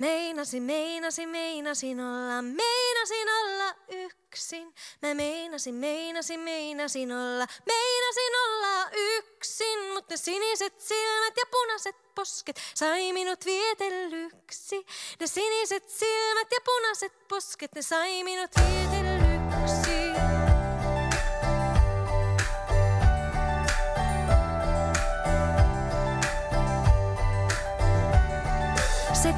Meinasi, 0.00 0.60
meinasi, 0.60 1.26
meinasi 1.26 1.92
olla, 1.92 2.42
meinasi 2.42 3.14
olla 3.42 3.74
yksin. 3.88 4.74
Mä 5.02 5.14
meinasi, 5.14 5.72
meinasi, 5.72 6.36
meinasi 6.36 7.04
olla, 7.04 7.46
meinasi 7.66 8.20
olla 8.44 8.90
yksin. 8.92 9.78
Mutta 9.94 10.16
siniset 10.16 10.80
silmät 10.80 11.36
ja 11.36 11.44
punaiset 11.50 11.96
posket 12.14 12.60
sai 12.74 13.12
minut 13.12 13.44
vietellyksi. 13.44 14.86
Ne 15.20 15.26
siniset 15.26 15.88
silmät 15.88 16.48
ja 16.52 16.58
punaiset 16.64 17.28
posket, 17.28 17.74
ne 17.74 17.82
sai 17.82 18.24
minut 18.24 18.50
vietellyksi. 18.56 20.39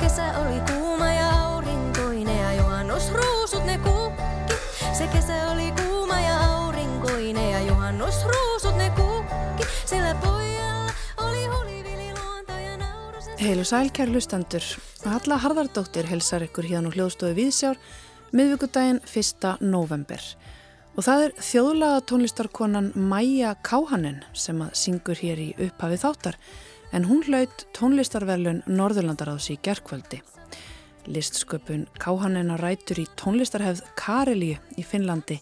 Kesä 0.03 0.39
oli 0.39 0.61
kuuma 0.61 1.09
ja 1.09 1.31
aurinkoinen 1.31 2.39
ja 2.39 2.53
juhannusruusut 2.55 3.65
ne 3.67 3.79
kukki. 3.79 4.55
Se 4.99 5.07
kesä 5.07 5.51
oli 5.51 5.73
kuuma 5.73 6.21
ja 6.21 6.39
aurinkoinen 6.41 7.51
ja 7.51 7.61
juhannusruusut 7.61 8.77
ne 8.77 8.91
kukki. 8.91 9.65
Sillä 9.87 10.15
pojalla 10.15 10.93
oli 11.17 11.47
hulivililuonto 11.47 12.53
ja 12.53 12.77
nauru 12.77 13.21
sen... 13.21 13.39
Heilu 13.39 13.65
sæl, 13.65 13.91
kæru 13.93 14.13
hlustendur. 14.13 14.63
Halla 15.05 15.39
Harðardóttir 15.39 16.07
helsar 16.11 16.43
ykkur 16.43 16.67
hérna 16.67 16.91
og 16.91 16.99
hljóðstofu 16.99 17.35
Víðsjár 17.39 17.79
miðvíkudaginn 18.35 19.01
1. 19.07 19.55
november. 19.61 20.21
Og 20.99 21.07
það 21.07 21.25
er 21.29 21.39
þjóðlaga 21.39 22.03
tónlistarkonan 22.11 22.91
Maja 22.99 23.55
Káhanen 23.63 24.25
sem 24.35 24.59
að 24.67 24.75
syngur 24.83 25.23
hér 25.23 25.39
í 25.41 25.49
upphafi 25.63 26.03
þáttar 26.03 26.39
en 26.93 27.09
hún 27.09 27.25
hlaut 27.27 27.67
tónlistarverlun 27.77 28.63
Norðurlandaráðs 28.69 29.51
í 29.55 29.59
gerkvöldi. 29.65 30.23
Listsköpun 31.07 31.87
Káhanen 31.99 32.53
á 32.53 32.57
rætur 32.61 33.03
í 33.03 33.07
tónlistarhefð 33.19 33.83
Karelíu 33.99 34.59
í 34.79 34.85
Finnlandi 34.87 35.41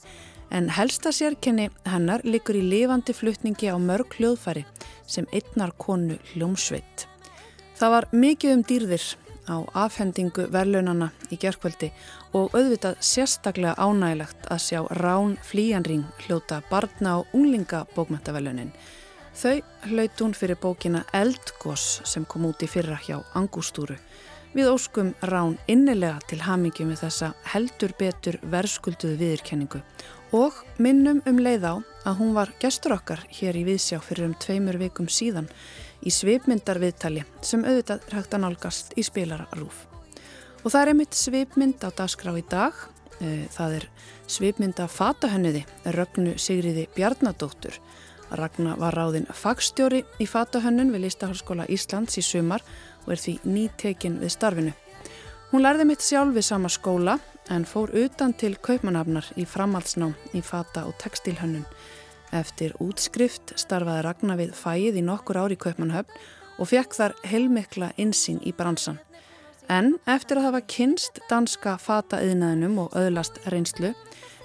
en 0.51 0.71
helsta 0.73 1.13
sérkenni 1.15 1.69
hennar 1.87 2.25
likur 2.25 2.59
í 2.59 2.63
lifandi 2.65 3.15
flutningi 3.15 3.71
á 3.71 3.77
mörg 3.79 4.17
hljóðfæri 4.19 4.65
sem 5.07 5.29
einnar 5.35 5.75
konu 5.79 6.19
hljómsveit. 6.33 7.07
Það 7.79 7.95
var 7.95 8.09
mikið 8.13 8.55
um 8.57 8.65
dýrðir 8.67 9.05
á 9.51 9.57
afhendingu 9.85 10.47
verlaunana 10.53 11.11
í 11.31 11.39
gerkvöldi 11.41 11.91
og 12.37 12.55
auðvitað 12.55 12.99
sérstaklega 13.03 13.75
ánægilegt 13.79 14.49
að 14.51 14.65
sjá 14.67 14.81
Rán 15.01 15.37
Flíjanring 15.47 16.07
hljóta 16.25 16.61
barna 16.71 17.19
og 17.21 17.35
unglinga 17.35 17.85
bókmæntaverlunin 17.95 18.73
Þau 19.41 19.63
hlaut 19.89 20.21
hún 20.21 20.35
fyrir 20.37 20.59
bókina 20.61 21.01
Eldgoss 21.17 22.03
sem 22.05 22.27
kom 22.29 22.43
út 22.45 22.61
í 22.61 22.67
fyrra 22.69 22.99
hjá 23.01 23.23
Angústúru. 23.39 23.95
Við 24.53 24.69
óskum 24.69 25.15
rán 25.25 25.55
innilega 25.71 26.19
til 26.29 26.43
hamingi 26.45 26.85
með 26.85 27.07
þessa 27.07 27.31
heldur 27.49 27.95
betur 27.97 28.37
verðskulduðu 28.53 29.17
viðirkenningu 29.17 29.81
og 30.37 30.59
minnum 30.77 31.23
um 31.31 31.41
leið 31.41 31.65
á 31.65 31.75
að 32.11 32.19
hún 32.19 32.35
var 32.37 32.53
gestur 32.61 32.99
okkar 32.99 33.23
hér 33.33 33.57
í 33.57 33.65
Viðsjá 33.71 34.03
fyrir 34.05 34.29
um 34.29 34.35
tveimur 34.45 34.77
vikum 34.83 35.09
síðan 35.09 35.49
í 36.05 36.13
svipmyndarviðtali 36.13 37.25
sem 37.41 37.65
auðvitað 37.65 38.05
hægt 38.13 38.37
að 38.37 38.45
nálgast 38.45 38.93
í 39.01 39.07
spilararúf. 39.09 39.87
Og 40.61 40.69
það 40.69 40.83
er 40.83 40.93
einmitt 40.93 41.17
svipmynd 41.17 41.81
á 41.81 41.89
dagskrá 41.89 42.37
í 42.37 42.45
dag. 42.45 42.77
Eh, 43.25 43.49
það 43.57 43.81
er 43.81 43.89
svipmynda 44.29 44.85
fatahönniði, 44.89 45.65
Rögnu 45.97 46.37
Sigriði 46.37 46.91
Bjarnadóttur 46.93 47.81
Ragnar 48.31 48.79
var 48.79 48.95
ráðinn 48.95 49.27
fagstjóri 49.35 50.05
í 50.23 50.27
fatahönnun 50.29 50.93
við 50.95 51.07
Listahálskóla 51.07 51.67
Íslands 51.73 52.19
í 52.21 52.23
sumar 52.23 52.63
og 53.07 53.15
er 53.15 53.23
því 53.23 53.35
nýtekinn 53.45 54.21
við 54.23 54.35
starfinu. 54.37 54.73
Hún 55.51 55.65
lærði 55.65 55.89
mitt 55.91 56.05
sjálf 56.07 56.37
við 56.37 56.47
sama 56.47 56.71
skóla 56.71 57.17
en 57.51 57.67
fór 57.67 57.91
utan 57.99 58.33
til 58.39 58.55
kaupmanafnar 58.55 59.27
í 59.35 59.47
framhaldsnám 59.49 60.15
í 60.39 60.43
fata- 60.47 60.87
og 60.87 60.95
textilhönnun. 61.03 61.67
Eftir 62.31 62.77
útskrift 62.79 63.57
starfaði 63.59 64.05
Ragnar 64.07 64.39
við 64.39 64.55
fæið 64.55 65.01
í 65.01 65.03
nokkur 65.03 65.41
ári 65.43 65.59
kaupmanhöfn 65.59 66.21
og 66.61 66.71
fekk 66.71 66.95
þar 66.95 67.17
heilmikla 67.27 67.93
insýn 67.99 68.39
í 68.47 68.55
bransan. 68.55 69.01
En 69.69 69.97
eftir 70.07 70.39
að 70.39 70.51
hafa 70.51 70.61
kynst 70.67 71.19
danska 71.31 71.77
fata-yðnaðinum 71.79 72.79
og 72.85 72.95
öðlast 72.99 73.39
reynslu, 73.51 73.95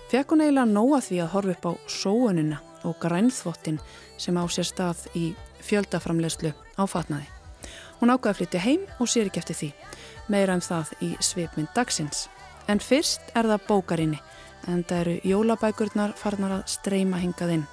fekk 0.10 0.34
hún 0.34 0.42
eiginlega 0.46 0.70
nóa 0.70 1.02
því 1.02 1.22
að 1.22 1.34
horfa 1.34 1.56
upp 1.56 1.66
á 1.70 1.74
sóunina 1.90 2.62
og 2.86 3.00
grænþvottin 3.02 3.80
sem 4.18 4.38
á 4.38 4.44
sér 4.46 4.68
stað 4.70 5.06
í 5.18 5.26
fjöldaframlegslu 5.66 6.54
á 6.54 6.84
fatnaði. 6.88 7.28
Hún 8.00 8.12
ákvaði 8.14 8.32
að 8.32 8.40
flytja 8.40 8.64
heim 8.64 8.88
og 9.00 9.10
sér 9.10 9.30
ekki 9.30 9.42
eftir 9.42 9.60
því, 9.60 9.70
meira 10.30 10.56
um 10.58 10.64
það 10.64 10.92
í 11.02 11.12
svipmynd 11.24 11.72
dagsins. 11.76 12.28
En 12.68 12.82
fyrst 12.82 13.22
er 13.36 13.48
það 13.48 13.68
bókarinni, 13.70 14.20
en 14.68 14.84
það 14.84 15.02
eru 15.02 15.16
jólabækurnar 15.32 16.16
farnar 16.18 16.60
að 16.60 16.68
streyma 16.76 17.22
hingað 17.22 17.60
inn. 17.60 17.68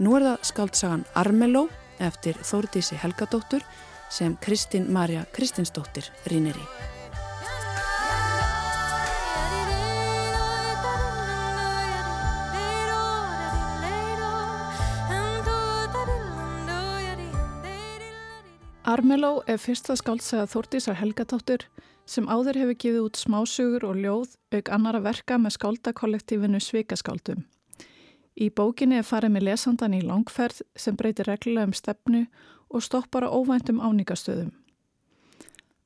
Nú 0.00 0.16
er 0.16 0.28
það 0.28 0.48
skaldsagan 0.52 1.04
Armeló 1.14 1.66
eftir 2.00 2.38
Þórdísi 2.40 2.96
Helgadóttur 3.02 3.66
sem 4.10 4.38
Kristín 4.40 4.88
Marja 4.92 5.26
Kristinsdóttir 5.34 6.08
rínir 6.30 6.56
í. 6.56 6.99
Armeló 18.90 19.44
er 19.46 19.60
fyrsta 19.62 19.94
skáldsæða 19.94 20.48
Þórtísar 20.50 20.96
Helgatóttur 20.98 21.62
sem 22.10 22.26
áður 22.26 22.56
hefur 22.58 22.78
gefið 22.82 23.04
út 23.04 23.20
smásugur 23.20 23.84
og 23.86 24.00
ljóð 24.02 24.32
auk 24.56 24.70
annara 24.74 24.98
verka 25.04 25.36
með 25.38 25.54
skáldakollektífinu 25.58 26.58
Svikaskáldum. 26.58 27.44
Í 28.34 28.48
bókinni 28.50 28.98
er 28.98 29.06
farið 29.06 29.36
með 29.36 29.46
lesandan 29.46 29.94
í 29.94 30.02
langferð 30.02 30.64
sem 30.74 30.98
breytir 30.98 31.30
reglulega 31.30 31.70
um 31.70 31.76
stefnu 31.76 32.24
og 32.66 32.82
stoppar 32.82 33.28
á 33.28 33.30
óvæntum 33.30 33.78
áningastöðum. 33.78 34.50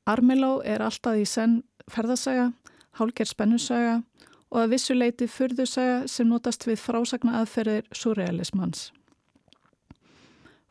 Armeló 0.08 0.62
er 0.64 0.80
alltaf 0.80 1.20
í 1.20 1.28
senn 1.28 1.60
ferðasaga, 1.92 2.54
hálger 2.96 3.28
spennusaga 3.28 3.98
og 4.48 4.62
að 4.62 4.76
vissuleiti 4.78 5.28
fyrðusaga 5.28 6.06
sem 6.08 6.32
notast 6.32 6.64
við 6.64 6.80
frásagna 6.80 7.42
aðferðir 7.42 7.84
surrealismans. 7.92 8.94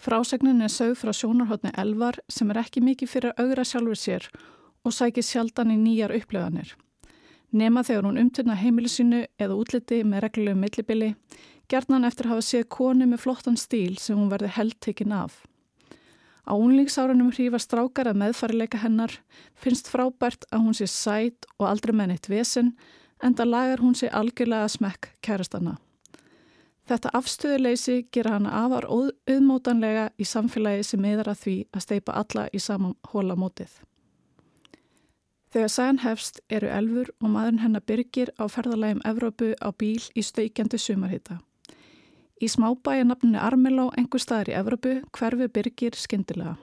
Frásegnin 0.03 0.59
er 0.59 0.67
sög 0.67 0.97
frá 0.99 1.13
sjónarhóttni 1.15 1.71
elvar 1.79 2.17
sem 2.27 2.49
er 2.51 2.57
ekki 2.59 2.81
mikið 2.83 3.07
fyrir 3.07 3.37
augra 3.39 3.63
sjálfur 3.63 3.95
sér 3.95 4.25
og 4.83 4.91
sækir 4.91 5.23
sjaldan 5.23 5.71
í 5.71 5.77
nýjar 5.79 6.11
upplöðanir. 6.17 6.73
Nema 7.55 7.85
þegar 7.87 8.09
hún 8.09 8.19
umturna 8.19 8.57
heimilisinu 8.59 9.21
eða 9.39 9.55
útliti 9.55 10.01
með 10.03 10.25
reglulegu 10.25 10.59
millibili, 10.59 11.09
gerðnan 11.71 12.09
eftir 12.09 12.27
að 12.27 12.33
hafa 12.33 12.45
séð 12.49 12.65
konu 12.75 13.07
með 13.07 13.23
flottan 13.23 13.59
stíl 13.61 13.95
sem 14.01 14.19
hún 14.19 14.27
verði 14.33 14.51
heldtekinn 14.57 15.15
af. 15.15 15.39
Á 16.43 16.51
unlingsárunum 16.51 17.31
hrífa 17.31 17.63
strákar 17.63 18.11
að 18.11 18.19
meðfarileika 18.25 18.83
hennar, 18.83 19.15
finnst 19.55 19.87
frábært 19.87 20.43
að 20.51 20.65
hún 20.65 20.75
sé 20.75 20.89
sætt 20.91 21.47
og 21.55 21.69
aldrei 21.69 21.95
menn 21.95 22.11
eitt 22.11 22.27
vesen, 22.27 22.75
en 23.23 23.39
það 23.39 23.53
lagar 23.55 23.87
hún 23.87 23.95
sé 23.95 24.11
algjörlega 24.11 24.67
smekk 24.67 25.13
kærastanna. 25.23 25.77
Þetta 26.83 27.13
afstöðuleysi 27.15 27.95
gera 28.11 28.35
hana 28.35 28.51
afar 28.65 28.89
auðmótanlega 28.91 30.09
í 30.19 30.25
samfélagi 30.27 30.83
sem 30.83 30.99
meðar 30.99 31.31
að 31.31 31.41
því 31.45 31.55
að 31.71 31.85
steipa 31.85 32.15
alla 32.19 32.49
í 32.51 32.59
saman 32.59 32.97
hóla 33.13 33.37
mótið. 33.39 33.71
Þegar 35.53 35.69
sæðan 35.69 36.01
hefst 36.03 36.41
eru 36.49 36.67
elfur 36.73 37.13
og 37.21 37.29
maðurinn 37.29 37.61
hennar 37.61 37.85
byrgir 37.87 38.33
á 38.35 38.49
ferðalægum 38.49 39.03
Evrópu 39.05 39.53
á 39.63 39.69
bíl 39.71 40.01
í 40.17 40.25
staukjandi 40.25 40.79
sumarhita. 40.81 41.39
Í 42.43 42.49
smábæja 42.51 43.05
nafninu 43.07 43.39
Armeló 43.39 43.87
engur 43.95 44.19
staðar 44.19 44.51
í 44.51 44.57
Evrópu 44.59 44.97
hverfi 45.15 45.47
byrgir 45.53 45.95
skindilega. 45.95 46.57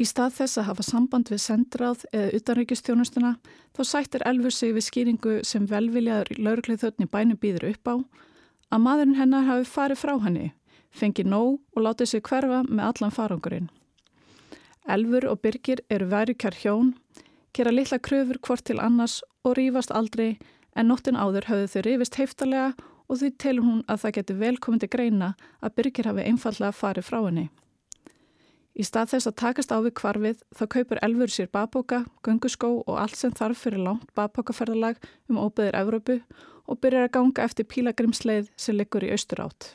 Í 0.00 0.06
stað 0.08 0.38
þess 0.38 0.58
að 0.62 0.68
hafa 0.70 0.84
samband 0.86 1.28
við 1.28 1.42
sendráð 1.44 2.06
eða 2.14 2.30
utanrykistjónustuna 2.38 3.34
þá 3.76 3.82
sættir 3.84 4.24
elfur 4.24 4.54
sig 4.54 4.72
við 4.72 4.86
skýringu 4.86 5.34
sem 5.44 5.66
velviljaður 5.68 6.38
laurugleið 6.38 6.86
þötni 6.86 7.10
bænum 7.10 7.42
býður 7.42 7.68
upp 7.74 7.90
á 7.92 7.94
að 8.72 8.84
maðurinn 8.86 9.18
hennar 9.20 9.46
hafi 9.48 9.68
farið 9.68 10.00
frá 10.00 10.14
henni, 10.24 10.48
fengið 10.96 11.28
nóg 11.28 11.60
og 11.76 11.84
látið 11.86 12.10
sig 12.12 12.24
hverfa 12.24 12.62
með 12.68 12.88
allan 12.88 13.14
farangurinn. 13.14 13.68
Elfur 14.88 15.28
og 15.30 15.42
Birgir 15.44 15.82
eru 15.92 16.08
værikjar 16.10 16.56
hjón, 16.62 16.94
gera 17.54 17.70
litla 17.70 18.00
kröfur 18.00 18.40
hvort 18.40 18.64
til 18.64 18.80
annars 18.80 19.20
og 19.44 19.56
rýfast 19.58 19.92
aldrei 19.94 20.38
en 20.74 20.88
nóttin 20.88 21.18
áður 21.20 21.50
hafðu 21.50 21.68
þau 21.74 21.82
rýfist 21.86 22.18
heiftalega 22.18 22.72
og 23.08 23.20
því 23.20 23.30
telur 23.44 23.66
hún 23.66 23.82
að 23.92 24.04
það 24.04 24.14
geti 24.18 24.38
velkomandi 24.40 24.88
greina 24.88 25.34
að 25.60 25.74
Birgir 25.76 26.08
hafi 26.08 26.24
einfallega 26.30 26.72
farið 26.72 27.08
frá 27.10 27.18
henni. 27.26 27.50
Í 28.72 28.86
stað 28.88 29.10
þess 29.12 29.28
að 29.28 29.36
takast 29.42 29.72
á 29.74 29.78
við 29.84 29.92
kvarfið 30.00 30.38
þá 30.56 30.62
kaupur 30.74 31.00
Elfur 31.04 31.32
sér 31.32 31.50
babóka, 31.52 31.98
gunguskó 32.24 32.70
og 32.86 32.96
allt 33.02 33.18
sem 33.20 33.34
þarf 33.36 33.66
fyrir 33.66 33.84
langt 33.84 34.08
babókaferðalag 34.16 35.02
um 35.28 35.40
óbyðir 35.42 35.76
Evrópu 35.76 36.18
og 36.64 36.80
byrjar 36.80 37.10
að 37.10 37.14
ganga 37.18 37.44
eftir 37.44 37.68
pílagrimsleið 37.68 38.48
sem 38.56 38.78
liggur 38.78 39.04
í 39.04 39.12
austur 39.12 39.44
átt. 39.44 39.74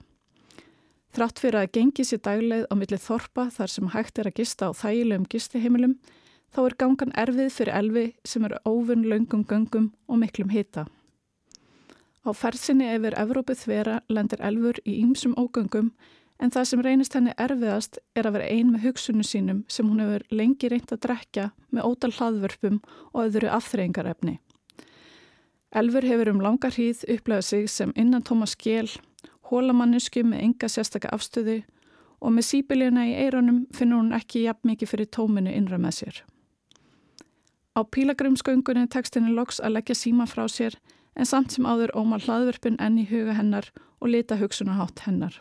Þrátt 1.13 1.41
fyrir 1.41 1.61
að 1.61 1.71
gengi 1.77 2.05
sér 2.05 2.23
dagleið 2.25 2.65
á 2.69 2.73
milli 2.77 2.97
þorpa 3.01 3.47
þar 3.53 3.73
sem 3.73 3.93
hægt 3.93 4.19
er 4.19 4.31
að 4.31 4.39
gista 4.41 4.69
á 4.69 4.71
þægilegum 4.73 5.29
gistiheimilum, 5.29 5.95
þá 6.53 6.59
er 6.65 6.77
gangan 6.81 7.15
erfið 7.21 7.53
fyrir 7.53 7.77
elvi 7.77 8.05
sem 8.25 8.45
eru 8.49 8.59
óvun 8.65 9.05
laungum 9.05 9.45
göngum 9.45 9.91
og 10.09 10.21
miklum 10.23 10.49
hita. 10.49 10.87
Á 12.25 12.29
ferðsinni 12.33 12.89
yfir 12.91 13.15
Evrópu 13.15 13.55
þvera 13.55 14.01
lendir 14.09 14.41
elfur 14.43 14.81
í 14.83 14.97
ýmsum 15.03 15.37
ógöngum 15.39 15.93
en 16.39 16.51
það 16.53 16.67
sem 16.69 16.81
reynist 16.85 17.15
henni 17.17 17.33
erfiðast 17.37 17.99
er 18.15 18.27
að 18.27 18.37
vera 18.37 18.49
ein 18.53 18.73
með 18.73 18.83
hugsunum 18.87 19.25
sínum 19.25 19.63
sem 19.71 19.87
hún 19.89 20.01
hefur 20.03 20.25
lengi 20.31 20.69
reynt 20.69 20.93
að 20.93 21.01
drekja 21.07 21.47
með 21.73 21.87
ótal 21.89 22.11
hlaðvörpum 22.17 22.81
og 23.13 23.23
öðru 23.25 23.49
afþreyingarefni. 23.57 24.37
Elfur 25.75 26.05
hefur 26.07 26.31
um 26.31 26.43
langa 26.43 26.69
hríð 26.71 27.03
upplegað 27.11 27.47
sig 27.49 27.67
sem 27.69 27.91
innan 27.95 28.23
tóma 28.23 28.47
skél, 28.47 28.87
hólamannisku 29.49 30.23
með 30.23 30.45
enga 30.45 30.69
sérstaka 30.71 31.11
afstöðu 31.15 31.61
og 32.21 32.33
með 32.33 32.47
sípiljuna 32.51 33.05
í 33.09 33.17
eironum 33.25 33.65
finnur 33.75 34.01
hún 34.01 34.15
ekki 34.15 34.45
jafn 34.45 34.71
mikið 34.71 34.93
fyrir 34.93 35.11
tóminu 35.13 35.53
innra 35.53 35.79
með 35.81 35.99
sér. 35.99 36.21
Á 37.77 37.85
pílagrumsköngunni 37.85 38.87
tekst 38.89 39.17
henni 39.19 39.35
loks 39.37 39.59
að 39.61 39.77
leggja 39.77 39.97
síma 39.97 40.25
frá 40.29 40.47
sér 40.49 40.79
en 41.17 41.29
samt 41.29 41.53
sem 41.53 41.65
áður 41.65 41.93
óma 41.97 42.17
hlaðverfin 42.21 42.79
enn 42.81 42.97
í 43.01 43.05
huga 43.09 43.35
hennar 43.37 43.69
og 43.99 44.09
lita 44.13 44.37
hugsunahátt 44.39 45.05
hennar. 45.05 45.37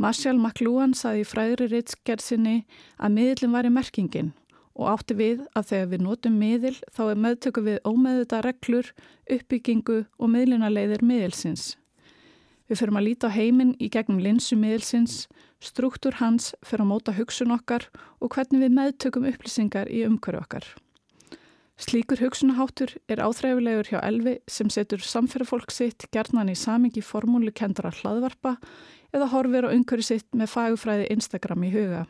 Marshall 0.00 0.38
McLuhan 0.40 0.94
saði 0.96 1.22
í 1.22 1.28
fræðri 1.28 1.68
rittgerðsinni 1.68 2.62
að 2.96 3.14
miðlinn 3.18 3.52
var 3.52 3.68
í 3.68 3.72
merkingin 3.74 4.32
og 4.72 4.88
átti 4.88 5.16
við 5.18 5.42
að 5.52 5.68
þegar 5.68 5.90
við 5.90 6.04
notum 6.06 6.38
miðil 6.40 6.74
þá 6.96 7.02
er 7.04 7.20
meðtöku 7.26 7.64
við 7.66 7.78
ómeðuta 7.84 8.40
reglur, 8.46 8.88
uppbyggingu 9.28 9.98
og 10.16 10.32
miðlunarleiðir 10.32 11.04
miðilsins. 11.04 11.74
Við 12.70 12.80
fyrum 12.80 12.96
að 12.96 13.06
líta 13.10 13.28
á 13.28 13.36
heiminn 13.36 13.74
í 13.76 13.90
gegnum 13.92 14.22
linsu 14.24 14.56
miðilsins, 14.56 15.26
struktúr 15.60 16.16
hans 16.22 16.54
fyrir 16.64 16.86
að 16.86 16.92
móta 16.94 17.12
hugsun 17.12 17.52
okkar 17.52 17.90
og 18.22 18.32
hvernig 18.32 18.64
við 18.64 18.78
meðtökum 18.78 19.28
upplýsingar 19.28 19.92
í 19.92 20.06
umhverju 20.08 20.40
okkar. 20.40 20.64
Slíkur 21.82 22.20
hugsunaháttur 22.22 22.94
er 23.10 23.20
áþreifilegur 23.24 23.88
hjá 23.90 24.00
elvi 24.06 24.36
sem 24.48 24.68
setur 24.70 25.02
samferðarfólk 25.02 25.72
sitt 25.74 26.06
gerðnan 26.14 26.52
í 26.52 26.56
samingi 26.56 27.02
formúli 27.04 27.52
kendara 27.52 27.90
hlaðvarpa 27.96 28.54
eða 29.12 29.30
horfir 29.32 29.68
á 29.68 29.74
umhverju 29.74 30.06
sitt 30.08 30.28
með 30.36 30.52
fagufræði 30.54 31.08
Instagram 31.14 31.66
í 31.68 31.72
huga. 31.74 32.06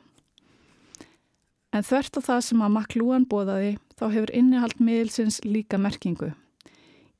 En 1.73 1.85
þvert 1.87 2.19
á 2.19 2.21
það 2.21 2.41
sem 2.47 2.63
að 2.63 2.75
Maklúan 2.77 3.27
bóðaði 3.29 3.77
þá 3.97 4.05
hefur 4.13 4.33
innihald 4.37 4.81
miðilsins 4.81 5.41
líka 5.45 5.81
merkingu. 5.81 6.33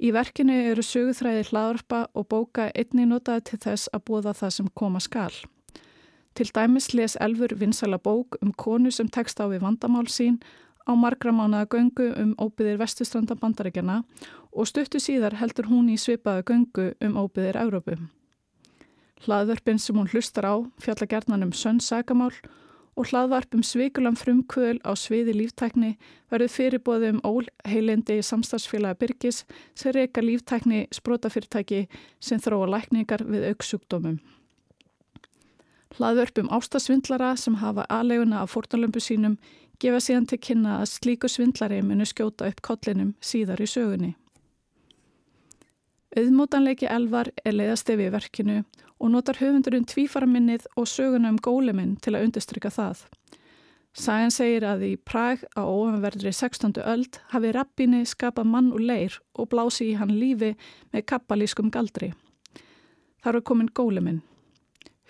Í 0.03 0.11
verkinu 0.13 0.55
eru 0.73 0.83
söguþræði 0.83 1.47
hlaðarpa 1.49 2.03
og 2.19 2.27
bóka 2.29 2.69
einni 2.75 3.07
notaði 3.07 3.45
til 3.53 3.59
þess 3.65 3.91
að 3.95 4.05
búða 4.11 4.35
það 4.35 4.55
sem 4.57 4.71
koma 4.75 5.01
skal. 5.01 5.33
Til 6.35 6.49
dæmis 6.57 6.91
les 6.97 7.15
Elfur 7.21 7.55
vinsala 7.61 7.99
bók 8.03 8.39
um 8.43 8.53
konu 8.53 8.91
sem 8.91 9.09
tekst 9.09 9.41
á 9.41 9.47
við 9.47 9.63
vandamál 9.63 10.09
sín 10.09 10.41
á 10.89 10.93
margra 10.97 11.33
mánuða 11.33 11.69
göngu 11.71 12.09
um 12.19 12.33
óbyðir 12.41 12.81
vestustranda 12.81 13.37
bandaríkjana 13.39 14.03
og 14.53 14.67
stuttu 14.69 15.01
síðar 15.01 15.39
heldur 15.41 15.69
hún 15.71 15.93
í 15.93 16.01
svipaða 16.01 16.43
göngu 16.43 16.93
um 17.01 17.17
óbyðir 17.21 17.61
Európu. 17.63 17.97
Hlaðvörpin 19.23 19.79
sem 19.79 19.95
hún 19.95 20.11
hlustar 20.11 20.49
á 20.51 20.55
fjalla 20.83 21.07
gerðnan 21.07 21.47
um 21.47 21.53
sönn 21.55 21.79
sagamál 21.79 22.33
og 22.99 23.09
hlaðvarpum 23.09 23.63
svikulam 23.65 24.17
frumkvöl 24.19 24.81
á 24.85 24.93
sviði 24.99 25.37
líftækni 25.37 25.95
verður 26.33 26.53
fyrirbóðum 26.53 27.23
óheilindi 27.25 28.19
samstagsfélagi 28.27 28.99
Byrgis 29.01 29.45
sem 29.79 29.95
reyka 29.97 30.25
líftækni 30.25 30.85
sprótafyrirtæki 30.93 31.87
sem 32.21 32.43
þróa 32.43 32.69
lækningar 32.75 33.25
við 33.25 33.49
auksjúkdómum. 33.53 34.19
Hlaðvörpum 35.97 36.51
ástasvindlara 36.53 37.35
sem 37.37 37.61
hafa 37.63 37.87
aðleguna 37.89 38.43
af 38.43 38.53
fórtalömpu 38.53 39.01
sínum 39.01 39.39
gefa 39.81 40.01
síðan 40.01 40.29
til 40.29 40.41
kynna 40.43 40.81
að 40.81 40.91
slíku 40.97 41.31
svindlari 41.31 41.81
munu 41.85 42.05
skjóta 42.09 42.51
upp 42.51 42.61
kollinum 42.65 43.15
síðar 43.21 43.63
í 43.63 43.69
sögunni. 43.71 44.13
Auðmótanleiki 46.13 46.89
elvar 46.93 47.31
er 47.41 47.55
leiðastefi 47.57 48.11
í 48.11 48.13
verkinu 48.13 48.59
og 49.03 49.11
notar 49.11 49.41
höfundurinn 49.43 49.89
tvífaraminnið 49.91 50.69
og 50.79 50.87
söguna 50.87 51.33
um 51.33 51.41
góleminn 51.43 51.97
til 52.01 52.15
að 52.15 52.29
undistrykka 52.29 52.71
það. 52.71 53.03
Sæjan 53.93 54.33
segir 54.33 54.65
að 54.65 54.85
í 54.87 54.93
Prag 54.97 55.43
á 55.53 55.67
ofanverðri 55.67 56.31
16. 56.33 56.79
öld 56.81 57.19
hafi 57.35 57.51
rappinni 57.53 58.07
skapað 58.09 58.49
mann 58.49 58.71
og 58.73 58.81
leir 58.81 59.19
og 59.37 59.51
blási 59.53 59.91
í 59.91 59.97
hann 59.99 60.15
lífi 60.17 60.55
með 60.95 61.05
kappalískum 61.11 61.69
galdri. 61.75 62.13
Þar 63.21 63.37
var 63.37 63.45
komin 63.51 63.69
góleminn. 63.75 64.23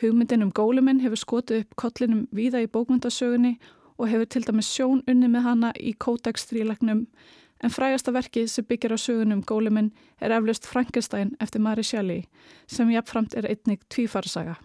Hugmyndin 0.03 0.43
um 0.43 0.51
góleminn 0.51 1.05
hefur 1.05 1.21
skotið 1.21 1.63
upp 1.63 1.77
kollinum 1.79 2.27
víða 2.35 2.65
í 2.65 2.71
bókmyndasögunni 2.73 3.55
og 4.01 4.09
hefur 4.11 4.27
til 4.27 4.43
dæmis 4.49 4.73
sjón 4.73 5.05
unni 5.07 5.31
með 5.31 5.47
hana 5.47 5.71
í 5.79 5.95
kódagstrílagnum 5.95 7.05
en 7.63 7.71
frægasta 7.71 8.13
verki 8.13 8.47
sem 8.49 8.67
byggir 8.67 8.95
á 8.95 8.99
sögunum 8.99 9.43
góleminn 9.47 9.93
er 10.21 10.35
eflaust 10.35 10.67
Frankenstein 10.67 11.37
eftir 11.41 11.63
Mary 11.63 11.83
Shelley 11.83 12.25
sem 12.67 12.91
jafnframt 12.91 13.35
er 13.35 13.47
einnig 13.47 13.83
tvífarsaga. 13.89 14.59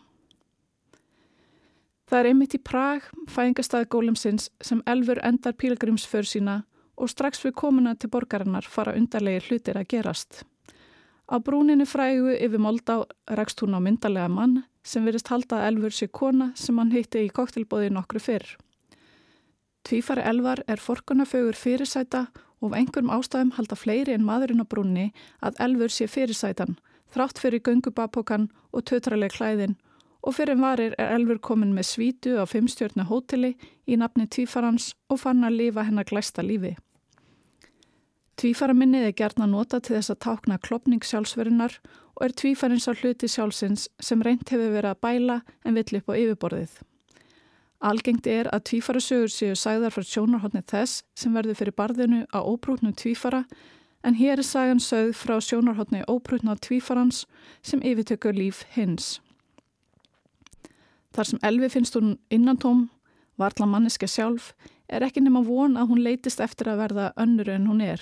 Það 2.08 2.20
er 2.20 2.30
einmitt 2.30 2.56
í 2.56 2.64
Prag, 2.64 3.04
fæðingastæði 3.28 3.90
gólemsins, 3.92 4.50
sem 4.64 4.82
elfur 4.88 5.20
endar 5.28 5.54
pílgrimsför 5.60 6.24
sína 6.24 6.62
og 6.96 7.12
strax 7.12 7.44
við 7.44 7.58
komuna 7.60 7.96
til 7.96 8.10
borgarinnar 8.10 8.66
fara 8.66 8.96
undarlegir 8.96 9.50
hlutir 9.50 9.78
að 9.78 9.90
gerast. 9.92 10.46
Á 11.28 11.36
brúninu 11.44 11.84
frægu 11.86 12.32
yfir 12.32 12.62
Moldá 12.64 13.02
rekst 13.36 13.60
hún 13.62 13.76
á 13.76 13.84
myndarlega 13.84 14.32
mann 14.32 14.64
sem 14.88 15.04
verist 15.04 15.28
halda 15.28 15.60
að 15.60 15.68
elfur 15.68 15.96
sé 15.98 16.08
kona 16.08 16.54
sem 16.56 16.78
hann 16.80 16.94
hitti 16.96 17.26
í 17.26 17.34
koktelbóði 17.36 17.92
nokkru 17.92 18.24
fyrr. 18.24 18.56
Tvífari 19.84 20.24
elvar 20.24 20.64
er 20.68 20.80
forkunafögur 20.80 21.60
fyrirsæta 21.60 22.28
og 22.32 22.47
af 22.62 22.74
einhverjum 22.74 23.12
ástæðum 23.14 23.54
halda 23.58 23.76
fleiri 23.78 24.16
en 24.16 24.26
maðurinn 24.26 24.64
á 24.64 24.68
brúnni 24.68 25.12
að 25.42 25.60
elfur 25.66 25.94
sé 25.94 26.08
fyrirsætan, 26.10 26.78
þrátt 27.14 27.40
fyrir 27.42 27.64
göngubapókan 27.68 28.50
og 28.74 28.86
tötraleg 28.90 29.36
klæðin 29.36 29.78
og 30.28 30.36
fyrir 30.36 30.60
varir 30.60 30.96
er 30.98 31.14
elfur 31.16 31.40
komin 31.40 31.76
með 31.76 31.88
svítu 31.92 32.34
á 32.36 32.44
fimmstjörnu 32.50 33.06
hóteli 33.08 33.54
í 33.88 33.96
nafni 33.96 34.28
Tvífarans 34.28 34.92
og 35.10 35.22
fann 35.22 35.46
að 35.48 35.60
lifa 35.62 35.86
hennar 35.88 36.08
glæsta 36.10 36.44
lífi. 36.44 36.74
Tvífaraminnið 38.38 39.08
er 39.08 39.16
gert 39.18 39.40
að 39.42 39.54
nota 39.54 39.80
til 39.80 39.96
þess 39.96 40.14
að 40.14 40.22
tákna 40.26 40.60
klopning 40.62 41.02
sjálfsverunar 41.02 41.80
og 42.18 42.26
er 42.28 42.36
tvífarins 42.38 42.90
á 42.90 42.94
hluti 42.94 43.30
sjálfsins 43.30 43.88
sem 44.04 44.22
reynt 44.22 44.52
hefur 44.52 44.76
verið 44.76 44.92
að 44.92 45.02
bæla 45.06 45.42
en 45.66 45.78
vill 45.80 46.02
upp 46.02 46.12
á 46.12 46.14
yfirborðið. 46.20 46.76
Algengt 47.78 48.26
er 48.26 48.48
að 48.50 48.64
tvífarasögur 48.72 49.30
séu 49.30 49.56
sæðar 49.58 49.94
frá 49.94 50.02
sjónarhóttni 50.02 50.64
þess 50.66 51.04
sem 51.18 51.34
verður 51.36 51.60
fyrir 51.60 51.76
barðinu 51.78 52.24
á 52.34 52.42
óbrútnum 52.42 52.96
tvífara 52.98 53.44
en 54.02 54.18
hér 54.18 54.42
er 54.42 54.48
sagan 54.48 54.82
sögð 54.82 55.14
frá 55.20 55.36
sjónarhóttni 55.38 56.02
óbrútna 56.10 56.56
tvífarans 56.58 57.26
sem 57.62 57.84
yfirtökur 57.86 58.34
líf 58.34 58.64
hins. 58.74 59.20
Þar 61.14 61.30
sem 61.30 61.44
Elvi 61.46 61.70
finnst 61.70 61.96
hún 61.98 62.16
innantóm, 62.34 62.88
varla 63.38 63.66
manneska 63.70 64.08
sjálf, 64.10 64.54
er 64.90 65.06
ekki 65.06 65.22
nema 65.22 65.44
von 65.46 65.78
að 65.78 65.92
hún 65.92 66.02
leytist 66.06 66.42
eftir 66.42 66.72
að 66.72 66.82
verða 66.82 67.12
önnur 67.18 67.50
en 67.54 67.68
hún 67.70 67.84
er. 67.86 68.02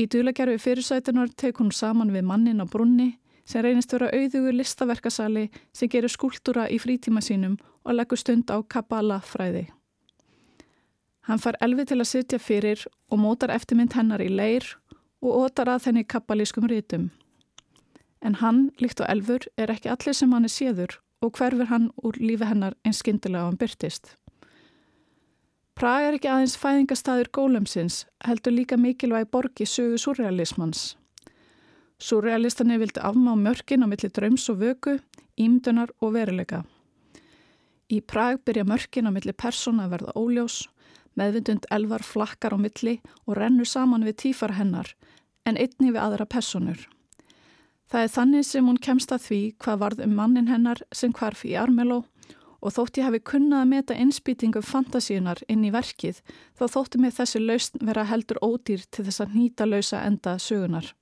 Í 0.00 0.06
dulagerfi 0.08 0.56
fyrirsætunar 0.60 1.32
tek 1.36 1.60
hún 1.60 1.72
saman 1.72 2.12
við 2.14 2.24
mannin 2.24 2.64
á 2.64 2.66
brunni 2.66 3.18
sem 3.44 3.60
reynist 3.64 3.92
vera 3.92 4.08
auðugur 4.14 4.56
listaverkasali 4.56 5.48
sem 5.74 5.90
gerur 5.92 6.12
skúltúra 6.12 6.68
í 6.70 6.78
frítíma 6.80 7.20
sínum 7.20 7.58
og 7.58 7.71
leggur 7.90 8.20
stund 8.20 8.50
á 8.54 8.62
kabbala 8.62 9.18
fræði. 9.26 9.66
Hann 11.26 11.42
far 11.42 11.58
elvi 11.60 11.84
til 11.86 11.98
að 11.98 12.10
sitja 12.10 12.38
fyrir 12.38 12.86
og 13.10 13.18
mótar 13.18 13.50
eftirmynd 13.54 13.94
hennar 13.98 14.22
í 14.22 14.30
leir 14.30 14.66
og 15.22 15.46
ótar 15.46 15.70
að 15.70 15.88
þenni 15.88 16.06
kabbalískum 16.06 16.66
rítum. 16.70 17.10
En 18.22 18.38
hann, 18.38 18.70
líkt 18.78 19.02
og 19.02 19.10
elfur, 19.10 19.46
er 19.58 19.70
ekki 19.70 19.90
allir 19.90 20.14
sem 20.14 20.32
hann 20.34 20.46
er 20.46 20.54
séður 20.54 20.98
og 21.22 21.38
hverfur 21.38 21.70
hann 21.70 21.90
úr 22.02 22.18
lífi 22.18 22.46
hennar 22.46 22.74
eins 22.86 23.02
skindilega 23.02 23.46
á 23.46 23.48
hann 23.50 23.58
byrtist. 23.58 24.16
Praga 25.78 26.10
er 26.10 26.18
ekki 26.18 26.30
aðeins 26.30 26.58
fæðingastadur 26.60 27.30
gólemsins, 27.34 28.02
heldur 28.26 28.54
líka 28.54 28.76
mikilvæg 28.76 29.30
borgi 29.32 29.66
sögu 29.66 29.98
surrealismans. 29.98 30.96
Surrealistani 32.02 32.76
vildi 32.82 33.00
afmá 33.00 33.32
mörkin 33.38 33.82
á 33.82 33.88
milli 33.88 34.10
draums 34.10 34.48
og 34.50 34.58
vöku, 34.60 34.98
ímdunar 35.38 35.90
og 36.00 36.14
veruleika. 36.18 36.64
Í 37.92 38.00
Prag 38.00 38.40
byrja 38.46 38.64
mörkin 38.64 39.08
á 39.08 39.12
milli 39.12 39.34
persóna 39.36 39.84
að 39.84 39.96
verða 39.96 40.16
óljós, 40.16 40.62
meðvindund 41.18 41.66
elvar 41.70 42.04
flakkar 42.06 42.56
á 42.56 42.58
milli 42.58 43.00
og 43.26 43.36
rennur 43.36 43.68
saman 43.68 44.06
við 44.06 44.16
tífar 44.24 44.56
hennar, 44.56 44.94
en 45.44 45.58
einni 45.60 45.90
við 45.92 46.00
aðra 46.00 46.24
personur. 46.24 46.86
Það 47.92 48.06
er 48.06 48.12
þannig 48.14 48.46
sem 48.48 48.68
hún 48.70 48.80
kemst 48.80 49.12
að 49.12 49.26
því 49.26 49.40
hvað 49.60 49.82
varð 49.82 50.06
um 50.06 50.14
mannin 50.16 50.48
hennar 50.48 50.80
sem 50.96 51.12
hvarf 51.12 51.42
í 51.44 51.52
Armeló 51.60 51.98
og 52.62 52.72
þótt 52.72 53.00
ég 53.00 53.08
hafi 53.08 53.20
kunnað 53.26 53.64
að 53.64 53.70
meta 53.74 53.96
innspýtingum 53.98 54.64
fantasíunar 54.64 55.42
inn 55.52 55.66
í 55.66 55.72
verkið 55.74 56.22
þá 56.56 56.64
þóttu 56.76 57.02
mig 57.02 57.12
þessi 57.18 57.42
lausn 57.42 57.84
vera 57.84 58.06
heldur 58.08 58.40
ódýr 58.40 58.86
til 58.88 59.04
þess 59.04 59.24
að 59.26 59.34
nýta 59.36 59.66
lausa 59.68 60.00
enda 60.06 60.38
sögunar. 60.40 60.94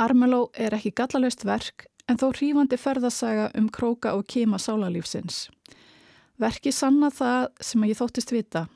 Armeló 0.00 0.46
er 0.54 0.78
ekki 0.78 0.94
gallalöst 0.96 1.44
verk 1.44 1.90
en 2.08 2.16
þó 2.16 2.30
hrífandi 2.30 2.78
ferðasaga 2.80 3.50
um 3.58 3.68
króka 3.68 4.14
og 4.16 4.24
kema 4.30 4.62
sálarlífsins. 4.62 5.48
Verki 6.36 6.72
sanna 6.72 7.08
það 7.08 7.46
sem 7.64 7.84
ég 7.88 7.96
þóttist 7.96 8.32
vita 8.34 8.66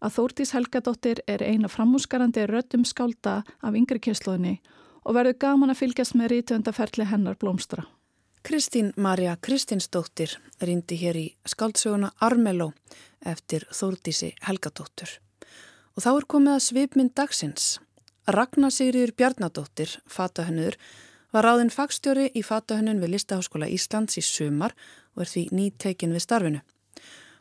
að 0.00 0.14
Þórtís 0.16 0.54
Helgadóttir 0.56 1.20
er 1.28 1.42
eina 1.44 1.68
framhúsgarandi 1.68 2.46
röddum 2.48 2.86
skálda 2.88 3.42
af 3.60 3.76
yngri 3.76 4.00
kynsluðinni 4.00 4.60
og 5.04 5.16
verður 5.16 5.36
gaman 5.44 5.72
að 5.72 5.82
fylgjast 5.82 6.16
með 6.16 6.32
rítuöndaferli 6.34 7.06
hennar 7.10 7.36
blómstra. 7.40 7.84
Kristín 8.40 8.94
Marja 8.96 9.36
Kristinsdóttir 9.36 10.38
rýndi 10.64 10.96
hér 10.96 11.18
í 11.20 11.26
skáldsöguna 11.44 12.14
Armeló 12.24 12.70
eftir 13.20 13.66
Þórdísi 13.68 14.32
Helgadóttur. 14.46 15.18
Og 15.96 16.04
þá 16.04 16.10
er 16.14 16.26
komið 16.32 16.54
að 16.54 16.66
svipmynd 16.70 17.14
dagsins. 17.14 17.68
Ragnar 18.30 18.72
Sigriður 18.72 19.12
Bjarnadóttir, 19.12 19.98
fatahönnur, 20.08 20.78
var 21.34 21.44
ráðinn 21.44 21.72
fagstjóri 21.74 22.30
í 22.32 22.42
fatahönnun 22.46 23.00
við 23.02 23.18
Listaháskóla 23.18 23.68
Íslands 23.68 24.16
í 24.16 24.24
sumar 24.24 24.72
og 25.16 25.26
er 25.26 25.32
því 25.34 25.48
nýtekin 25.52 26.16
við 26.16 26.24
starfinu. 26.24 26.62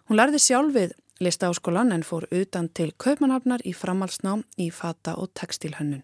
Hún 0.09 0.17
lærði 0.17 0.39
sjálf 0.41 0.73
við 0.73 0.93
Listaháskólan 1.21 1.93
en 1.93 2.01
fór 2.01 2.25
utan 2.33 2.65
til 2.73 2.89
Kaupmannhafnar 2.97 3.61
í 3.61 3.75
framhalsnám 3.77 4.41
í 4.57 4.71
fata- 4.73 5.13
og 5.13 5.29
textilhönnun. 5.37 6.01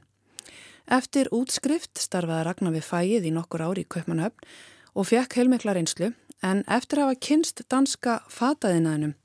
Eftir 0.85 1.31
útskrift 1.33 1.97
starfaði 1.97 2.45
Ragnar 2.45 2.75
við 2.75 2.85
fæið 2.85 3.25
í 3.25 3.31
nokkur 3.33 3.65
ári 3.65 3.81
í 3.81 3.89
Kaupmannhafn 3.89 4.45
og 4.93 5.07
fekk 5.09 5.39
heilmikla 5.39 5.73
reynslu 5.73 6.11
en 6.43 6.63
eftir 6.67 7.01
að 7.01 7.09
hafa 7.09 7.19
kynst 7.27 7.65
danska 7.65 8.19
fataðinaðinum 8.29 9.15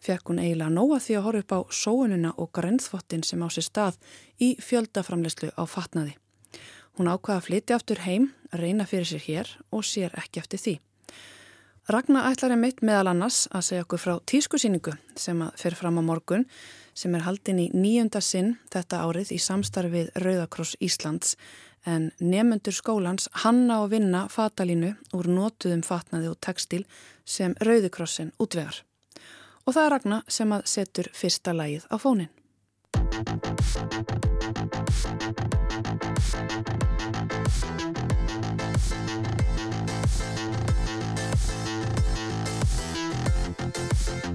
fekk 0.00 0.30
hún 0.30 0.40
eiginlega 0.40 0.72
nóa 0.72 1.02
því 1.04 1.18
að 1.18 1.24
horfa 1.26 1.44
upp 1.44 1.52
á 1.52 1.60
sóununa 1.68 2.32
og 2.38 2.52
grænþvottin 2.56 3.24
sem 3.28 3.44
á 3.44 3.48
sér 3.52 3.68
stað 3.68 4.00
í 4.40 4.54
fjöldaframlegslu 4.56 5.52
á 5.52 5.68
fatnaði. 5.68 6.16
Hún 6.96 7.12
ákvaða 7.12 7.42
að 7.42 7.46
flytja 7.50 7.76
aftur 7.76 8.06
heim, 8.08 8.32
reyna 8.52 8.86
fyrir 8.86 9.04
sér 9.04 9.24
hér 9.26 9.56
og 9.70 9.84
sér 9.84 10.16
ekki 10.16 10.40
eftir 10.40 10.64
því. 10.64 10.74
Ragnar 11.88 12.26
ætlar 12.28 12.52
er 12.52 12.60
mitt 12.60 12.82
meðal 12.84 13.08
annars 13.14 13.46
að 13.48 13.62
segja 13.64 13.84
okkur 13.86 14.00
frá 14.02 14.10
tískusýningu 14.28 14.92
sem 15.16 15.38
að 15.40 15.54
fer 15.56 15.72
fram 15.78 15.96
á 15.96 16.04
morgun 16.04 16.42
sem 16.92 17.14
er 17.16 17.24
haldin 17.24 17.62
í 17.62 17.70
nýjunda 17.72 18.20
sinn 18.20 18.50
þetta 18.68 18.98
árið 19.06 19.32
í 19.32 19.38
samstarfið 19.40 20.10
Rauðakross 20.20 20.76
Íslands 20.84 21.32
en 21.88 22.10
nefnendur 22.20 22.76
skólans 22.76 23.30
hanna 23.40 23.80
og 23.86 23.94
vinna 23.94 24.26
fatalínu 24.28 24.92
úr 25.16 25.30
nótuðum 25.32 25.80
fatnaði 25.80 26.28
og 26.28 26.36
textil 26.44 26.84
sem 27.24 27.56
Rauðikrossin 27.64 28.34
útvegar. 28.36 28.84
Og 29.64 29.72
það 29.72 29.84
er 29.86 29.92
Ragnar 29.96 30.28
sem 30.28 30.52
að 30.52 30.68
setur 30.68 31.08
fyrsta 31.16 31.56
lægið 31.56 31.88
á 31.88 31.96
fónin. 31.96 32.28
Música 39.98 40.67
Thank 43.68 44.26
you. 44.26 44.27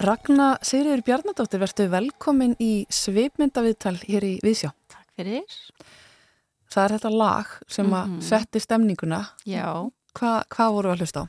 Ragnar 0.00 0.56
Sigriður 0.64 1.02
Bjarnadóttir, 1.04 1.60
verðstu 1.60 1.84
velkomin 1.92 2.54
í 2.62 2.86
svipmyndaviðtal 2.92 3.98
hér 4.06 4.24
í 4.24 4.32
Vísjá. 4.44 4.70
Takk 4.88 5.10
fyrir. 5.18 5.44
Það 6.72 6.84
er 6.86 6.94
þetta 6.96 7.10
lag 7.12 7.46
sem 7.68 7.86
að 7.90 8.06
Mhm. 8.08 8.22
setti 8.22 8.60
stemninguna. 8.60 9.20
Já. 9.44 9.90
Hva, 10.14 10.44
hvað 10.48 10.72
voru 10.72 10.92
að 10.94 10.98
hlusta 11.00 11.20
á? 11.20 11.26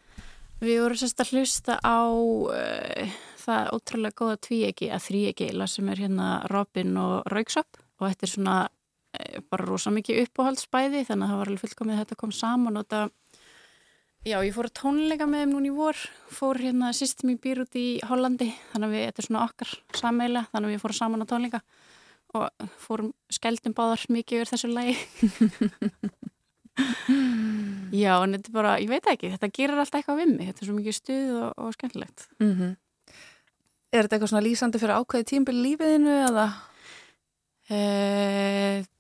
Við 0.62 0.80
vorum 0.82 0.98
sérst 0.98 1.20
að 1.20 1.32
hlusta 1.34 1.80
á 1.84 2.00
uh, 2.08 3.08
það 3.46 3.72
ótrúlega 3.74 4.14
góða 4.16 4.38
tvíegi 4.40 4.90
að 4.92 5.06
þríegi 5.08 5.50
eila 5.50 5.68
sem 5.68 5.90
er 5.90 5.96
hérna 5.98 6.48
Robin 6.50 6.96
og 6.98 7.24
Rauksopp 7.26 7.78
og 8.00 8.08
þetta 8.10 8.24
er 8.24 8.28
svona 8.30 8.70
uh, 8.70 9.40
bara 9.50 9.66
rosa 9.66 9.90
mikið 9.92 10.28
uppáhaldsbæði 10.28 11.06
þannig 11.08 11.24
að 11.26 11.30
það 11.30 11.38
var 11.38 11.48
alveg 11.48 11.60
fullkomið 11.66 11.94
að 11.98 12.06
þetta 12.06 12.16
kom 12.18 12.32
saman 12.32 12.78
og 12.78 12.86
þetta 12.88 13.10
Já, 14.22 14.36
ég 14.46 14.54
fór 14.54 14.68
að 14.70 14.76
tónleika 14.78 15.26
með 15.26 15.40
þeim 15.42 15.54
núna 15.56 15.66
í 15.66 15.72
vor, 15.74 15.98
fór 16.30 16.60
hérna 16.62 16.92
sýstum 16.94 17.32
í 17.34 17.40
býr 17.42 17.64
út 17.64 17.74
í 17.74 17.98
Hollandi, 18.06 18.52
þannig 18.70 18.86
að 18.86 18.92
við, 18.94 19.06
þetta 19.08 19.22
er 19.24 19.26
svona 19.26 19.46
okkar 19.48 19.72
sameila, 19.98 20.44
þannig 20.52 20.68
að 20.68 20.74
við 20.76 20.84
fórum 20.84 20.98
saman 21.00 21.26
á 21.26 21.32
tónleika 21.32 21.62
og 22.38 22.68
fórum 22.84 23.08
skældum 23.34 23.74
báðar 23.76 24.04
mikið 24.14 24.44
yfir 24.44 24.52
þessu 24.52 24.70
lagi. 24.70 24.94
Já, 28.04 28.14
en 28.22 28.38
þetta 28.38 28.52
er 28.52 28.58
bara, 28.60 28.76
ég 28.84 28.94
veit 28.94 29.10
ekki, 29.10 29.34
þetta 29.34 29.50
gerir 29.58 29.82
alltaf 29.82 30.04
eitthvað 30.04 30.22
við 30.22 30.30
mig, 30.36 30.52
þetta 30.52 30.64
er 30.64 30.70
svo 30.70 30.78
mikið 30.78 30.98
stuð 31.00 31.34
og, 31.40 31.50
og 31.58 31.74
skemmtilegt. 31.80 32.28
Mm 32.38 32.54
-hmm. 32.54 32.78
Er 33.92 34.06
þetta 34.06 34.20
eitthvað 34.20 34.34
svona 34.36 34.46
lýsandi 34.46 34.84
fyrir 34.86 35.02
ákveði 35.02 35.30
tímbil 35.34 35.58
lífiðinu 35.66 36.14
eða? 36.30 36.48
E, 37.74 37.82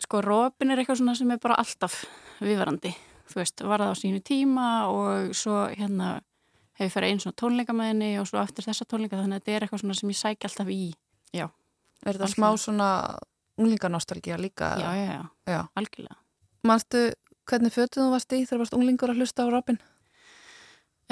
sko, 0.01 0.25
Robin 0.25 0.73
er 0.73 0.81
eitthvað 0.81 0.97
svona 0.97 1.15
sem 1.15 1.31
er 1.31 1.37
bara 1.37 1.61
alltaf 1.61 2.01
viðvarandi, 2.41 2.95
þú 3.33 3.39
veist, 3.41 3.63
var 3.67 3.83
það 3.85 3.93
á 3.93 4.01
sínu 4.01 4.21
tíma 4.27 4.67
og 4.91 5.31
svo 5.37 5.63
hérna 5.71 6.11
hef 6.77 6.87
ég 6.87 6.93
ferið 6.93 7.11
einn 7.13 7.19
svona 7.23 7.37
tónleika 7.41 7.75
með 7.77 7.91
henni 7.91 8.11
og 8.21 8.27
svo 8.29 8.39
eftir 8.41 8.65
þessa 8.67 8.87
tónleika, 8.89 9.19
þannig 9.19 9.37
að 9.37 9.43
þetta 9.43 9.55
er 9.57 9.65
eitthvað 9.67 9.83
svona 9.83 9.97
sem 9.99 10.13
ég 10.13 10.19
sæk 10.21 10.47
alltaf 10.49 10.71
í. 10.73 10.79
Já, 11.35 11.47
Er 12.01 12.17
þetta 12.17 12.31
smá 12.33 12.47
svona 12.57 12.87
unglingarnostalgía 13.61 14.37
líka? 14.41 14.71
já, 14.81 14.89
já, 14.97 15.05
já, 15.13 15.25
já. 15.53 15.61
algjörlega. 15.77 16.15
Manstu 16.65 17.01
hvernig 17.49 17.73
fötuð 17.75 18.05
þú 18.07 18.11
varst 18.15 18.33
í 18.33 18.39
þegar 18.45 18.61
varst 18.63 18.73
unglingur 18.77 19.11
að 19.13 19.21
hlusta 19.21 19.45
á 19.45 19.53
Robin? 19.53 19.77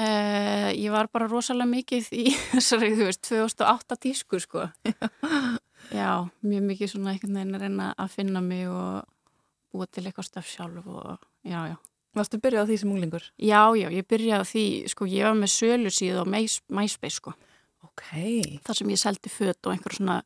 Uh, 0.00 0.70
ég 0.80 0.88
var 0.94 1.10
bara 1.12 1.26
rosalega 1.28 1.68
mikið 1.68 2.06
í 2.16 2.30
þessari, 2.54 2.94
þú 2.96 3.06
veist, 3.10 3.20
2008 3.28 3.98
tísku, 4.00 4.38
sko. 4.40 4.66
Já, 6.00 6.24
mjög 6.46 6.62
mikið 6.70 6.90
svona 6.94 7.12
einhvern 7.12 7.36
veginn 7.36 7.56
að 7.58 7.64
reyna 7.66 7.88
að 8.00 8.12
finna 8.14 8.40
mig 8.44 8.64
og 8.70 9.04
búa 9.74 9.86
til 9.90 10.06
eitthvað 10.08 10.26
staf 10.28 10.48
sjálf 10.48 10.86
og 10.88 11.18
já, 11.46 11.60
já. 11.72 11.76
Varstu 12.16 12.40
byrjað 12.42 12.66
á 12.66 12.68
því 12.70 12.76
sem 12.82 12.90
unglingur? 12.90 13.24
Já, 13.38 13.62
já, 13.78 13.86
ég 13.94 14.06
byrjaði 14.10 14.42
á 14.42 14.50
því, 14.50 14.64
sko, 14.90 15.06
ég 15.06 15.22
var 15.28 15.36
með 15.38 15.52
sölu 15.54 15.92
síðu 15.94 16.22
á 16.22 16.26
Mys- 16.26 16.62
MySpace, 16.68 17.20
sko. 17.20 17.34
Ok. 17.86 18.02
þar 18.64 18.76
sem 18.76 18.88
ég 18.92 18.98
seldi 19.00 19.30
föt 19.32 19.66
og 19.66 19.72
einhver 19.74 19.94
svona 19.96 20.22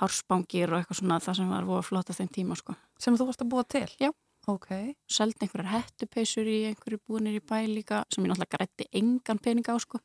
hárspangir 0.00 0.70
og 0.72 0.80
eitthvað 0.82 0.98
svona 1.00 1.18
það 1.24 1.38
sem 1.38 1.48
var 1.50 1.66
voða 1.68 1.84
flott 1.86 2.10
á 2.12 2.14
þeim 2.18 2.30
tíma 2.32 2.56
sko. 2.58 2.74
Sem 3.00 3.16
þú 3.16 3.26
varst 3.30 3.42
að 3.44 3.50
búa 3.52 3.64
til? 3.68 3.86
Já. 4.00 4.10
Ok. 4.46 4.68
Seldi 5.10 5.42
einhverjar 5.42 5.72
hettupeysur 5.72 6.46
í 6.46 6.58
einhverju 6.70 7.00
búinir 7.08 7.38
í 7.38 7.42
bæ 7.42 7.64
líka 7.66 8.04
sem 8.12 8.24
ég 8.24 8.30
náttúrulega 8.30 8.58
grætti 8.58 8.86
engan 8.92 9.40
pening 9.42 9.66
á 9.66 9.74
sko. 9.82 9.98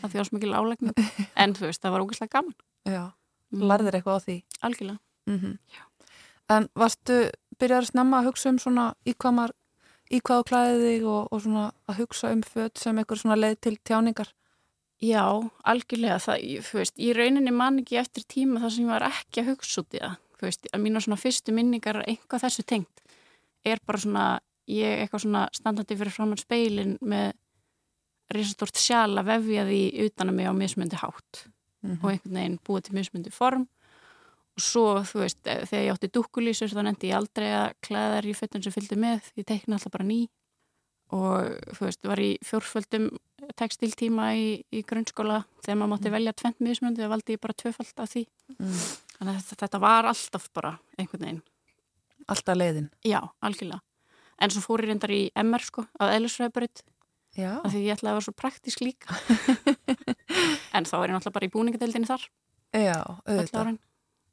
Það 0.00 0.14
svo 0.24 0.38
mikil 0.38 0.54
álegning. 0.56 0.94
En 1.42 1.52
þú 1.54 1.66
veist, 1.68 1.82
það 1.82 1.92
var 1.92 2.04
ógeðslega 2.06 2.32
gaman. 2.32 2.54
Já. 2.88 3.02
Mm. 3.52 3.66
Lærðir 3.68 3.98
eitthvað 3.98 4.16
á 4.16 4.24
því? 4.26 4.36
Algjörlega. 4.66 4.98
Mm 5.26 5.58
En 6.48 6.68
varstu 6.78 7.14
byrjar 7.58 7.82
að 7.82 7.90
snemma 7.90 8.20
að 8.20 8.26
hugsa 8.30 8.48
um 8.52 8.58
svona 8.62 8.94
í 9.04 9.12
hvað 9.18 9.32
maður, 9.34 9.54
í 10.10 10.20
hvað 10.20 10.40
þú 10.42 10.46
klæði 10.50 10.80
þig 10.86 11.06
og, 11.10 11.28
og 11.32 11.42
svona 11.44 11.64
að 11.90 11.98
hugsa 12.02 12.32
um 12.34 12.42
föt 12.46 12.78
sem 12.82 12.98
einhver 13.00 13.18
svona 13.20 13.36
leið 13.38 13.56
til 13.66 13.76
tjáningar? 13.86 14.28
Já, 15.02 15.24
algjörlega. 15.68 16.18
Það, 16.24 16.44
ég- 16.48 16.62
þú 16.64 16.78
veist, 16.80 16.94
í 16.98 17.10
rauninni 17.12 17.52
man 17.52 17.80
ekki 17.82 17.98
eftir 18.00 18.24
tíma 18.24 18.60
þar 18.62 18.72
sem 18.72 18.84
ég 18.86 18.92
var 18.94 19.04
ekki 19.10 19.42
að 19.42 19.50
hugsa 19.52 19.82
út 19.82 19.96
í 19.98 20.00
það. 20.00 20.14
Þú 20.36 20.46
veist, 20.46 20.68
að 20.72 20.82
mínu 20.84 21.02
svona 21.04 21.18
fyrstu 21.20 21.52
minningar 21.56 21.98
einhvað 22.06 22.44
þessu 22.46 22.64
tengt 22.68 23.02
er 23.66 23.80
bara 23.86 23.98
svona, 23.98 24.24
ég 24.70 25.02
eitthvað 25.04 25.24
svona 25.26 25.42
standandi 25.52 25.96
fyrir 25.96 26.12
framann 26.14 26.38
speilin 26.40 26.96
með 27.02 27.32
risastort 28.34 28.76
sjal 28.80 29.12
að 29.20 29.28
vefja 29.30 29.64
því 29.68 29.80
utan 30.06 30.30
að 30.32 30.34
mig 30.40 30.48
á 30.50 30.54
mismundi 30.56 30.98
hátt 31.02 31.44
Mm 31.86 31.98
og 32.02 32.08
einhvern 32.10 32.34
veginn 32.34 32.54
búið 32.66 32.84
til 32.88 32.94
mismundi 32.96 33.30
form 33.30 33.66
og 34.56 34.62
svo, 34.64 34.84
þú 35.04 35.20
veist, 35.22 35.40
eh, 35.46 35.62
þegar 35.68 35.84
ég 35.84 35.92
átti 35.94 36.12
dúkkulísur 36.16 36.72
þá 36.72 36.82
nefndi 36.86 37.10
ég 37.10 37.18
aldrei 37.18 37.48
að 37.52 37.74
klæða 37.84 38.14
þær 38.16 38.28
í 38.30 38.34
fötun 38.40 38.62
sem 38.64 38.72
fylgdi 38.72 38.96
með, 39.00 39.30
ég 39.36 39.46
teikna 39.48 39.76
alltaf 39.76 39.92
bara 39.92 40.04
ný. 40.08 40.20
Og 41.14 41.52
þú 41.76 41.84
veist, 41.86 42.02
var 42.08 42.18
í 42.18 42.32
fjórföldum 42.42 43.10
textiltíma 43.54 44.30
í, 44.34 44.46
í 44.74 44.80
grunnskóla 44.82 45.44
þegar 45.62 45.76
maður 45.78 45.92
mátti 45.92 46.10
velja 46.16 46.32
tvent 46.34 46.58
mismundi 46.64 47.04
þá 47.04 47.12
valdi 47.12 47.36
ég 47.36 47.42
bara 47.44 47.54
tvöfald 47.54 48.00
af 48.02 48.10
því. 48.10 48.24
Mm. 48.58 48.80
þannig 49.18 49.36
að 49.36 49.52
þetta, 49.60 49.78
var 49.80 50.08
alltaf 50.10 50.48
bara 50.52 50.72
einhvern 50.98 51.22
veginn, 51.22 51.42
Alltaf 52.26 52.56
leiðin. 52.56 52.90
já, 53.06 53.20
algjörlega. 53.40 53.80
En 54.42 54.50
svo 54.50 54.60
fór 54.64 54.82
ég 54.82 54.90
reyndar 54.90 55.12
í 55.14 55.30
MR 55.36 55.62
sko, 55.64 55.86
að 56.00 56.16
eðlisfræðbreyt 56.18 56.82
Já. 57.36 57.60
af 57.62 57.70
því 57.72 57.80
ég 57.86 57.94
ætlaði 57.96 58.10
að 58.10 58.16
vera 58.16 58.26
svo 58.26 58.34
praktísk 58.36 58.80
líka. 58.84 59.14
En 60.76 60.84
þá 60.84 60.96
er 60.98 61.08
ég 61.08 61.14
náttúrulega 61.14 61.36
bara 61.38 61.46
í 61.46 61.52
búningadeildinni 61.54 62.08
þar. 62.08 62.24
Já, 62.76 62.98
auðvitað. 63.24 63.78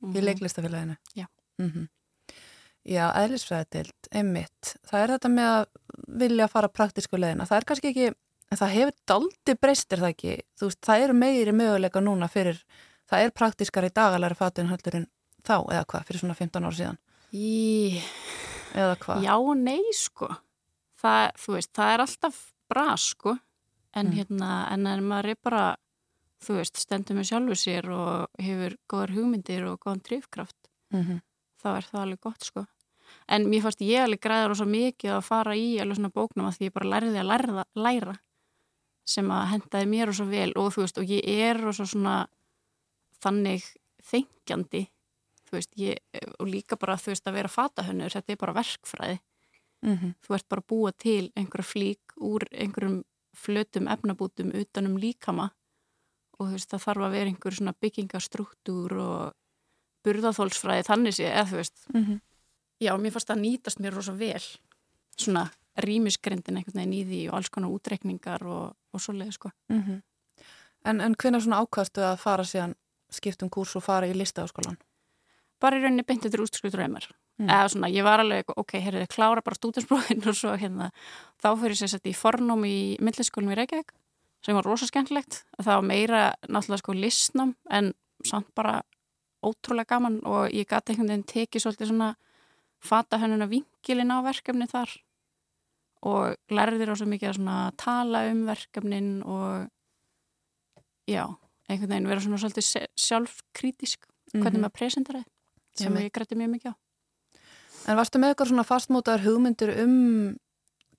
Árin 0.04 0.16
Í 0.20 0.26
leiklistafélaginu. 0.28 0.98
Já. 1.18 1.26
Mm 1.60 1.88
Já, 2.84 3.06
eðlisfræðild, 3.16 4.10
einmitt. 4.12 4.74
Það 4.90 5.04
er 5.06 5.12
þetta 5.14 5.30
með 5.32 5.50
að 5.54 5.62
vilja 6.20 6.48
fara 6.52 6.68
praktísku 6.68 7.16
leiðina. 7.16 7.46
Það 7.48 7.58
er 7.62 7.66
kannski 7.70 7.92
ekki, 7.94 8.08
en 8.52 8.60
það 8.60 8.74
hefur 8.76 8.98
daldi 9.08 9.56
breystir 9.56 10.02
það 10.02 10.10
ekki. 10.12 10.34
Þú 10.60 10.68
veist, 10.68 10.80
það 10.84 11.04
eru 11.06 11.14
meiri 11.16 11.54
möguleika 11.56 12.02
núna 12.04 12.28
fyrir, 12.28 12.60
það 13.08 13.24
er 13.24 13.32
praktískar 13.40 13.88
í 13.88 13.94
dagalæri 13.96 14.36
fatun 14.36 14.68
höllurinn 14.68 15.08
þá, 15.48 15.56
eða 15.72 15.86
hvað, 15.94 16.04
fyrir 16.10 16.20
svona 16.26 16.36
15 16.36 16.68
ára 16.68 16.76
síðan. 16.82 17.00
Í, 17.32 18.02
Eða 18.76 18.98
hvað? 19.00 19.24
já 19.24 19.34
og 19.40 19.56
nei 19.64 19.82
sko 19.96 20.28
það, 21.00 21.32
þú 21.40 21.56
veist, 21.56 21.72
það 21.78 21.94
er 21.96 22.04
alltaf 22.04 22.42
bra 22.70 22.86
sko 23.00 23.38
en 23.96 24.08
Mm. 24.12 24.14
hérna, 24.18 24.52
en 24.74 24.88
en 24.88 25.04
maður 25.08 25.30
er 25.30 25.36
bara 25.44 25.76
þú 26.44 26.58
veist, 26.60 26.78
stendur 26.78 27.18
með 27.18 27.30
sjálfu 27.30 27.56
sér 27.60 27.90
og 27.94 28.42
hefur 28.42 28.78
góðar 28.92 29.16
hugmyndir 29.16 29.68
og 29.70 29.80
góðan 29.84 30.04
drifkraft 30.08 30.60
Mm 30.94 31.22
þá 31.64 31.78
er 31.78 31.86
það 31.88 32.02
alveg 32.02 32.20
gott 32.20 32.44
sko. 32.44 32.66
En 33.32 33.48
mér 33.48 33.62
fannst 33.64 33.82
ég 33.82 34.04
alveg 34.04 34.20
græða 34.20 34.48
rosa 34.52 34.66
mikið 34.68 35.12
að 35.16 35.26
fara 35.28 35.56
í 35.56 35.80
alveg 35.80 35.96
svona 35.96 36.10
bóknum 36.12 36.48
að 36.50 36.58
því 36.58 36.66
ég 36.68 36.74
bara 36.74 36.90
lærði 36.90 37.20
að 37.22 37.30
læra, 37.30 37.66
læra 37.76 38.16
sem 39.06 39.32
að 39.32 39.48
hendaði 39.52 39.90
mér 39.92 40.08
rosa 40.08 40.26
vel 40.26 40.52
og 40.60 40.74
þú 40.74 40.82
veist, 40.82 40.98
og 40.98 41.14
ég 41.14 41.24
er 41.24 41.62
rosa 41.62 41.86
svona 41.86 42.28
þannig 43.24 43.64
þengjandi 44.04 44.84
þú 45.48 45.58
veist, 45.60 45.72
ég, 45.78 46.00
og 46.40 46.50
líka 46.50 46.76
bara 46.80 46.98
þú 46.98 47.14
veist 47.14 47.28
að 47.28 47.38
vera 47.38 47.52
fatahönnur, 47.52 48.12
þetta 48.12 48.34
er 48.34 48.38
bara 48.38 48.54
verkfræði. 48.54 49.20
-hmm. 49.84 50.14
þú 50.26 50.36
ert 50.36 50.50
bara 50.50 50.68
búa 50.68 50.92
til 50.92 51.32
einhverja 51.36 51.72
flík 51.74 52.16
úr 52.18 52.48
einhverjum 52.52 53.04
flötum 53.34 53.88
efnabútum 53.88 54.54
utanum 54.54 54.98
líkama 54.98 55.52
og 56.40 56.48
þú 56.48 56.52
veist 56.58 56.70
það 56.74 56.84
þarf 56.88 57.06
að 57.08 57.12
vera 57.18 57.30
einhver 57.32 57.54
svona 57.58 57.74
byggingastruktúr 57.82 58.94
og 59.04 59.34
burðaþólsfræði 60.04 60.86
þannig 60.88 61.16
sé, 61.18 61.28
eða 61.32 61.50
þú 61.52 61.60
veist 61.62 61.84
Mm 61.94 62.04
-hmm. 62.06 62.20
já, 62.82 62.92
mér 62.98 63.12
fannst 63.12 63.30
það 63.30 63.42
nýtast 63.44 63.80
mér 63.80 63.94
rosa 63.96 64.12
vel 64.14 64.44
svona 65.18 65.50
rýmisgrindin 65.78 66.58
einhvern 66.58 66.74
veginn 66.80 66.94
í 66.94 67.04
því 67.06 67.30
og 67.30 67.34
alls 67.36 67.50
konar 67.50 67.70
útreikningar 67.70 68.44
og, 68.46 68.76
og 68.94 69.00
svoleiði 69.02 69.32
sko 69.34 69.52
Mhm. 69.70 70.02
En, 70.86 71.02
en 71.02 71.16
hvenær 71.16 71.40
svona 71.42 71.62
ákvaðstu 71.64 72.02
að 72.02 72.18
fara 72.18 72.44
síðan 72.44 72.76
skiptum 73.10 73.50
kúrs 73.50 73.76
og 73.76 73.84
fara 73.84 74.08
í 74.08 74.14
listaháskólan? 74.14 74.78
bara 75.62 75.78
í 75.78 75.82
rauninni 75.82 76.04
beinti 76.04 76.30
til 76.30 76.40
útskrift 76.44 76.76
draumar 76.76 77.08
Mm. 77.40 77.50
eða 77.50 77.68
svona, 77.70 77.88
ég 77.90 78.04
var 78.04 78.20
alveg, 78.20 78.44
ok, 78.58 78.72
heyrðu, 78.80 79.08
klára 79.08 79.42
bara 79.42 79.56
stúdinsprófin 79.56 80.22
og 80.30 80.36
svo 80.36 80.56
hérna 80.58 80.92
þá 81.42 81.56
fyrir 81.58 81.76
sér 81.76 81.88
sett 81.90 82.06
í 82.06 82.14
fornum 82.14 82.64
í 82.66 82.98
milliskólum 83.00 83.50
í 83.52 83.56
Reykjavík 83.56 83.92
sem 84.46 84.58
var 84.58 84.68
rosa 84.68 84.88
skemmtilegt 84.90 85.44
það 85.60 85.72
var 85.74 85.88
meira 85.88 86.24
náttúrulega 86.48 86.84
sko 86.84 86.98
listnám 86.98 87.56
en 87.72 87.94
samt 88.28 88.52
bara 88.56 88.82
ótrúlega 89.44 89.96
gaman 89.96 90.22
og 90.28 90.52
ég 90.52 90.68
gæti 90.68 90.94
einhvern 90.94 91.12
veginn 91.12 91.28
tekið 91.28 91.66
svolítið 91.66 91.92
svona 91.92 92.14
fata 92.84 93.20
hönnuna 93.20 93.48
vinkilin 93.52 94.12
á 94.12 94.20
verkefni 94.24 94.68
þar 94.72 94.92
og 96.04 96.36
lærðir 96.52 96.92
á 96.92 96.96
svo 97.00 97.08
mikið 97.08 97.30
að 97.30 97.38
svona 97.40 97.58
tala 97.80 98.26
um 98.32 98.44
verkefnin 98.48 99.12
og 99.24 99.68
já, 101.08 101.26
einhvern 101.70 101.92
veginn 101.96 102.10
vera 102.12 102.24
svona 102.24 102.40
svolítið 102.42 102.90
sjálfkrítisk 103.00 104.08
hvernig 104.34 104.64
maður 104.64 104.78
presentaraði 104.80 105.28
sem 105.78 105.90
Einmitt. 105.90 106.10
ég 106.10 106.16
grætti 106.16 106.38
mjög 106.38 106.52
mikið 106.56 106.74
á. 106.74 106.76
En 107.90 108.00
varstu 108.00 108.20
með 108.20 108.34
eitthvað 108.34 108.52
svona 108.52 108.68
fastmótaðar 108.68 109.26
hugmyndir 109.26 109.74
um 109.84 109.96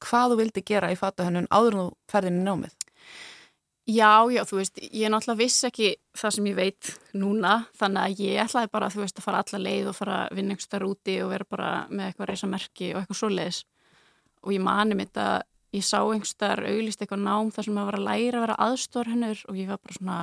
hvað 0.05 0.33
þú 0.33 0.41
vildi 0.41 0.65
gera 0.67 0.91
í 0.93 0.99
fatahönnun 0.99 1.49
áður 1.53 1.77
en 1.77 1.81
þú 1.81 1.87
ferðin 2.13 2.41
í 2.41 2.45
námið? 2.45 2.75
Já, 3.85 4.25
já, 4.33 4.41
þú 4.49 4.57
veist, 4.63 4.79
ég 4.81 5.11
náttúrulega 5.13 5.43
vissi 5.43 5.67
ekki 5.69 5.89
það 6.17 6.31
sem 6.33 6.47
ég 6.49 6.55
veit 6.57 6.93
núna, 7.21 7.67
þannig 7.77 8.01
að 8.01 8.21
ég 8.25 8.39
ætlaði 8.41 8.71
bara, 8.73 8.89
þú 8.89 9.03
veist, 9.03 9.19
að 9.21 9.27
fara 9.27 9.43
alla 9.45 9.59
leið 9.61 9.91
og 9.91 9.97
fara 9.99 10.15
að 10.23 10.39
vinna 10.39 10.55
einhver 10.55 10.65
starf 10.65 10.89
úti 10.89 11.17
og 11.21 11.29
vera 11.35 11.45
bara 11.51 11.73
með 11.91 12.07
eitthvað 12.07 12.31
reysa 12.31 12.49
merki 12.49 12.95
og 12.95 13.03
eitthvað 13.03 13.19
svoleiðis. 13.21 13.59
Og 14.41 14.55
ég 14.57 14.65
mani 14.65 14.97
mitt 14.97 15.21
að 15.21 15.45
ég 15.77 15.85
sá 15.85 15.99
einhver 16.01 16.31
starf 16.31 16.65
auglist 16.65 17.05
eitthvað 17.05 17.27
nám 17.27 17.53
þar 17.53 17.65
sem 17.69 17.77
maður 17.77 17.91
var 17.91 17.99
að 17.99 18.09
læra 18.09 18.39
að 18.39 18.45
vera 18.47 18.59
aðstorhennur 18.71 19.45
og 19.49 19.55
ég 19.61 19.69
var 19.69 19.79
bara 19.85 19.99
svona, 19.99 20.19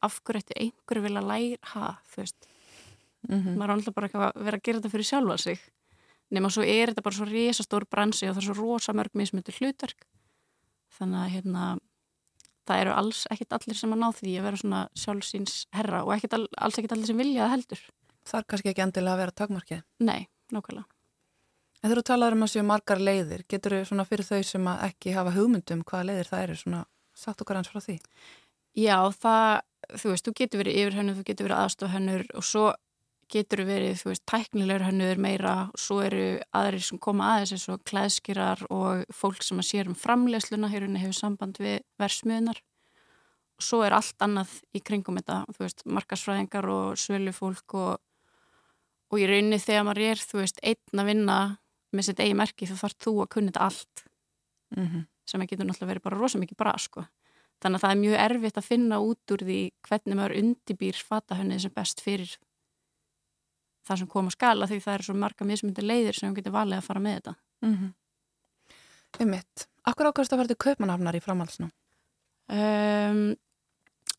af 0.00 0.20
hverju 0.24 0.40
ætti 0.40 0.60
einhverju 0.64 1.02
vilja 1.04 1.28
læra, 1.28 1.60
ha, 1.74 2.00
þú 2.08 2.16
veist? 2.24 2.40
Mm 3.28 3.36
maður 3.56 3.70
er 3.70 3.74
alltaf 3.76 3.94
bara 3.94 4.06
eitthvað 4.08 4.26
að 4.32 4.44
vera 4.44 4.56
að 4.56 4.64
gera 4.64 4.78
þetta 4.78 4.92
fyrir 4.92 5.04
sjálfa 5.04 5.36
sig. 5.38 5.58
Nema 6.30 6.48
svo 6.48 6.62
er 6.64 6.88
þetta 6.88 7.02
bara 7.02 7.16
svo 7.16 7.24
risastór 7.28 7.84
bransi 7.84 8.28
og 8.28 8.36
það 12.66 12.74
að 12.76 12.80
eru 12.84 12.94
alls 13.00 13.26
ekkit 13.30 13.52
allir 13.58 13.76
sem 13.78 13.92
að 13.94 14.00
ná 14.02 14.08
því 14.18 14.32
að 14.40 14.46
vera 14.48 14.60
svona 14.62 14.80
sjálfsýns 15.04 15.54
herra 15.76 16.02
og 16.04 16.14
ekkit, 16.16 16.34
all- 16.38 16.48
alls 16.58 16.78
ekkit 16.80 16.92
allir 16.96 17.06
sem 17.10 17.16
vilja 17.20 17.44
það 17.46 17.54
heldur 17.56 17.84
Það 18.24 18.38
er 18.40 18.44
kannski 18.48 18.70
ekki 18.72 18.82
endilega 18.86 19.14
að 19.14 19.20
vera 19.20 19.34
takmarkið. 19.42 19.82
nei, 20.00 20.28
nákvæmlega 20.52 20.84
En 21.84 21.90
þú 21.92 22.02
talaður 22.08 22.32
um 22.38 22.42
að 22.46 22.52
séu 22.54 22.62
margar 22.64 22.96
leiðir, 23.04 23.42
getur 23.52 23.74
þau 23.76 23.84
svona 23.90 24.06
fyrir 24.08 24.24
þau 24.24 24.42
sem 24.48 24.64
að 24.72 24.84
ekki 24.86 25.12
hafa 25.12 25.34
hugmyndum 25.34 25.82
hvaða 25.84 26.06
leiðir 26.08 26.30
það 26.30 26.42
eru 26.46 26.54
svona, 26.56 26.78
sagt 27.14 27.42
okkar 27.44 27.56
hans 27.60 27.68
frá 27.68 27.80
því? 27.84 27.98
Já, 28.80 28.96
það, 29.20 29.60
þú 30.00 30.08
veist, 30.14 30.24
þú 30.24 30.32
getur 30.40 30.62
verið 30.62 30.78
yfirhönnur, 30.80 31.18
þú 31.18 31.24
getur 31.28 31.44
verið 31.50 31.60
aðstofhönnur 31.60 32.24
og 32.40 32.46
svo 32.48 32.64
getur 33.30 33.64
verið, 33.68 33.98
þú 34.00 34.10
veist, 34.10 34.24
tæknilegur 34.30 34.86
hönnur 34.88 35.20
meira 35.20 35.54
svo 35.78 36.00
eru 36.04 36.26
aðrir 36.56 36.84
sem 36.86 37.00
koma 37.02 37.34
aðeins 37.34 37.54
eins 37.56 37.66
og 37.72 37.82
klæðskirar 37.88 38.64
og 38.74 39.04
fólk 39.14 39.42
sem 39.44 39.60
að 39.62 39.68
sér 39.70 39.90
um 39.90 39.98
framlegsluna, 39.98 40.70
hérunni 40.72 41.02
hefur 41.02 41.18
samband 41.18 41.60
við 41.62 41.80
versmiðunar 42.00 42.60
og 43.54 43.66
svo 43.68 43.82
er 43.86 43.94
allt 43.94 44.26
annað 44.26 44.56
í 44.74 44.82
kringum 44.82 45.20
þetta, 45.20 45.44
þú 45.54 45.64
veist, 45.66 45.84
markasfræðingar 45.86 46.70
og 46.74 47.00
sölufólk 47.00 47.78
og, 47.78 47.96
og 49.10 49.22
í 49.22 49.26
rauninni 49.30 49.62
þegar 49.62 49.88
maður 49.88 50.08
er, 50.10 50.22
þú 50.22 50.42
veist, 50.42 50.62
einn 50.62 51.02
að 51.02 51.10
vinna 51.12 51.40
með 51.94 52.08
sitt 52.08 52.22
eigi 52.24 52.38
merki 52.38 52.66
þá 52.66 52.78
þarf 52.82 53.02
þú 53.06 53.18
að 53.22 53.34
kunna 53.36 53.52
þetta 53.52 53.66
allt. 53.68 54.06
Mm 54.74 55.04
sem 55.28 55.42
að 55.42 55.52
getur 55.52 55.68
náttúrulega 55.68 55.92
verið 55.92 56.06
bara 56.06 56.20
rosa 56.20 56.40
mikið 56.40 56.58
bra 56.60 56.74
sko. 56.80 57.04
Þannig 57.62 57.78
að 57.78 57.84
það 57.84 57.94
er 57.94 58.00
mjög 58.00 58.16
erfitt 58.24 58.58
að 58.60 58.68
finna 58.68 58.98
út 59.00 59.34
úr 59.34 59.44
því 59.48 59.60
hvernig 59.88 60.18
maður 60.18 60.36
undibýr 60.40 61.00
fatahönnið 61.08 61.62
sem 61.64 61.74
best 61.74 62.02
fyrir 62.04 62.34
það 63.84 64.00
sem 64.00 64.10
kom 64.10 64.30
að 64.30 64.36
skala 64.36 64.68
því 64.70 64.80
það 64.84 64.96
eru 64.96 65.06
svo 65.08 65.16
marga 65.20 65.46
mismundi 65.48 65.84
leiðir 65.84 66.18
sem 66.18 66.30
við 66.30 66.42
getum 66.42 66.56
valið 66.58 66.80
að 66.80 66.88
fara 66.88 67.04
með 67.04 67.16
þetta. 67.18 67.34
-hmm. 67.64 67.94
Einmitt. 69.20 69.68
Akkur 69.84 70.10
ákvæmst 70.10 70.32
að 70.32 70.40
verði 70.42 70.56
kaupmanafnar 70.64 71.16
í 71.16 71.22
framhaldsnum? 71.22 71.70
Um, 72.48 73.36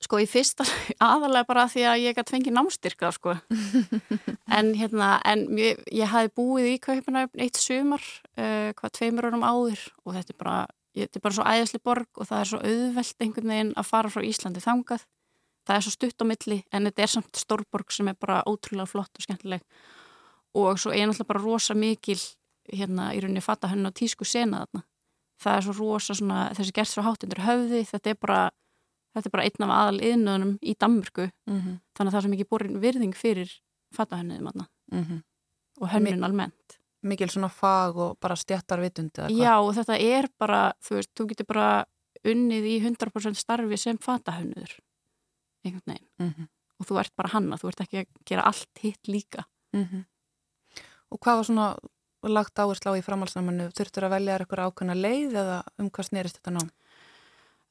sko 0.01 0.19
í 0.21 0.28
fyrsta 0.30 0.65
aðalega 1.04 1.47
bara 1.49 1.67
því 1.71 1.84
að 1.89 2.04
ég 2.06 2.17
gæti 2.17 2.36
fengið 2.36 2.56
námstyrka 2.58 3.12
sko. 3.15 3.36
en 4.58 4.73
hérna 4.78 5.19
en 5.25 5.45
ég, 5.60 5.82
ég 5.91 6.10
hafi 6.12 6.32
búið 6.38 6.71
í 6.75 6.80
Kaupanöfn 6.84 7.43
eitt 7.45 7.60
sumar 7.62 8.04
uh, 8.38 8.71
hvað 8.78 8.95
tveimur 8.99 9.30
árum 9.30 9.45
áður 9.45 9.82
og 10.06 10.17
þetta 10.17 10.34
er 10.36 10.41
bara 10.41 10.58
þetta 10.95 11.19
er 11.19 11.25
bara 11.25 11.38
svo 11.38 11.45
æðisli 11.45 11.82
borg 11.84 12.21
og 12.21 12.30
það 12.30 12.41
er 12.41 12.51
svo 12.51 12.62
auðvelt 12.63 13.25
einhvern 13.25 13.51
veginn 13.51 13.73
að 13.75 13.89
fara 13.89 14.12
frá 14.13 14.23
Íslandi 14.23 14.63
þangað 14.63 15.06
það 15.65 15.75
er 15.75 15.86
svo 15.86 15.91
stutt 15.91 16.21
á 16.21 16.25
milli 16.25 16.63
en 16.71 16.89
þetta 16.89 17.01
er 17.06 17.13
samt 17.15 17.36
stórborg 17.41 17.91
sem 17.91 18.08
er 18.08 18.17
bara 18.19 18.43
ótrúlega 18.45 18.88
flott 18.89 19.17
og 19.17 19.25
skemmtileg 19.25 19.62
og 20.56 20.80
svo 20.80 20.91
er 20.91 21.08
náttúrulega 21.08 21.28
bara 21.34 21.43
rosa 21.43 21.73
mikil 21.73 22.19
hérna 22.71 23.12
í 23.13 23.21
rauninni 23.21 23.41
fatta 23.41 23.67
henni 23.67 23.89
á 23.89 23.93
tísku 23.93 24.25
sena 24.25 24.65
þarna 24.65 24.84
það 25.43 25.58
er 25.58 25.65
svo 25.67 25.73
rosa 25.80 26.13
svona 26.15 26.49
þessi 26.56 26.71
gert 26.73 26.89
svo 26.89 27.04
hátundur 27.04 27.43
höfði 27.45 27.84
þetta 27.91 28.10
er 28.10 28.15
bara 28.21 28.39
þetta 29.15 29.28
er 29.28 29.32
bara 29.32 29.43
einn 29.43 29.63
af 29.67 29.75
aðal 29.75 29.99
yðnöðunum 30.01 30.58
í 30.62 30.75
Danmörku 30.80 31.30
Mm 31.47 31.60
-hmm. 31.62 31.80
þannig 31.95 32.10
að 32.10 32.13
það 32.13 32.17
er 32.17 32.25
svo 32.25 32.32
mikið 32.34 32.49
borin 32.49 32.82
virðing 32.82 33.15
fyrir 33.15 33.51
fattahönniðum 33.95 34.47
aðna 34.47 34.67
og 35.82 35.89
hönnun 35.89 36.23
almennt. 36.23 36.80
Mikil 37.04 37.30
svona 37.30 37.49
fag 37.49 37.97
og 37.97 38.17
bara 38.19 38.36
stjættar 38.36 38.80
vitundi 38.82 39.21
eða 39.21 39.28
hvað? 39.30 39.43
Já 39.43 39.60
og 39.60 39.75
þetta 39.75 39.97
er 39.99 40.28
bara, 40.39 40.73
þú 40.82 40.95
veist, 40.95 41.10
þú 41.15 41.28
getur 41.28 41.45
bara 41.45 41.86
unnið 42.25 42.63
í 42.65 42.80
100% 42.82 43.36
starfi 43.36 43.78
sem 43.78 43.97
fatahönniður 43.97 44.71
einhvern 45.65 45.93
veginn 45.93 46.08
Mm 46.19 46.34
-hmm. 46.34 46.47
og 46.80 46.88
þú 46.88 46.99
ert 46.99 47.15
bara 47.15 47.30
hanna, 47.30 47.58
þú 47.58 47.67
ert 47.67 47.82
ekki 47.82 47.97
að 47.97 48.08
gera 48.25 48.41
allt 48.41 48.80
hitt 48.82 49.08
líka. 49.08 49.45
Og 51.12 51.19
hvað 51.19 51.36
var 51.36 51.45
svona 51.45 51.75
lagt 52.23 52.60
áherslu 52.60 52.91
á 52.91 52.97
í 52.97 53.06
framhaldsnámanu? 53.06 53.69
Þurftur 53.71 54.04
að 54.06 54.15
velja 54.15 54.38
eitthvað 54.39 54.65
ákveðna 54.65 54.95
leið 54.95 55.32
eða 55.36 55.63
um 55.78 55.89
hvað 55.89 56.06
snerist 56.06 56.38
þetta 56.39 56.51
nám? 56.51 56.69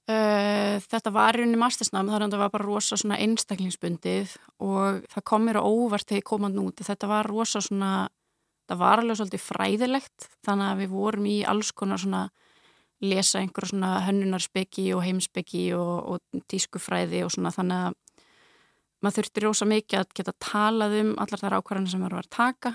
Uh, 0.05 0.77
þetta 0.85 1.11
var 1.11 1.35
í 1.35 1.39
rauninni 1.41 1.57
mastersnám 1.57 2.11
þannig 2.11 2.27
að 2.27 2.31
þetta 2.31 2.39
var 2.43 2.51
bara 2.51 2.65
rosa 2.65 2.97
svona 2.97 3.17
einstaklingsbundið 3.25 4.37
og 4.61 5.07
það 5.09 5.25
kom 5.25 5.47
mér 5.47 5.57
á 5.57 5.65
óvart 5.65 6.05
þegar 6.05 6.21
ég 6.21 6.29
kom 6.29 6.45
að 6.45 6.59
núti, 6.59 6.85
þetta 6.85 7.09
var 7.09 7.25
rosa 7.25 7.63
svona 7.65 8.09
það 8.69 8.81
var 8.83 9.01
alveg 9.01 9.17
svolítið 9.17 9.41
fræðilegt 9.41 10.27
þannig 10.45 10.69
að 10.69 10.83
við 10.83 10.91
vorum 10.93 11.27
í 11.27 11.39
alls 11.49 11.73
konar 11.73 12.03
svona 12.03 12.29
lesa 13.05 13.41
einhverja 13.41 13.73
svona 13.73 13.93
hönnunarspeki 14.07 14.89
og 14.97 15.05
heimspeki 15.05 15.65
og, 15.79 15.95
og 16.15 16.45
tískufræði 16.51 17.25
og 17.27 17.33
svona 17.35 17.53
þannig 17.55 17.89
að 17.89 17.99
maður 19.05 19.19
þurfti 19.21 19.45
rosa 19.45 19.69
mikið 19.69 20.01
að 20.01 20.15
geta 20.19 20.37
talað 20.41 20.99
um 21.03 21.11
allar 21.21 21.43
þar 21.43 21.59
ákvarðanir 21.59 21.93
sem 21.93 22.05
maður 22.05 22.19
var 22.19 22.29
að 22.29 22.37
taka 22.39 22.75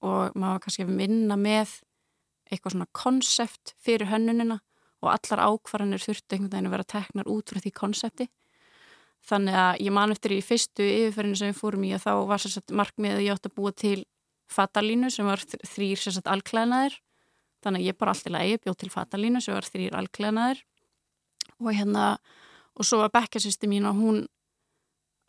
og 0.00 0.34
maður 0.34 0.52
var 0.52 0.64
kannski 0.64 0.86
að 0.86 0.98
vinna 1.00 1.38
með 1.40 1.76
eitthvað 2.50 2.74
svona 2.74 2.90
konsept 2.96 3.74
fyrir 3.80 4.10
hönnunina 4.10 4.58
og 5.00 5.10
allar 5.14 5.44
ákvarðanir 5.48 6.02
þurfti 6.02 6.36
einhvern 6.36 6.52
veginn 6.52 6.68
að 6.68 6.76
vera 6.76 6.88
teknar 6.94 7.30
út 7.30 7.52
frá 7.52 7.60
því 7.62 7.72
konsepti. 7.76 8.26
Þannig 9.28 9.56
að 9.62 9.82
ég 9.84 9.94
man 9.94 10.14
eftir 10.14 10.34
í 10.36 10.40
fyrstu 10.44 10.84
yfirferðinu 10.84 11.38
sem 11.38 11.52
við 11.52 11.60
fórum 11.60 11.84
í 11.84 11.92
að 11.96 12.04
þá 12.06 12.12
var 12.30 12.42
sérsagt 12.42 12.74
markmið 12.76 13.16
að 13.16 13.24
ég 13.26 13.36
átt 13.36 13.48
að 13.48 13.56
búa 13.56 13.72
til 13.76 13.98
fatalínu 14.50 15.10
sem 15.12 15.28
var 15.28 15.42
þrýr 15.44 16.00
sérsagt 16.00 16.30
alklæðnaðir. 16.32 16.96
Þannig 17.60 17.82
að 17.82 17.88
ég 17.90 17.98
bara 18.00 18.14
allt 18.14 18.28
í 18.28 18.32
lagi 18.32 18.58
bjóð 18.64 18.78
til 18.80 18.90
fatalínu 18.92 19.42
sem 19.44 19.56
var 19.56 19.68
þrýr 19.68 19.96
alklæðnaðir 20.00 20.62
og 21.60 21.72
hérna 21.76 22.04
og 22.76 22.86
svo 22.88 23.02
var 23.02 23.12
bekkjasýsti 23.12 23.68
mín 23.68 23.88
og 23.88 23.98
hún 24.00 24.20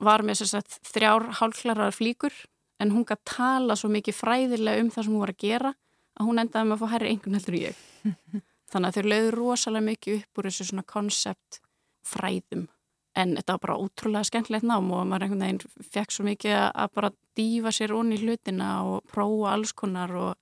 var 0.01 0.23
með 0.25 0.41
sérsagt 0.41 0.79
þrjár 0.87 1.27
hálklarar 1.41 1.93
flíkur 1.93 2.33
en 2.81 2.93
hún 2.95 3.05
gæti 3.05 3.35
tala 3.35 3.75
svo 3.77 3.91
mikið 3.93 4.17
fræðilega 4.17 4.81
um 4.81 4.91
það 4.93 5.05
sem 5.05 5.13
hún 5.13 5.23
var 5.25 5.33
að 5.33 5.43
gera 5.43 5.73
að 6.17 6.27
hún 6.27 6.41
endaði 6.41 6.69
með 6.69 6.77
að 6.77 6.81
fá 6.81 6.93
herri 6.93 7.11
einhvern 7.11 7.37
heldur 7.37 7.57
ég. 7.59 7.81
Þannig 8.71 8.87
að 8.87 8.97
þau 8.97 9.11
lögðu 9.11 9.33
rosalega 9.35 9.87
mikið 9.87 10.21
upp 10.21 10.39
úr 10.39 10.47
þessu 10.47 10.67
svona 10.69 10.85
konsept 10.87 11.59
fræðum. 12.07 12.67
En 13.19 13.35
þetta 13.35 13.57
var 13.57 13.63
bara 13.65 13.79
ótrúlega 13.83 14.29
skemmtilegt 14.29 14.67
nám 14.67 14.87
og 14.95 15.03
maður 15.09 15.27
einhvern 15.27 15.43
veginn 15.43 15.89
fekk 15.91 16.15
svo 16.15 16.25
mikið 16.29 16.55
að 16.55 16.93
bara 16.95 17.11
dýfa 17.37 17.73
sér 17.75 17.93
onni 17.97 18.15
í 18.15 18.23
hlutina 18.23 18.69
og 18.87 19.03
prófa 19.11 19.51
alls 19.51 19.75
konar 19.75 20.15
og 20.15 20.37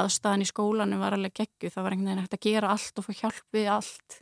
aðstæðan 0.00 0.44
í 0.44 0.48
skólanum 0.50 1.02
var 1.02 1.16
alveg 1.16 1.34
geggu. 1.40 1.70
Það 1.72 1.86
var 1.86 1.94
einhvern 1.94 2.10
veginn 2.10 2.24
hægt 2.24 2.36
að 2.38 2.46
gera 2.46 2.72
allt 2.74 3.00
og 3.00 3.06
få 3.06 3.16
hjálp 3.16 3.56
við 3.56 3.70
allt 3.72 4.20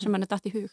sem 0.00 0.12
mann 0.12 0.24
er 0.24 0.30
dætt 0.30 0.48
í 0.48 0.54
hug. 0.54 0.70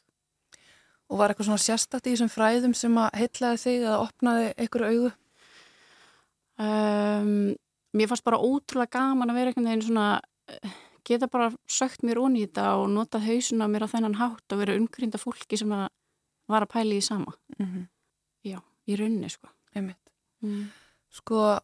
Og 1.12 1.20
var 1.20 1.34
eitthvað 1.34 1.50
svona 1.50 1.64
sérstakt 1.64 2.08
í 2.08 2.14
þessum 2.14 2.32
fræðum 2.32 2.74
sem 2.78 2.96
að 2.98 3.20
heitlaði 3.20 3.62
þig 3.64 3.82
eða 3.82 4.00
opnaði 4.06 4.48
einhverju 4.64 4.94
augu? 4.94 5.12
Um, 6.64 7.54
mér 7.94 8.10
fannst 8.10 8.26
bara 8.26 8.40
ótrúlega 8.42 9.00
gaman 9.00 9.34
að 9.34 9.40
vera 9.40 9.52
einhvern 9.52 9.70
veginn 9.70 9.86
svona 9.88 10.08
geta 11.08 11.28
bara 11.28 11.52
sögt 11.68 12.06
mér 12.08 12.22
onni 12.22 12.44
í 12.44 12.48
þetta 12.48 12.70
og 12.80 12.88
nota 12.94 13.20
hausuna 13.24 13.68
mér 13.72 13.86
á 13.88 13.94
þennan 13.94 14.20
hátt 14.20 14.56
og 14.56 14.62
vera 14.62 14.78
umgrinda 14.80 15.20
fólki 15.20 15.60
sem 15.60 15.72
að 15.76 15.90
var 16.52 16.66
að 16.66 16.74
pæli 16.76 17.00
í 17.00 17.04
sama. 17.04 17.34
Mm 17.60 17.66
-hmm. 17.66 17.86
Já, 18.44 18.60
í 18.88 18.96
rauninni 19.00 19.30
sko. 19.30 19.48
Einmitt. 19.76 20.12
Mm. 20.42 20.72
Sko, 21.10 21.60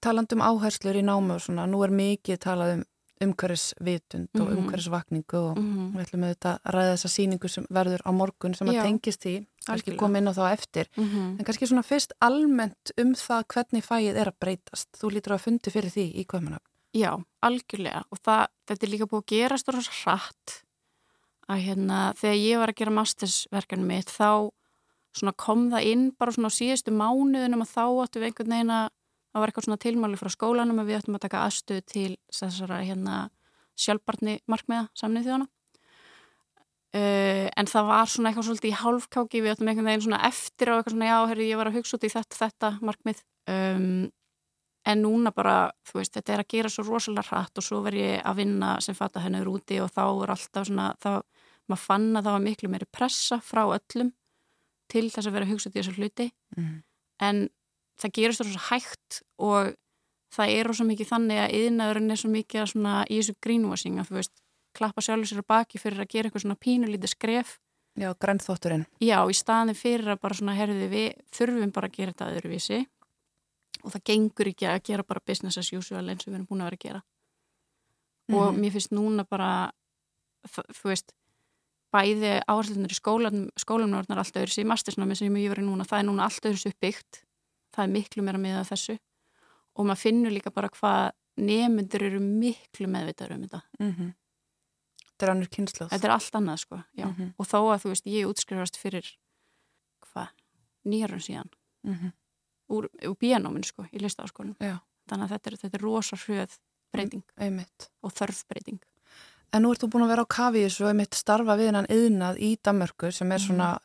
taland 0.00 0.32
um 0.32 0.40
áherslur 0.44 0.96
í 0.96 1.02
námi 1.04 1.34
og 1.34 1.40
svona, 1.44 1.66
nú 1.66 1.82
er 1.84 1.90
mikið 1.90 2.38
talað 2.38 2.74
um 2.78 2.84
umhverfisvitund 3.20 4.28
og 4.38 4.46
Mhm. 4.48 4.58
umhverfisvakningu 4.58 5.34
og 5.50 5.56
Mm 5.58 5.92
við 5.96 6.04
ætlum 6.06 6.24
auðvitað 6.24 6.58
að 6.64 6.72
ræða 6.74 6.92
þessa 6.94 7.08
síningu 7.08 7.48
sem 7.50 7.64
verður 7.70 8.00
á 8.06 8.10
morgun 8.14 8.54
sem 8.54 8.68
að 8.68 8.74
Já, 8.74 8.82
tengist 8.84 9.20
því, 9.24 9.46
kannski 9.66 9.96
koma 9.96 10.18
inn 10.18 10.28
á 10.28 10.32
þá 10.38 10.52
eftir. 10.52 10.86
-hmm. 10.96 11.38
En 11.38 11.44
kannski 11.44 11.66
svona 11.66 11.82
fyrst 11.82 12.12
almennt 12.20 12.92
um 12.96 13.14
það 13.14 13.44
hvernig 13.48 13.82
fæið 13.84 14.16
er 14.16 14.26
að 14.28 14.38
breytast. 14.40 14.88
Þú 14.94 15.10
lítur 15.12 15.32
að 15.34 15.40
fundi 15.40 15.70
fyrir 15.70 15.90
því 15.90 16.14
í 16.14 16.24
Kaupanöfn. 16.26 16.62
Já, 16.94 17.18
algjörlega 17.42 18.04
og 18.12 18.18
það, 18.24 18.46
þetta 18.68 18.82
er 18.86 18.90
líka 18.90 19.06
búið 19.06 19.22
að 19.22 19.26
gerast 19.26 19.68
rosa 19.68 19.90
hratt 20.04 20.62
að 21.48 21.58
hérna 21.66 22.14
þegar 22.14 22.36
ég 22.36 22.58
var 22.58 22.68
að 22.68 22.74
gera 22.76 22.90
mastersverkanu 22.90 23.84
mitt 23.84 24.06
þá 24.06 24.50
svona 25.14 25.32
kom 25.36 25.70
það 25.70 25.82
inn 25.84 26.12
bara 26.18 26.30
svona 26.32 26.48
á 26.48 26.58
síðustu 26.58 26.92
mánuðunum 26.92 27.62
að 27.62 27.72
þá 27.74 27.84
áttu 28.04 28.20
við 28.20 28.26
einhvern 28.28 28.48
veginn 28.48 28.70
að 28.70 28.88
það 29.38 29.44
var 29.44 29.52
eitthvað 29.52 29.68
svona 29.68 29.82
tilmáli 29.84 30.18
frá 30.18 30.32
skólanum 30.34 30.82
að 30.82 30.90
við 30.90 30.98
áttum 30.98 31.18
að 31.18 31.24
taka 31.28 31.44
aðstöðu 31.46 31.84
til 31.86 32.10
þessara 32.34 32.82
hérna 32.82 33.20
sjálfbarni 33.78 34.40
markmiða 34.50 34.88
samnið 34.98 35.28
þjóðana 35.28 35.46
uh, 36.98 37.46
en 37.54 37.70
það 37.70 37.90
var 37.92 38.12
svona 38.12 38.30
eitthvað 38.30 38.48
svolítið 38.48 38.70
í 38.70 38.78
hálfkáki 38.82 39.42
við 39.44 39.54
áttum 39.54 39.70
einhvern 39.70 39.90
veginn 39.90 40.06
svona 40.08 40.22
eftir 40.28 40.72
og 40.72 40.80
eitthvað 40.80 40.96
svona 40.96 41.10
já, 41.10 41.18
herri, 41.32 41.48
ég 41.50 41.60
var 41.60 41.70
að 41.70 41.78
hugsa 41.78 41.98
út 41.98 42.06
í 42.06 42.12
þetta, 42.12 42.38
þetta 42.42 42.72
markmið. 42.90 43.24
Um, 43.48 43.90
en 44.88 45.02
núna 45.04 45.32
bara, 45.36 45.56
þú 45.84 45.98
veist, 46.00 46.14
þetta 46.16 46.32
er 46.34 46.42
að 46.42 46.52
gera 46.54 46.70
svo 46.72 46.84
rosalega 46.86 47.28
hratt 47.28 47.60
og 47.60 47.66
svo 47.66 47.82
verð 47.84 48.00
ég 48.00 48.22
að 48.24 48.38
vinna 48.40 48.70
sem 48.84 48.96
fata 48.96 49.20
hennur 49.20 49.50
úti 49.50 49.82
og 49.84 49.90
þá 49.92 50.04
er 50.06 50.32
alltaf 50.32 50.68
svona, 50.68 50.86
þá, 51.02 51.10
maður 51.68 51.84
fann 51.84 52.08
að 52.16 52.22
það 52.22 52.36
var 52.36 52.44
miklu 52.46 52.70
meiri 52.72 52.88
pressa 52.92 53.40
frá 53.44 53.66
öllum 53.66 54.14
til 54.88 55.04
þess 55.12 55.28
að 55.28 55.36
vera 55.36 55.48
hugsa 55.50 55.68
út 55.68 55.76
í 55.76 55.80
þessu 55.82 55.96
hluti. 55.98 56.30
Mm. 56.56 56.76
en 57.20 57.48
það 57.98 58.14
gerist 58.18 58.44
svo 58.44 58.64
hægt 58.70 59.22
og 59.38 59.72
það 60.34 60.52
er 60.58 60.72
svo 60.72 60.84
mikið 60.88 61.08
þannig 61.12 61.40
að 61.44 61.54
yðnaðurinn 61.58 62.12
er 62.14 62.20
svo 62.20 62.30
mikið 62.32 62.66
svona 62.72 62.98
í 63.08 63.18
þessu 63.20 63.34
greenwashing 63.44 63.98
að 63.98 64.10
þú 64.10 64.18
veist, 64.18 64.34
klappa 64.76 65.02
sjálfur 65.02 65.30
sér 65.30 65.42
á 65.42 65.50
baki 65.50 65.80
fyrir 65.80 66.04
að 66.04 66.12
gera 66.12 66.28
eitthvað 66.28 66.44
svona 66.44 66.60
pínulítið 66.60 67.14
skref 67.14 67.56
Já, 67.98 68.12
grænþótturinn. 68.14 68.84
Já, 69.02 69.18
í 69.26 69.34
staðin 69.34 69.74
fyrir 69.74 70.12
að 70.12 70.20
bara 70.22 70.36
svona, 70.38 70.54
herði 70.54 70.86
við 70.92 71.06
þurfum 71.34 71.72
bara 71.74 71.88
að 71.88 71.96
gera 71.96 72.12
þetta 72.12 72.28
öðruvísi 72.36 72.78
og 73.82 73.94
það 73.94 74.04
gengur 74.10 74.50
ekki 74.52 74.68
að 74.70 74.82
gera 74.86 75.06
bara 75.08 75.24
business 75.26 75.58
as 75.58 75.72
usual 75.74 76.04
eins 76.04 76.22
og 76.22 76.30
við 76.30 76.36
erum 76.38 76.46
búin 76.46 76.62
að 76.62 76.68
vera 76.70 76.78
að 76.78 76.84
gera. 76.84 77.00
Mm. 78.28 78.34
Og 78.38 78.52
Mhm. 78.52 78.60
mér 78.60 78.72
finnst 78.76 78.92
núna 78.94 79.24
bara, 79.28 79.72
þú 80.46 80.84
veist, 80.92 81.12
bæði 81.92 82.32
áherslunar 82.46 82.92
í 82.92 82.98
skólan, 83.00 83.50
skólanum 83.58 84.04
er 84.08 84.18
allt 84.18 84.36
öðru 84.36 84.52
sér, 84.52 84.68
mastersnámi 84.68 85.16
sem 85.16 85.34
ég 85.34 85.50
verið 85.50 85.66
núna, 85.66 85.86
það 85.88 85.98
er 85.98 86.06
núna 86.06 86.22
allt 86.28 86.42
öðru 86.44 86.70
uppbyggt, 86.70 87.22
það 87.74 87.84
er 87.84 87.92
miklu 87.94 88.22
meira 88.22 88.38
með 88.38 88.62
þessu 88.70 88.98
og 89.78 89.86
maður 89.86 90.02
finnur 90.02 90.34
líka 90.34 90.50
bara 90.54 90.68
hvað 90.68 91.12
nemyndur 91.38 92.02
eru 92.08 92.20
miklu 92.20 92.88
meðvitaður 92.90 93.36
um 93.36 93.44
þetta. 93.46 93.62
Mm 93.80 94.14
Þetta 95.18 95.26
er 95.26 95.30
annur 95.32 95.48
kynsluð. 95.50 95.88
Þetta 95.90 96.06
er 96.06 96.12
allt 96.14 96.36
annað 96.38 96.58
sko, 96.62 96.76
já. 96.94 97.06
Mhm. 97.06 97.32
Og 97.38 97.46
þó 97.46 97.58
að 97.74 97.80
þú 97.82 97.88
veist, 97.90 98.04
ég 98.06 98.28
útskrifast 98.30 98.76
fyrir, 98.78 99.06
hvað, 100.06 100.28
nýjarun 100.86 101.20
síðan, 101.20 101.50
Mm 101.84 101.94
-hmm. 101.94 102.12
úr, 102.70 102.88
úr 103.02 103.16
bíanóminu 103.18 103.64
sko, 103.64 103.82
í 103.92 103.98
listafaskólinu. 103.98 104.54
Þannig 105.08 105.24
að 105.24 105.30
þetta 105.30 105.46
er, 105.50 105.56
þetta 105.56 105.74
er 105.74 105.82
rosa 105.82 106.16
hrjöð 106.16 106.58
breyting 106.92 107.24
einmitt. 107.36 107.88
og 108.02 108.12
þörf 108.12 108.44
breyting. 108.48 108.80
En 109.52 109.62
nú 109.62 109.70
ert 109.70 109.80
þú 109.80 109.88
búin 109.88 110.04
að 110.04 110.08
vera 110.08 110.24
á 110.24 110.52
þessu 110.52 110.84
og 110.84 110.90
einmitt 110.92 111.14
starfa 111.14 111.56
við 111.56 111.66
hennan 111.66 111.86
yðnað 111.86 112.38
í 112.38 112.56
Danmörku 112.62 113.12
sem 113.12 113.32
er 113.32 113.38
svona 113.38 113.78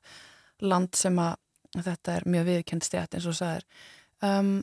land 0.62 0.96
sem 0.96 1.15
að 1.15 1.36
þetta 1.81 2.17
er 2.17 2.27
mjög 2.29 2.45
viðkend 2.51 2.86
stjætt 2.86 3.17
eins 3.17 3.27
og 3.29 3.41
er. 3.47 3.65
Um, 4.23 4.53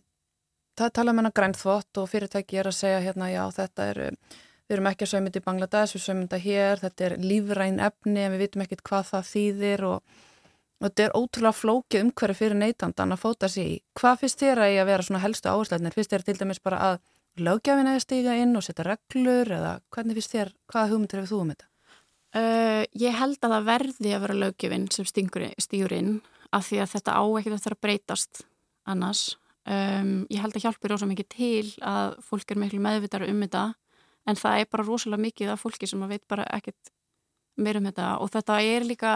það 0.79 0.87
er 0.87 0.95
talað 0.97 1.13
um 1.13 1.21
hennar 1.21 1.37
grænþvott 1.37 2.01
og 2.01 2.09
fyrirtæki 2.11 2.61
er 2.61 2.71
að 2.71 2.79
segja 2.79 3.03
hérna 3.05 3.29
já 3.33 3.43
þetta 3.57 3.87
er, 3.93 4.01
við 4.69 4.77
erum 4.77 4.89
ekki 4.91 5.07
að 5.07 5.13
sögum 5.13 5.29
þetta 5.29 5.43
í 5.43 5.47
Bangladesh, 5.49 5.97
við 5.97 6.05
sögum 6.07 6.25
þetta 6.25 6.43
hér, 6.47 6.83
þetta 6.85 7.07
er 7.07 7.17
lífræn 7.25 7.81
efni 7.91 8.25
en 8.25 8.35
við 8.35 8.45
vitum 8.47 8.65
ekkit 8.65 8.85
hvað 8.87 9.09
það 9.11 9.31
þýðir 9.31 9.87
og, 9.91 10.19
og 10.81 10.89
þetta 10.89 11.07
er 11.07 11.17
ótrúlega 11.19 11.59
flókið 11.61 12.05
umhverju 12.07 12.39
fyrir 12.41 12.61
neytandan 12.63 13.17
að 13.17 13.25
fóta 13.25 13.51
sig 13.53 13.73
í. 13.75 13.79
Hvað 14.01 14.21
finnst 14.23 14.45
þér 14.45 14.65
að 14.65 14.75
ég 14.75 14.85
að 14.85 14.93
vera 14.95 15.09
svona 15.09 15.25
helstu 15.25 15.53
áhersleitnir? 15.53 15.97
Finnst 15.99 16.15
þér 16.15 16.29
til 16.29 16.39
dæmis 16.41 16.63
bara 16.65 16.83
að 16.89 17.01
lögjafin 17.41 17.91
eða 17.91 18.05
stíga 18.07 18.37
inn 18.41 18.57
og 18.59 18.65
setja 18.65 18.87
reglur 18.87 19.53
eða 19.59 19.75
hvernig 19.93 20.17
finnst 20.19 20.37
þér, 20.37 20.55
hvaða 20.71 20.93
hugmyndir 20.95 21.21
hefur 21.21 21.35
þú 21.35 21.43
um 21.45 21.53
þetta? 21.55 21.67
Uh, 22.31 22.85
ég 22.95 23.17
held 23.19 23.41
að 23.43 23.57
það 23.57 23.65
verði 23.67 24.11
að 24.15 24.21
vera 24.23 24.35
löggjöfin 24.39 24.85
sem 24.95 25.07
stígur 25.09 25.95
inn 25.97 26.21
af 26.55 26.67
því 26.67 26.81
að 26.83 26.93
þetta 26.95 27.17
á 27.17 27.25
ekkert 27.39 27.57
eftir 27.57 27.77
að 27.77 27.83
breytast 27.85 28.43
annars. 28.91 29.23
Um, 29.69 30.25
ég 30.33 30.41
held 30.43 30.57
að 30.57 30.65
hjálpi 30.65 30.91
rosa 30.91 31.09
mikið 31.09 31.29
til 31.35 31.67
að 31.85 32.17
fólk 32.25 32.51
er 32.51 32.59
miklu 32.59 32.81
meðvitað 32.83 33.29
um 33.29 33.43
þetta 33.45 33.65
en 34.29 34.39
það 34.41 34.63
er 34.63 34.71
bara 34.73 34.87
rosalega 34.87 35.27
mikið 35.27 35.53
af 35.53 35.61
fólki 35.63 35.89
sem 35.89 36.03
að 36.03 36.15
veit 36.15 36.25
bara 36.31 36.47
ekkert 36.57 36.91
meira 37.61 37.81
um 37.81 37.89
þetta 37.91 38.09
og 38.25 38.33
þetta 38.33 38.57
er 38.65 38.87
líka, 38.89 39.13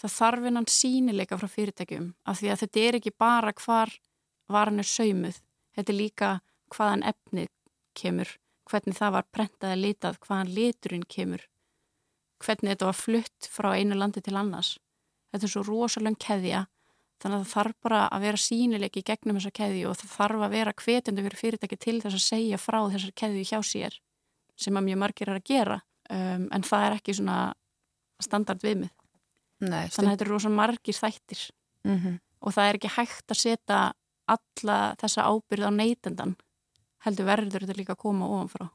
það 0.00 0.14
þarf 0.16 0.48
innan 0.48 0.68
sínileika 0.70 1.38
frá 1.40 1.50
fyrirtækjum 1.50 2.12
af 2.30 2.38
því 2.40 2.52
að 2.52 2.62
þetta 2.62 2.84
er 2.86 2.98
ekki 3.00 3.14
bara 3.18 3.52
hvar 3.58 3.92
varan 4.52 4.82
er 4.82 4.88
saumuð, 4.88 5.40
þetta 5.74 5.92
er 5.92 5.98
líka 5.98 6.30
hvaðan 6.72 7.06
efnið 7.10 7.50
kemur, 7.98 8.36
hvernig 8.70 8.96
það 8.96 9.16
var 9.18 9.30
prentað 9.34 9.74
að 9.74 9.82
litað, 9.82 10.20
hvaðan 10.22 10.54
liturinn 10.54 11.08
kemur 11.10 11.48
hvernig 12.42 12.74
þetta 12.74 12.88
var 12.88 12.98
flutt 12.98 13.48
frá 13.50 13.70
einu 13.76 13.98
landi 13.98 14.22
til 14.24 14.36
annars. 14.38 14.76
Þetta 15.32 15.48
er 15.48 15.52
svo 15.52 15.64
rosalega 15.66 16.20
keðja 16.20 16.66
þannig 17.22 17.38
að 17.38 17.44
það 17.44 17.52
þarf 17.52 17.76
bara 17.86 18.00
að 18.10 18.24
vera 18.26 18.40
sínileiki 18.42 19.02
gegnum 19.06 19.38
þessa 19.38 19.54
keðju 19.54 19.88
og 19.88 19.98
það 20.00 20.14
þarf 20.16 20.44
að 20.46 20.54
vera 20.56 20.74
hvetjandi 20.82 21.24
fyrir 21.26 21.38
fyrirtæki 21.38 21.78
til 21.78 21.98
þess 22.02 22.18
að 22.18 22.24
segja 22.24 22.58
frá 22.58 22.78
þessar 22.90 23.14
keðju 23.22 23.44
hjá 23.46 23.58
sér 23.66 23.98
sem 24.58 24.78
að 24.78 24.86
mjög 24.88 25.00
margir 25.02 25.30
er 25.30 25.38
að 25.38 25.48
gera 25.48 25.78
um, 26.10 26.48
en 26.50 26.66
það 26.66 26.86
er 26.86 26.96
ekki 26.98 27.14
svona 27.16 27.38
standard 28.22 28.62
viðmið. 28.62 28.92
Nei, 29.62 29.86
Þannig 29.94 30.08
að 30.08 30.12
þetta 30.12 30.24
er 30.26 30.30
rosalega 30.32 30.58
margir 30.58 30.98
þættir 30.98 31.42
mm 31.86 31.98
-hmm. 31.98 32.18
og 32.42 32.54
það 32.56 32.68
er 32.68 32.78
ekki 32.78 32.94
hægt 32.96 33.34
að 33.34 33.42
setja 33.42 33.80
alla 34.32 34.78
þessa 34.98 35.26
ábyrð 35.30 35.68
á 35.68 35.70
neytendan 35.70 36.36
heldur 37.06 37.26
verður 37.26 37.66
þetta 37.66 37.78
líka 37.78 37.94
að 37.96 38.02
koma 38.02 38.28
ofanfrá. 38.30 38.68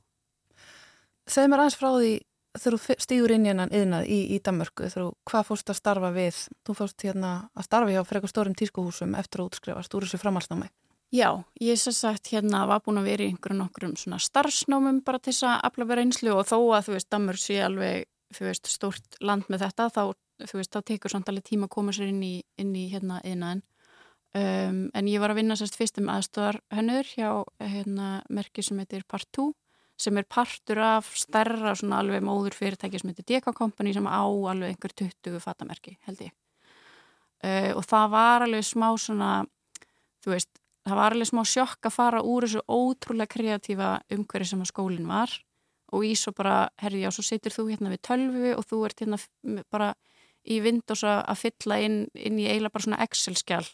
Segð 1.28 1.50
mér 1.52 1.63
aðeins 1.63 1.80
frá 1.80 1.89
því 1.91 2.12
þegar 2.63 2.78
þú 2.78 2.98
stígur 3.04 3.34
inn 3.36 3.46
í 3.46 3.52
hennan 3.52 3.74
yðnað 3.76 4.10
í, 4.10 4.20
í 4.36 4.41
Danmörku, 4.43 4.89
þegar 4.89 5.06
þú, 5.06 5.13
hvað 5.30 5.48
fórst 5.52 5.72
að 5.72 5.80
starfa 5.80 6.12
við? 6.15 6.41
Þú 6.67 6.76
fórst 6.82 7.06
hérna 7.08 7.32
að 7.54 7.67
starfa 7.70 7.93
hjá 7.96 8.02
frekar 8.08 8.34
stórum 8.34 8.58
tískuhúsum 8.58 9.15
eftir 9.20 9.43
að 9.43 9.50
útskrifast 9.52 9.98
úr 9.98 10.08
þessu 10.08 10.22
framhalsnámi. 10.22 10.70
Já, 11.15 11.30
ég 11.63 11.80
sér 11.80 11.96
sagt 11.96 12.28
hérna 12.34 12.65
var 12.67 12.82
búin 12.84 13.00
að 13.00 13.08
vera 13.08 13.24
í 13.24 13.32
einhverjum 13.32 13.62
nokkrum 13.62 13.93
svona 13.96 14.20
starfsnámum 14.20 15.00
bara 15.08 15.22
til 15.24 15.32
þess 15.32 15.46
að 15.48 15.62
afla 15.70 15.88
vera 15.88 16.04
einslu 16.04 16.34
og 16.36 16.50
þó 16.50 16.58
að 16.76 16.89
þú 16.89 16.96
veist, 16.98 17.10
Danmörk 17.13 17.39
sé 17.39 17.62
alveg 17.63 18.10
þú 18.36 18.50
veist, 18.50 18.67
stórt 18.72 19.17
land 19.24 19.48
með 19.48 19.63
þetta 19.63 19.88
þá, 19.96 20.04
þú 20.43 20.60
veist, 20.60 20.74
þá 20.74 20.82
tekur 20.91 21.13
samt 21.13 21.32
alveg 21.32 21.48
tíma 21.48 21.70
að 21.70 21.76
koma 21.78 21.96
sér 21.96 22.12
inn 22.12 22.24
í, 22.26 22.34
inn 22.60 22.74
í 22.76 22.88
hérna 22.91 23.22
yðnaðin 23.24 23.63
um, 24.36 24.82
en 24.91 25.10
ég 25.10 25.24
var 25.24 25.34
að 25.34 25.41
vinna 25.41 25.58
sérst 25.60 25.78
fyrst 25.80 26.02
um 26.02 26.12
aðstöðar 26.12 26.60
hennur 26.76 27.08
hjá 27.08 27.30
hérna 27.63 28.10
merki 28.28 28.65
sem 28.65 28.80
heitir 28.82 29.08
Part 29.08 29.30
2 29.38 29.48
sem 29.98 30.18
er 30.20 30.28
partur 30.30 30.80
af 30.84 31.10
stærra 31.18 31.74
svona 31.78 32.02
alveg 32.04 32.22
móður 32.26 32.56
fyrirtæki 32.58 33.02
sem 33.02 33.12
heitir 33.12 33.26
DK 33.28 33.54
Company 33.58 33.94
sem 33.96 34.06
á 34.06 34.22
alveg 34.22 34.76
einhver 34.76 34.94
20 34.94 35.42
fatamerki 35.42 35.98
held 36.06 36.22
ég. 36.28 36.34
Uh, 37.44 37.74
og 37.78 37.84
það 37.86 38.14
var 38.14 38.46
alveg 38.46 38.66
smá 38.66 38.88
svona 38.98 39.32
þú 40.26 40.34
veist, 40.34 40.52
það 40.88 41.00
var 41.02 41.16
alveg 41.16 41.30
smá 41.32 41.44
sjokk 41.48 41.90
að 41.90 41.98
fara 41.98 42.24
úr 42.26 42.48
þessu 42.48 42.64
ótrúlega 42.68 43.34
kreatífa 43.34 43.92
umhverju 44.14 44.52
sem 44.52 44.64
að 44.64 44.72
skólinn 44.72 45.10
var. 45.10 45.34
Og 45.96 46.04
í 46.04 46.12
svo 46.20 46.34
bara, 46.36 46.68
herri 46.84 47.06
já, 47.06 47.12
svo 47.16 47.24
situr 47.24 47.54
þú 47.54 47.70
hérna 47.70 47.94
við 47.94 48.02
tölvu 48.10 48.52
og 48.58 48.66
þú 48.68 48.82
ert 48.90 49.04
hérna 49.04 49.20
bara 49.72 49.94
í 50.48 50.60
Windows 50.64 51.04
að 51.08 51.40
fylla 51.40 51.80
inn, 51.84 51.98
inn 52.16 52.40
í 52.40 52.48
eiginlega 52.48 52.74
bara 52.76 52.86
svona 52.86 53.04
Excel-skjál 53.06 53.66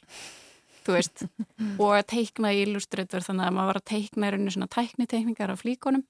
þú 0.83 0.97
veist, 0.97 1.23
og 1.81 1.93
að 1.95 2.07
teikna 2.13 2.53
í 2.53 2.63
Illustrator 2.67 3.25
þannig 3.25 3.49
að 3.49 3.55
maður 3.57 3.71
var 3.71 3.79
að 3.81 3.89
teikna 3.91 4.29
í 4.29 4.33
rauninu 4.33 4.55
svona 4.55 4.71
tækniteikningar 4.73 5.53
af 5.53 5.63
flíkonum 5.63 6.05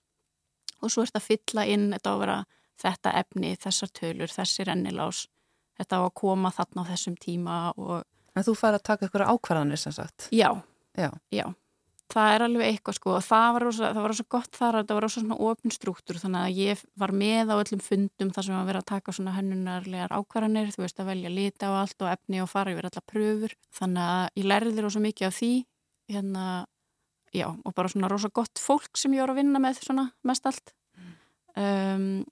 og 0.84 0.92
svo 0.94 1.06
ert 1.08 1.18
að 1.20 1.28
fylla 1.32 1.66
inn 1.72 1.90
þetta 1.96 2.12
á 2.12 2.14
að 2.14 2.22
vera 2.26 2.38
þetta 2.84 3.14
efni, 3.24 3.56
þessar 3.64 3.92
tölur, 3.96 4.32
þessi 4.34 4.66
rennilás 4.68 5.26
þetta 5.80 6.00
á 6.00 6.02
að 6.04 6.14
koma 6.20 6.52
þarna 6.54 6.84
á 6.86 6.90
þessum 6.94 7.18
tíma 7.22 7.58
og 7.78 8.04
En 8.36 8.42
þú 8.46 8.56
fær 8.58 8.74
að 8.80 8.82
taka 8.88 9.06
ykkur 9.06 9.22
ákvarðanir 9.30 9.78
sem 9.78 9.94
sagt. 9.94 10.30
já, 10.34 10.50
Já. 10.98 11.10
já 11.32 11.46
það 12.14 12.32
er 12.36 12.44
alveg 12.46 12.68
eitthvað 12.68 12.96
sko 12.98 13.12
og 13.18 13.24
það 13.26 13.46
var 13.56 13.64
rosa, 13.64 13.88
það 13.94 14.02
var 14.04 14.12
rosa 14.12 14.24
gott 14.30 14.58
þar 14.58 14.76
að 14.78 14.88
það 14.90 14.98
var 14.98 15.06
rosa 15.08 15.22
svona 15.22 15.38
opin 15.50 15.74
struktúr 15.74 16.20
þannig 16.22 16.42
að 16.44 16.58
ég 16.62 16.82
var 17.02 17.14
með 17.18 17.54
á 17.54 17.56
öllum 17.58 17.82
fundum 17.82 18.34
þar 18.36 18.46
sem 18.46 18.58
að 18.60 18.68
vera 18.70 18.82
að 18.84 18.90
taka 18.92 19.14
svona 19.16 19.34
hönnunarlegar 19.38 20.14
ákvarðanir 20.14 20.74
þú 20.76 20.84
veist 20.84 21.00
að 21.02 21.10
velja 21.10 21.32
lita 21.34 21.72
og 21.72 21.78
allt 21.80 22.06
og 22.06 22.12
efni 22.12 22.42
og 22.44 22.50
fara 22.52 22.74
yfir 22.76 22.90
alla 22.90 23.04
pröfur 23.14 23.56
þannig 23.80 24.12
að 24.18 24.28
ég 24.44 24.50
lærði 24.52 24.86
rosa 24.86 25.02
mikið 25.08 25.28
af 25.30 25.38
því 25.40 25.52
hérna, 26.14 26.46
já 27.34 27.48
og 27.50 27.74
bara 27.74 27.92
svona 27.92 28.12
rosa 28.12 28.32
gott 28.34 28.62
fólk 28.62 28.98
sem 29.00 29.14
ég 29.16 29.26
var 29.26 29.34
að 29.34 29.42
vinna 29.42 29.62
með 29.64 29.84
svona 29.84 30.10
mest 30.24 30.46
allt 30.50 30.74
um, 31.58 32.24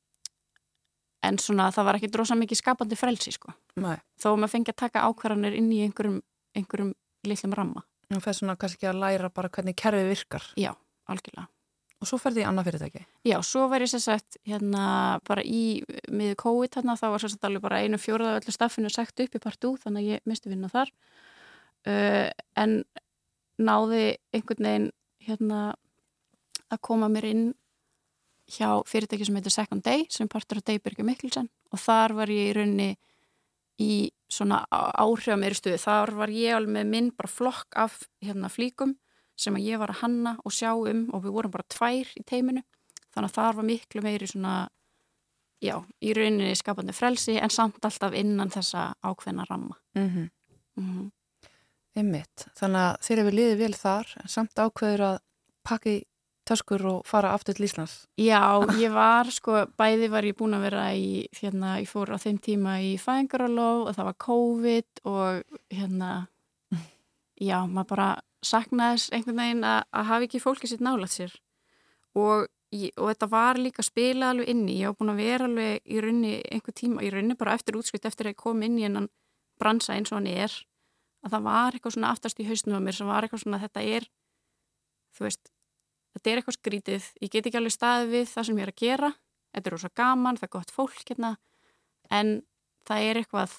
en 1.21 1.37
svona 1.41 1.69
það 1.73 1.87
var 1.89 1.99
ekki 1.99 2.11
rosa 2.17 2.37
mikið 2.37 2.61
skapandi 2.63 2.99
frelsi 2.99 3.33
sko 3.35 3.53
Nei. 3.81 3.97
þó 4.21 4.33
að 4.33 4.41
maður 4.43 4.55
fengi 4.57 4.73
að 4.73 4.81
taka 4.85 5.05
ákvarðanir 5.09 5.57
inn 5.57 5.71
í 5.73 5.83
einhverjum, 5.85 6.21
einhverjum 6.57 6.93
litlum 7.27 7.57
ramma 7.57 7.85
Þú 8.11 8.19
fær 8.19 8.35
svona 8.35 8.57
kannski 8.59 8.87
að 8.89 8.99
læra 8.99 9.31
bara 9.31 9.49
hvernig 9.53 9.75
kerfið 9.79 10.09
virkar. 10.11 10.45
Já, 10.59 10.73
algjörlega. 11.07 11.47
Og 12.01 12.09
svo 12.09 12.17
ferði 12.17 12.41
í 12.41 12.45
annað 12.49 12.71
fyrirtæki. 12.71 13.03
Já, 13.29 13.35
svo 13.45 13.67
var 13.69 13.83
ég 13.85 13.91
sér 13.91 14.01
sagt 14.01 14.39
hérna 14.49 14.85
bara 15.27 15.43
í 15.45 15.83
miður 16.09 16.39
COVID 16.41 16.79
hérna 16.79 16.97
þá 16.97 17.05
var 17.13 17.23
sér 17.23 17.33
sagt 17.35 17.45
alveg 17.47 17.63
bara 17.63 17.81
einu 17.85 17.99
fjóraða 18.01 18.39
öllu 18.41 18.55
staffinu 18.55 18.89
sagt 18.91 19.21
upp 19.21 19.37
í 19.37 19.41
partú 19.43 19.75
þannig 19.83 20.01
að 20.01 20.09
ég 20.15 20.25
misti 20.27 20.49
vinna 20.49 20.71
þar 20.71 20.89
uh, 21.85 22.31
en 22.57 22.75
náði 23.65 24.03
einhvern 24.33 24.67
veginn 24.67 24.91
hérna 25.21 25.61
að 26.71 26.81
koma 26.81 27.09
mér 27.11 27.27
inn 27.29 27.45
hjá 28.51 28.81
fyrirtæki 28.87 29.27
sem 29.27 29.37
heitir 29.37 29.53
Second 29.53 29.83
Day 29.83 30.05
sem 30.09 30.27
partur 30.27 30.59
af 30.59 30.67
Daybyrgju 30.67 31.05
Mikkelsen 31.07 31.49
og 31.71 31.79
þar 31.79 32.15
var 32.17 32.31
ég 32.31 32.51
í 32.51 32.55
rauninni 32.57 32.89
í 33.81 33.93
svona 34.31 34.61
áhrif 34.71 35.37
meiri 35.39 35.57
stuði. 35.57 35.79
Þar 35.81 36.13
var 36.19 36.33
ég 36.33 36.55
alveg 36.55 36.75
með 36.75 36.91
minn 36.91 37.09
bara 37.15 37.31
flokk 37.31 37.77
af 37.79 38.01
hérna 38.23 38.51
flíkum 38.51 38.95
sem 39.39 39.55
að 39.57 39.67
ég 39.71 39.81
var 39.81 39.93
að 39.93 40.03
hanna 40.03 40.35
og 40.45 40.53
sjá 40.55 40.71
um 40.75 41.07
og 41.11 41.23
við 41.25 41.35
vorum 41.37 41.53
bara 41.55 41.67
tvær 41.71 42.11
í 42.19 42.25
teiminu. 42.27 42.63
Þannig 43.11 43.31
að 43.31 43.37
þar 43.39 43.57
var 43.57 43.67
miklu 43.67 44.03
meiri 44.05 44.27
svona, 44.29 44.55
já, 45.63 45.75
í 45.99 46.13
rauninni 46.15 46.53
skapandi 46.55 46.95
frelsi 46.95 47.35
en 47.41 47.51
samt 47.51 47.83
alltaf 47.83 48.15
innan 48.15 48.53
þessa 48.53 48.91
ákveðna 49.03 49.47
ramma. 49.49 49.75
Mm 49.97 50.09
-hmm. 50.09 50.29
Mm 50.77 50.89
-hmm. 50.91 51.09
Einmitt. 51.97 52.47
Þannig 52.55 52.85
að 52.85 53.01
þeir 53.05 53.19
eru 53.19 53.33
liðið 53.35 53.59
vel 53.59 53.73
þar 53.75 54.15
en 54.21 54.31
samt 54.31 54.61
ákveður 54.61 55.05
að 55.09 55.17
pakki 55.67 55.95
töskur 56.47 56.83
og 56.89 57.01
fara 57.07 57.33
aftur 57.35 57.55
til 57.57 57.67
Íslands? 57.67 57.95
Já, 58.19 58.41
ég 58.79 58.93
var 58.95 59.29
sko, 59.33 59.65
bæði 59.79 60.09
var 60.11 60.25
ég 60.27 60.37
búin 60.39 60.55
að 60.57 60.65
vera 60.69 60.85
í, 60.97 61.25
hérna, 61.37 61.75
ég 61.81 61.89
fór 61.91 62.13
á 62.15 62.17
þeim 62.21 62.39
tíma 62.41 62.79
í 62.83 62.95
fæðingarálof 63.01 63.91
og 63.91 63.97
það 63.97 64.09
var 64.09 64.17
COVID 64.25 65.03
og 65.11 65.59
hérna, 65.71 66.11
já, 67.37 67.59
maður 67.67 67.91
bara 67.93 68.09
saknaðis 68.41 69.11
einhvern 69.13 69.43
veginn 69.43 69.67
að, 69.67 69.83
að 69.93 70.09
hafa 70.09 70.27
ekki 70.27 70.41
fólkið 70.41 70.73
sitt 70.73 70.83
nálat 70.85 71.13
sér 71.13 71.37
og 72.17 72.49
og 72.71 73.09
þetta 73.09 73.27
var 73.27 73.57
líka 73.59 73.83
spila 73.83 74.29
alveg 74.31 74.47
inni, 74.47 74.77
ég 74.79 74.87
var 74.87 74.95
búin 74.95 75.11
að 75.11 75.17
vera 75.19 75.47
alveg 75.49 75.81
í 75.91 76.03
raunni 76.03 76.37
einhver 76.55 76.75
tíma, 76.75 77.03
í 77.03 77.09
raunni 77.11 77.35
bara 77.35 77.57
eftir 77.57 77.75
útskrift 77.75 78.07
eftir 78.07 78.29
að 78.29 78.31
ég 78.31 78.39
kom 78.39 78.61
inn 78.63 78.77
í 78.79 78.85
hennan 78.85 79.09
bransa 79.59 79.97
eins 79.97 80.13
og 80.13 80.21
hann 80.21 80.29
er, 80.31 80.53
að 81.21 81.35
það 81.35 81.47
var 81.47 81.75
eitthvað 81.77 81.95
svona 81.95 82.11
aftast 82.11 82.39
í 82.41 82.47
hausnum 82.49 82.77
á 82.77 82.85
mér 82.85 82.97
sem 82.97 83.09
var 83.09 83.25
eitthvað 83.25 83.43
svona 83.43 83.61
þetta 83.61 83.83
er, 83.97 84.07
þú 85.17 85.27
veist 85.27 85.51
þetta 86.15 86.31
er 86.31 86.41
eitthvað 86.41 86.57
skrítið, 86.57 87.09
ég 87.21 87.33
get 87.33 87.47
ekki 87.47 87.59
alveg 87.59 87.75
staðið 87.75 88.15
við 88.15 88.25
það 88.31 88.47
sem 88.47 88.59
ég 88.59 88.65
er 88.65 88.73
að 88.73 88.81
gera, 88.81 89.11
þetta 89.55 89.69
er 89.69 89.75
rosa 89.75 89.91
gaman 90.01 90.39
það 90.39 90.47
er 90.47 90.53
gott 90.57 90.73
fólk 90.75 91.03
hérna. 91.07 91.35
En 92.11 92.33
það 92.87 93.07
er 93.07 93.21
eitthvað 93.21 93.55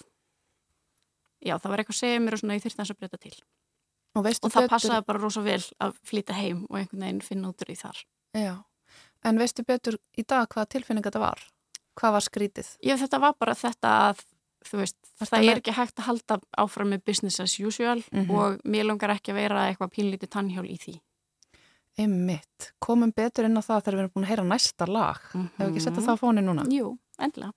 já, 1.42 1.57
það 1.57 1.70
var 1.72 1.83
eitthvað 1.83 1.96
að 1.96 2.01
segja 2.03 2.22
mér 2.22 2.37
og 2.37 2.42
svona 2.42 2.59
ég 2.59 2.66
þurfti 2.66 2.85
að 2.85 3.01
breyta 3.01 3.22
til. 3.22 3.35
Og, 4.12 4.27
og 4.29 4.53
það 4.53 4.66
betur... 4.66 4.72
passaði 4.75 5.07
bara 5.09 5.22
rosa 5.22 5.42
vel 5.44 5.62
að 5.81 5.96
flytja 6.09 6.37
heim 6.37 6.66
og 6.68 6.79
einhvern 6.79 7.07
veginn 7.07 7.25
finna 7.25 7.53
út 7.53 7.64
úr 7.64 7.72
því 7.72 7.79
þar. 7.81 8.03
Já, 8.37 8.55
en 9.29 9.40
veistu 9.40 9.64
betur 9.68 9.98
í 10.18 10.27
dag 10.29 10.51
hvaða 10.53 10.72
tilfinning 10.75 11.07
þetta 11.07 11.22
var? 11.22 11.40
Hvað 11.96 12.14
var 12.16 12.25
skrítið? 12.25 12.68
Já, 12.85 12.96
þetta 13.01 13.20
var 13.22 13.37
bara 13.40 13.57
þetta 13.57 13.94
að 14.11 14.22
veist, 14.72 14.98
það 15.20 15.46
er 15.48 15.61
ekki 15.61 15.77
hægt 15.77 15.98
að 15.98 16.09
halda 16.09 16.38
áfram 16.59 16.92
með 16.94 17.05
business 17.07 17.40
as 17.40 17.59
usual 17.61 18.03
mm 18.03 18.25
-hmm. 18.25 18.31
og 18.31 18.61
mér 18.64 18.87
langar 18.87 19.11
ekki 19.11 19.33
að 19.33 19.40
vera 19.40 19.68
eitthvað 19.68 19.94
pínlítið 19.96 20.29
tannhjál 20.29 20.66
í 20.66 20.79
því 20.79 21.01
Einmitt, 21.98 22.72
komum 22.81 23.12
betur 23.12 23.44
inn 23.44 23.59
á 23.59 23.62
það 23.62 23.83
þegar 23.85 23.96
við 23.96 24.03
erum 24.03 24.12
búin 24.14 24.25
að 24.25 24.31
heyra 24.31 24.44
næsta 24.44 24.87
lag 24.87 25.20
mm 25.35 25.40
-hmm. 25.40 25.51
Hefur 25.59 25.70
ekki 25.70 25.81
sett 25.81 25.94
það 25.94 26.14
á 26.16 26.22
fóni 26.22 26.42
núna? 26.42 26.64
Jú, 26.70 26.98
endla 27.18 27.53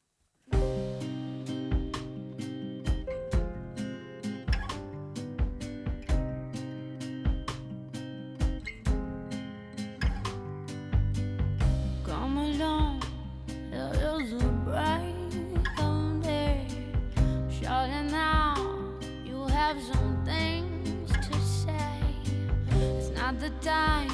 time 23.65 24.11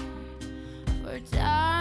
for 1.03 1.19
telling 1.29 1.80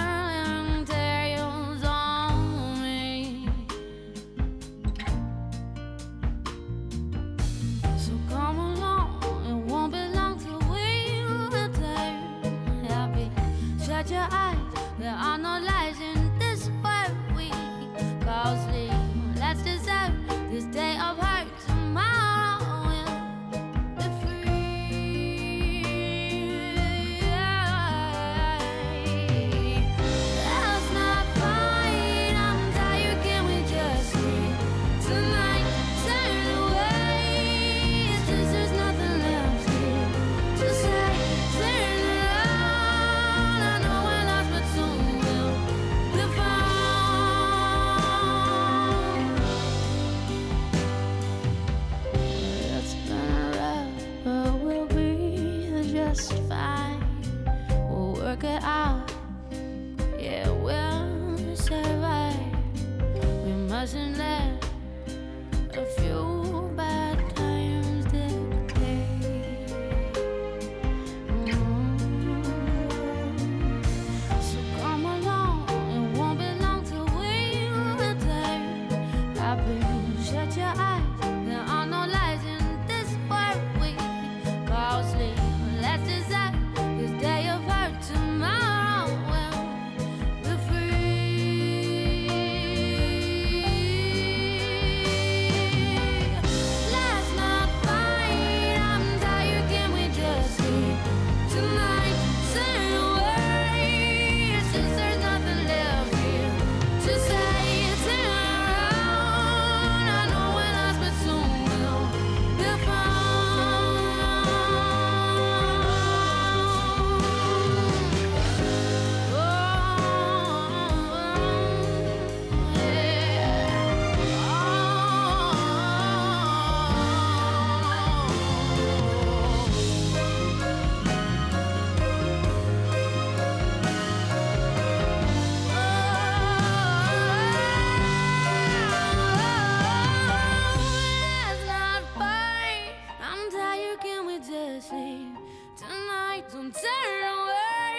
to 144.42 144.80
sleep 144.80 145.36
tonight. 145.76 146.44
Don't 146.50 146.72
turn 146.72 147.22
away, 147.22 147.96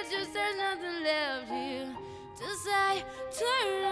it's 0.00 0.10
just 0.10 0.32
there's 0.34 0.56
nothing 0.58 1.04
left 1.04 1.48
here 1.48 1.88
to 2.36 2.56
say. 2.56 3.04
Turn 3.30 3.85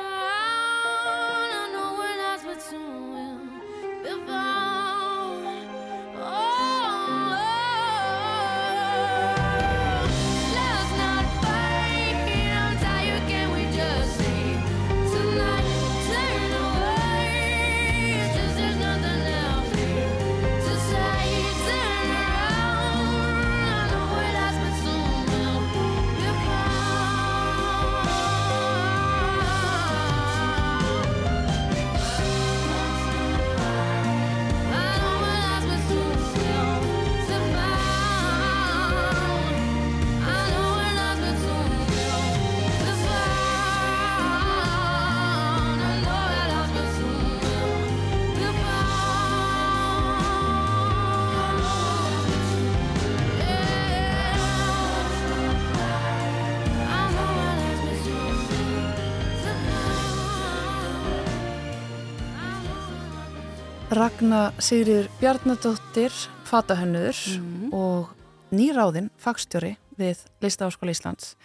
Ragnar 63.94 64.56
Sigriður 64.58 65.06
Bjarnadóttir, 65.20 66.14
fatahönnuður 66.48 67.18
mm. 67.38 67.68
og 67.76 68.08
nýráðinn 68.50 69.06
fagstjóri 69.22 69.76
við 69.94 70.24
Listaháskóla 70.42 70.90
Íslands. 70.90 71.36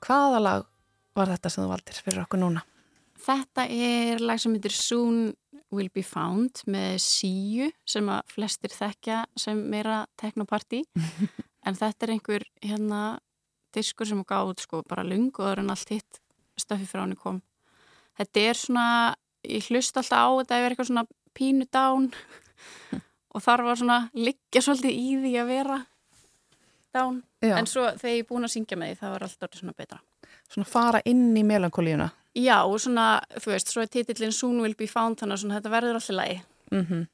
Hvaða 0.00 0.38
lag 0.40 0.64
var 1.18 1.28
þetta 1.34 1.50
sem 1.52 1.66
þú 1.66 1.72
valdir 1.74 1.98
fyrir 2.06 2.22
okkur 2.22 2.40
núna? 2.40 2.62
Þetta 3.20 3.66
er 3.68 4.24
lag 4.24 4.40
sem 4.40 4.54
heitir 4.56 4.72
Soon 4.72 5.18
Will 5.74 5.90
Be 5.92 6.06
Found 6.08 6.62
með 6.72 7.02
síu 7.04 7.68
sem 7.84 8.08
að 8.16 8.32
flestir 8.32 8.72
þekkja 8.72 9.20
sem 9.36 9.60
meira 9.68 10.06
teknoparti 10.16 10.86
en 11.66 11.76
þetta 11.76 12.08
er 12.08 12.14
einhver 12.14 12.48
hérna 12.64 13.02
diskur 13.76 14.08
sem 14.08 14.24
gáð 14.24 14.56
sko 14.64 14.80
bara 14.88 15.04
lunguður 15.04 15.60
en 15.60 15.76
allt 15.76 15.92
hitt 15.92 16.22
stöfi 16.56 16.88
frá 16.88 17.04
henni 17.04 17.20
kom. 17.20 17.42
Þetta 18.16 18.48
er 18.48 18.58
svona, 18.64 18.88
ég 19.44 19.68
hlust 19.68 20.00
alltaf 20.00 20.16
á 20.16 20.28
þetta 20.40 20.56
ef 20.56 20.64
er 20.64 20.72
eitthvað 20.72 20.92
svona 20.94 21.08
pínu 21.38 21.66
dán 21.74 22.10
og 23.34 23.44
þar 23.44 23.62
var 23.68 23.78
svona 23.80 23.98
liggja 24.18 24.62
svolítið 24.64 24.98
í 24.98 25.08
því 25.22 25.32
að 25.42 25.50
vera 25.54 25.78
dán 26.94 27.20
Já. 27.44 27.54
en 27.60 27.66
svo 27.70 27.84
þegar 27.98 28.14
ég 28.16 28.22
er 28.24 28.28
búin 28.30 28.46
að 28.48 28.54
syngja 28.56 28.78
með 28.80 28.92
því 28.94 29.00
það 29.02 29.12
var 29.14 29.26
alltaf 29.28 29.58
svona 29.60 29.76
betra. 29.78 29.98
Svona 30.48 30.66
fara 30.70 31.00
inn 31.06 31.26
í 31.36 31.44
melankolíuna. 31.44 32.08
Já, 32.38 32.56
og 32.64 32.78
svona, 32.80 33.04
þú 33.36 33.50
veist, 33.52 33.70
svo 33.72 33.82
er 33.82 33.90
titillin 33.92 34.32
Soon 34.32 34.60
Will 34.62 34.74
Be 34.78 34.86
Found, 34.88 35.18
þannig 35.20 35.36
að 35.36 35.40
svona, 35.42 35.56
þetta 35.58 35.72
verður 35.74 35.98
alltaf 36.00 36.16
lægi. 36.18 36.40
Mm 36.72 37.06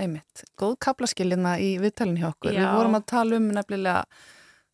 Einmitt. 0.00 0.40
Góð 0.58 0.78
kaplaskilina 0.80 1.50
í 1.60 1.74
viðtalin 1.78 2.16
hjá 2.16 2.30
okkur. 2.30 2.54
Já. 2.56 2.62
Við 2.64 2.78
vorum 2.78 2.96
að 2.96 3.04
tala 3.12 3.36
um 3.36 3.50
nefnilega 3.52 4.06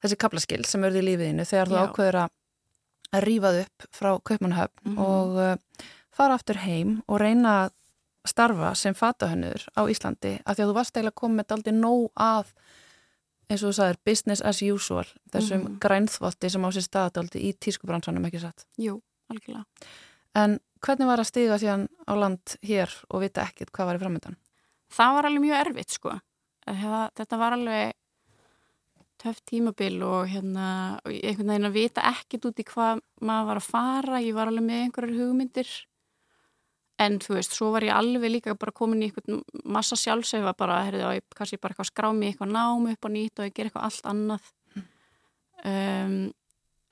þessi 0.01 0.17
kaplaskil 0.23 0.61
sem 0.65 0.85
verði 0.87 1.01
í 1.03 1.07
lífiðinu 1.09 1.45
þegar 1.49 1.73
þú 1.73 1.79
ákveður 1.83 2.19
að 2.23 2.35
að 3.19 3.25
rífað 3.27 3.59
upp 3.65 3.87
frá 3.99 4.11
Kaupmannhöfn 4.31 4.85
Mhm. 4.85 4.99
og 5.03 5.37
uh, 5.43 5.57
fara 6.15 6.37
aftur 6.39 6.61
heim 6.63 7.03
og 7.09 7.19
reyna 7.21 7.55
að 7.65 7.75
starfa 8.27 8.75
sem 8.75 8.95
fatahönnur 8.95 9.63
á 9.79 9.83
Íslandi 9.89 10.39
af 10.45 10.57
því 10.57 10.63
að 10.65 10.69
þú 10.71 10.75
varst 10.75 10.97
eiginlega 10.97 11.21
komið 11.21 11.37
með 11.41 11.53
aldrei 11.57 11.73
nóg 11.79 12.09
að 12.17 12.53
eins 13.49 13.63
og 13.63 13.71
þú 13.71 13.75
sagðir 13.79 13.99
business 14.05 14.43
as 14.45 14.63
usual 14.63 15.07
þessum 15.33 15.63
Mhm. 15.65 15.79
grænþvotti 15.81 16.51
sem 16.51 16.65
á 16.65 16.69
sér 16.71 16.85
staðadaldi 16.89 17.39
í 17.49 17.53
tískubransanum 17.59 18.25
ekki 18.27 18.41
satt. 18.41 18.67
Jú, 18.77 19.01
algjörlega. 19.31 19.65
En 20.35 20.59
hvernig 20.85 21.07
var 21.07 21.19
að 21.19 21.27
stiga 21.31 21.59
síðan 21.59 21.89
á 22.07 22.13
land 22.15 22.57
hér 22.63 22.89
og 23.11 23.21
vita 23.23 23.43
ekkit 23.43 23.71
hvað 23.73 23.87
var 23.87 23.97
í 23.97 24.03
framöndan? 24.03 24.37
Það 24.91 25.15
var 25.15 25.25
alveg 25.25 25.41
mjög 25.41 25.67
erfitt, 25.67 25.91
sko. 25.91 26.21
Þetta 26.67 27.39
var 27.39 27.53
alveg 27.53 27.93
töff 29.19 29.41
tímabil 29.51 30.03
og 30.03 30.29
hérna, 30.29 31.01
einhvern 31.05 31.49
veginn 31.51 31.67
að 31.67 31.73
vita 31.73 32.01
ekkit 32.03 32.45
út 32.47 32.61
í 32.61 32.65
hvað 32.65 33.01
maður 33.21 33.47
var 33.47 33.57
að 33.57 33.67
fara. 33.73 34.21
Ég 34.23 34.35
var 34.35 34.47
alveg 34.47 34.65
með 34.69 34.85
einhverjar 34.85 35.17
hugmyndir. 35.19 35.71
En 36.99 37.21
þú 37.23 37.37
veist, 37.37 37.55
svo 37.55 37.71
var 37.75 37.87
ég 37.87 37.95
alveg 37.95 38.33
líka 38.33 38.57
bara 38.59 38.75
komin 38.75 39.05
í 39.05 39.09
einhvern 39.09 39.43
massa 39.71 39.97
sjálfseifa 39.99 40.55
bara, 40.59 40.81
heyrðu, 40.89 41.05
og 41.07 41.19
ég 41.21 41.37
kannski 41.39 41.61
bara 41.63 41.77
eitthvað 41.77 41.91
skrá 41.93 42.09
mig 42.15 42.33
eitthvað 42.33 42.55
námi 42.57 42.95
upp 42.97 43.07
á 43.07 43.11
nýtt 43.15 43.39
og 43.39 43.47
ég 43.47 43.55
ger 43.55 43.69
eitthvað 43.69 43.87
allt 43.87 44.09
annað. 44.13 44.49
Um, 45.69 46.17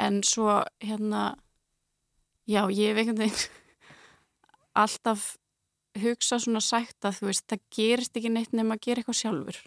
en 0.02 0.20
svo, 0.26 0.60
hérna, 0.82 1.24
já, 2.46 2.62
ég 2.70 2.92
hef 2.92 3.02
einhvern 3.02 3.24
veginn 3.24 3.46
alltaf 4.82 5.32
hugsa 6.02 6.38
svona 6.42 6.62
sætt 6.62 7.06
að 7.06 7.20
þú 7.20 7.30
veist, 7.30 7.46
það 7.50 7.64
gerist 7.74 8.18
ekki 8.18 8.32
neitt 8.32 8.54
nema 8.54 8.76
að 8.76 8.86
gera 8.86 9.02
eitthvað 9.02 9.20
sjálfur. 9.20 9.60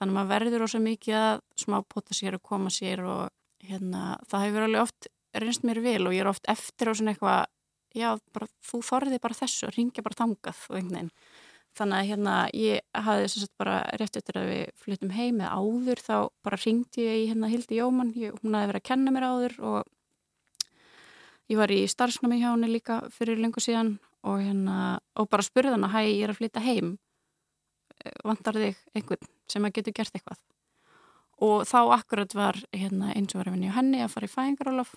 Þannig 0.00 0.12
að 0.12 0.16
maður 0.16 0.32
verður 0.34 0.66
ósað 0.66 0.84
mikið 0.86 1.16
að 1.18 1.40
smá 1.60 1.78
pota 1.84 2.16
sér 2.16 2.36
og 2.38 2.44
koma 2.46 2.72
sér 2.72 3.02
og 3.04 3.22
hérna, 3.66 4.18
það 4.30 4.44
hefur 4.46 4.66
alveg 4.66 4.84
oft 4.86 5.10
reynst 5.40 5.66
mér 5.66 5.80
vel 5.84 6.06
og 6.08 6.14
ég 6.16 6.24
er 6.24 6.30
oft 6.30 6.46
eftir 6.50 6.90
á 6.90 6.92
svona 6.96 7.14
eitthvað, 7.14 7.50
já, 7.96 8.10
bara, 8.34 8.48
þú 8.64 8.82
þorði 8.86 9.20
bara 9.22 9.38
þessu 9.38 9.68
og 9.68 9.76
ringja 9.76 10.04
bara 10.06 10.18
þangað 10.18 10.66
og 10.68 10.76
einhvern 10.76 10.96
veginn. 10.96 11.14
Þannig 11.78 12.00
að 12.00 12.08
hérna, 12.10 12.34
ég 12.58 12.80
hafði 13.06 13.26
þess 13.28 13.46
að 13.46 13.52
bara 13.62 13.74
rétt 14.00 14.16
eftir 14.18 14.38
að 14.40 14.48
við 14.50 14.62
flyttum 14.82 15.12
heim 15.14 15.38
eða 15.38 15.50
áður 15.54 16.02
þá 16.02 16.16
bara 16.42 16.58
ringdi 16.64 17.04
ég 17.06 17.30
hérna 17.30 17.50
Hildi 17.52 17.78
Jómann, 17.78 18.10
ég, 18.18 18.34
hún 18.42 18.56
hafði 18.58 18.70
verið 18.72 18.80
að 18.80 18.88
kenna 18.90 19.14
mér 19.14 19.26
áður 19.30 19.54
og 19.70 20.72
ég 21.50 21.60
var 21.60 21.70
í 21.70 21.84
starfsnámi 21.90 22.40
hjá 22.40 22.48
henni 22.50 22.72
líka 22.72 22.98
fyrir 23.14 23.38
lengur 23.38 23.62
síðan 23.62 23.98
og 24.26 24.42
hérna, 24.42 24.98
og 25.16 25.30
bara 25.30 25.46
spurði 25.46 25.76
hana, 25.76 25.92
hæ, 25.94 26.02
ég 26.10 26.24
er 26.26 26.34
að 26.34 26.40
flytja 26.40 26.64
heim, 26.64 26.96
vantar 28.26 28.58
þig 28.58 28.80
einhvern 28.96 29.30
sem 29.50 29.66
að 29.66 29.76
getur 29.78 29.96
gert 29.96 30.16
eitthvað. 30.18 30.42
Og 31.40 31.62
þá 31.68 31.78
akkurat 31.96 32.34
var 32.36 32.58
hérna, 32.74 33.14
eins 33.14 33.32
og 33.32 33.40
var 33.40 33.48
að 33.48 33.56
vinna 33.56 33.70
í 33.70 33.76
henni 33.78 34.02
að 34.04 34.12
fara 34.12 34.28
í 34.28 34.34
fæðingarólof. 34.34 34.92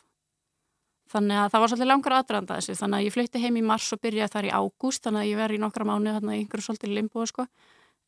Þannig 1.12 1.38
að 1.38 1.50
það 1.52 1.62
var 1.62 1.70
svolítið 1.70 1.90
langar 1.92 2.14
aðdraðanda 2.18 2.58
þessu, 2.58 2.76
þannig 2.80 2.98
að 2.98 3.06
ég 3.06 3.14
flytti 3.14 3.42
heim 3.44 3.58
í 3.60 3.62
mars 3.62 3.94
og 3.94 4.00
byrjaði 4.02 4.34
þar 4.34 4.46
í 4.48 4.54
ágúst, 4.56 5.04
þannig 5.04 5.22
að 5.22 5.30
ég 5.30 5.38
verði 5.38 5.58
í 5.58 5.62
nokkra 5.62 5.86
mánu 5.86 6.14
þarna 6.16 6.36
í 6.36 6.40
einhverju 6.40 6.64
svolítið 6.64 6.94
limbo, 6.96 7.26
sko. 7.26 7.48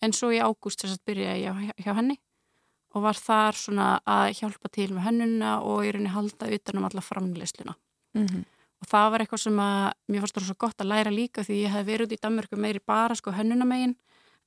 En 0.01 0.13
svo 0.13 0.31
í 0.31 0.39
ágúst 0.39 0.81
þess 0.81 0.95
að 0.95 1.05
byrjaði 1.11 1.43
ég 1.43 1.59
hjá, 1.65 1.73
hjá 1.83 1.93
henni 1.99 2.17
og 2.95 3.03
var 3.03 3.19
þar 3.19 3.57
svona 3.59 3.87
að 4.07 4.29
hjálpa 4.39 4.71
til 4.71 4.93
með 4.95 5.09
hennuna 5.09 5.57
og 5.67 5.83
í 5.83 5.91
rauninni 5.91 6.13
halda 6.13 6.47
utan 6.55 6.79
um 6.79 6.87
alla 6.87 7.03
framleysluna 7.03 7.75
Mm 8.15 8.25
-hmm. 8.25 8.43
og 8.81 8.87
það 8.87 9.09
var 9.11 9.19
eitthvað 9.21 9.41
sem 9.43 9.57
að 9.59 9.93
mér 10.07 10.21
fannst 10.21 10.35
það 10.35 10.45
svo 10.45 10.55
gott 10.57 10.81
að 10.81 10.87
læra 10.87 11.11
líka 11.11 11.43
því 11.43 11.55
ég 11.63 11.71
hef 11.71 11.85
verið 11.85 12.05
út 12.05 12.13
í 12.15 12.21
Danmörku 12.23 12.55
meiri 12.55 12.79
bara 12.79 13.15
sko 13.15 13.31
hönnunamegin 13.31 13.95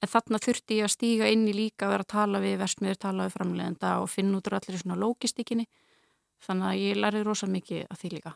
en 0.01 0.09
þarna 0.09 0.39
þurfti 0.39 0.79
ég 0.79 0.85
að 0.85 0.95
stíga 0.97 1.29
inn 1.29 1.49
í 1.49 1.53
líka 1.53 1.87
að 1.87 1.91
vera 1.91 2.05
að 2.07 2.13
tala 2.17 2.41
við 2.41 2.59
versmiður, 2.59 2.99
tala 2.99 3.27
við 3.27 3.37
framlegenda 3.37 4.01
og 4.01 4.09
finna 4.11 4.39
út 4.39 4.47
úr 4.47 4.55
allir 4.55 4.79
svona 4.79 4.97
lógistíkinni 5.05 5.67
þannig 6.47 6.69
að 6.71 6.83
ég 6.83 7.01
lærið 7.03 7.27
rosa 7.27 7.47
mikið 7.51 7.87
að 7.89 8.01
því 8.03 8.11
líka. 8.15 8.35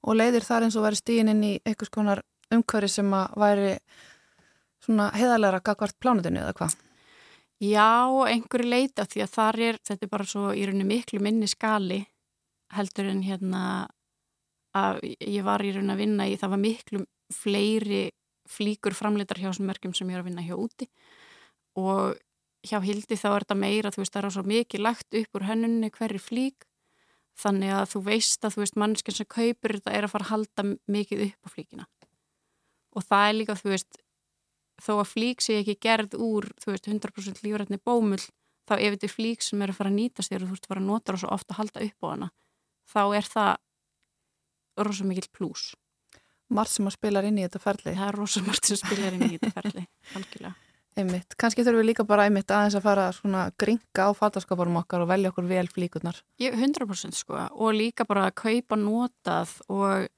Og 0.00 0.16
leiðir 0.16 0.46
þar 0.46 0.66
eins 0.66 0.76
og 0.76 0.86
væri 0.86 1.00
stíðin 1.00 1.32
inn 1.34 1.42
í 1.44 1.52
einhvers 1.64 1.92
konar 1.92 2.22
umhverfi 2.50 2.88
sem 2.88 3.10
að 3.14 3.34
væri 3.36 3.72
svona 4.84 5.10
heðalega 5.14 5.60
gagvart 5.60 5.98
plánutinu 6.00 6.40
eða 6.40 6.54
hvað? 6.56 6.76
Já, 7.60 8.08
einhverju 8.32 8.70
leita 8.70 9.04
því 9.04 9.22
að 9.22 9.34
þar 9.34 9.60
er, 9.60 9.78
þetta 9.84 10.06
er 10.06 10.10
bara 10.14 10.24
svo 10.24 10.52
í 10.56 10.64
rauninni 10.64 10.88
miklu 10.88 11.20
minni 11.20 11.48
skali 11.50 12.00
heldur 12.72 13.10
en 13.10 13.20
hérna 13.26 13.62
að 14.72 15.02
ég 15.04 15.44
var 15.44 15.60
í 15.60 15.74
rauninni 15.74 15.92
að 15.92 16.00
vinna 16.00 16.28
í, 16.30 16.38
það 16.40 16.54
var 16.54 16.62
miklu 16.62 17.02
fleiri 17.34 18.02
flíkur 18.50 18.96
framleitar 18.96 19.38
hjá 19.38 19.50
þessum 19.50 19.68
merkjum 19.70 19.94
sem 19.94 20.08
ég 20.10 20.16
er 20.16 20.24
að 20.24 20.30
vinna 20.30 20.46
hjá 20.46 20.56
úti. 20.56 20.88
Og 21.78 22.16
hjá 22.66 22.80
Hildi 22.84 23.16
þá 23.16 23.28
er 23.30 23.44
þetta 23.44 23.56
meira, 23.58 23.92
þú 23.94 24.02
veist, 24.02 24.12
það 24.14 24.26
er 24.28 24.34
svo 24.34 24.44
mikið 24.50 24.84
lagt 24.84 25.16
upp 25.20 25.38
úr 25.38 25.46
hennunni 25.48 25.90
hverri 25.94 26.20
flík. 26.20 26.66
Þannig 27.40 27.72
að 27.72 27.86
þú 27.94 28.02
veist 28.10 28.44
að 28.44 28.54
þú 28.54 28.62
veist 28.64 28.78
mannskinn 28.80 29.16
sem 29.16 29.28
kaupir 29.30 29.78
þetta 29.78 29.96
er 29.96 30.04
að 30.04 30.12
fara 30.12 30.26
að 30.26 30.32
halda 30.34 30.64
mikið 30.92 31.24
upp 31.30 31.46
á 31.46 31.48
flíkina. 31.54 31.86
Og 32.98 33.06
það 33.06 33.26
er 33.28 33.36
líka, 33.38 33.56
þú 33.56 33.72
veist 33.72 34.00
þó 34.80 34.92
að 34.98 35.10
flík 35.12 35.44
sé 35.44 35.58
ekki 35.60 35.76
gerð 35.82 36.16
úr 36.20 36.48
þú 36.60 36.74
veist 36.74 36.88
100% 36.88 37.42
lífrætni 37.44 37.80
bómull 37.84 38.22
þá 38.68 38.76
ef 38.78 38.94
þetta 38.94 39.08
er 39.08 39.14
flík 39.14 39.44
sem 39.44 39.62
er 39.62 39.72
að 39.72 39.80
fara 39.80 39.92
að 39.92 39.98
nýtast 39.98 40.32
þér 40.32 40.44
og 40.44 40.48
þú 40.48 40.56
veist 40.56 40.70
fara 40.70 40.82
að 40.82 40.88
nota 40.88 41.12
það 41.12 41.22
svo 41.22 41.34
ofta 41.36 41.54
að 41.54 41.60
halda 41.60 41.84
upp 41.86 42.06
á 42.06 42.06
hana 42.10 42.30
þá 42.90 43.02
er 43.18 43.28
það 43.34 43.52
rosa 44.80 45.06
mikill 45.06 45.30
plús. 45.36 45.68
Margt 46.50 46.74
sem 46.74 46.88
að 46.88 46.96
spilar 46.96 47.28
inn 47.28 47.38
í 47.38 47.44
þetta 47.44 47.62
ferli. 47.62 47.94
það 47.94 48.08
er 48.08 48.18
rosa 48.18 48.42
margt 48.46 48.70
sem 48.70 48.80
spilar 48.80 49.16
inn 49.16 49.28
í 49.28 49.36
þetta 49.36 49.54
ferli 49.60 49.86
algjörlega 50.18 50.69
Einmitt. 50.98 51.36
Kanski 51.38 51.62
þurfum 51.62 51.80
við 51.84 51.88
líka 51.92 52.04
bara 52.06 52.24
einmitt 52.26 52.50
aðeins 52.50 52.76
að 52.78 52.86
fara 52.88 53.04
svona 53.14 53.44
gringa 53.60 54.08
á 54.10 54.10
fattaskaparum 54.16 54.80
okkar 54.80 55.04
og 55.04 55.10
velja 55.12 55.30
okkur 55.30 55.46
vel 55.46 55.68
flíkurnar. 55.70 56.18
Ég, 56.42 56.56
100% 56.58 57.14
sko 57.14 57.38
og 57.38 57.76
líka 57.76 58.06
bara 58.08 58.26
að 58.28 58.38
kaupa 58.42 58.78
notað 58.80 59.54
og 59.70 60.08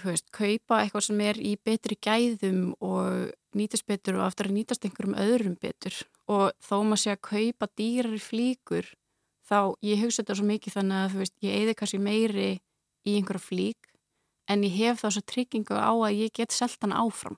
veist, 0.00 0.30
kaupa 0.32 0.80
eitthvað 0.80 1.06
sem 1.08 1.20
er 1.26 1.40
í 1.42 1.52
betri 1.60 1.98
gæðum 2.00 2.72
og 2.80 3.32
nýtast 3.58 3.86
betur 3.88 4.18
og 4.18 4.26
aftur 4.26 4.48
að 4.48 4.56
nýtast 4.56 4.86
einhverjum 4.86 5.18
öðrum 5.20 5.56
betur 5.60 5.98
og 6.32 6.52
þó 6.64 6.76
maður 6.80 7.02
sé 7.02 7.12
að 7.12 7.24
kaupa 7.28 7.68
dýrar 7.76 8.18
flíkur 8.22 8.88
þá 9.48 9.74
ég 9.84 10.00
hugsa 10.00 10.22
þetta 10.22 10.38
svo 10.38 10.48
mikið 10.48 10.76
þannig 10.78 11.02
að 11.02 11.16
veist, 11.20 11.36
ég 11.44 11.58
eigði 11.58 11.76
kannski 11.76 12.00
meiri 12.00 12.50
í 13.04 13.18
einhverja 13.18 13.44
flík 13.44 13.92
en 14.48 14.64
ég 14.64 14.78
hef 14.78 15.02
þá 15.04 15.08
svo 15.10 15.24
tryggingu 15.28 15.76
á 15.76 15.92
að 15.92 16.22
ég 16.22 16.32
get 16.40 16.56
selt 16.56 16.80
hann 16.80 16.96
áfram 16.96 17.36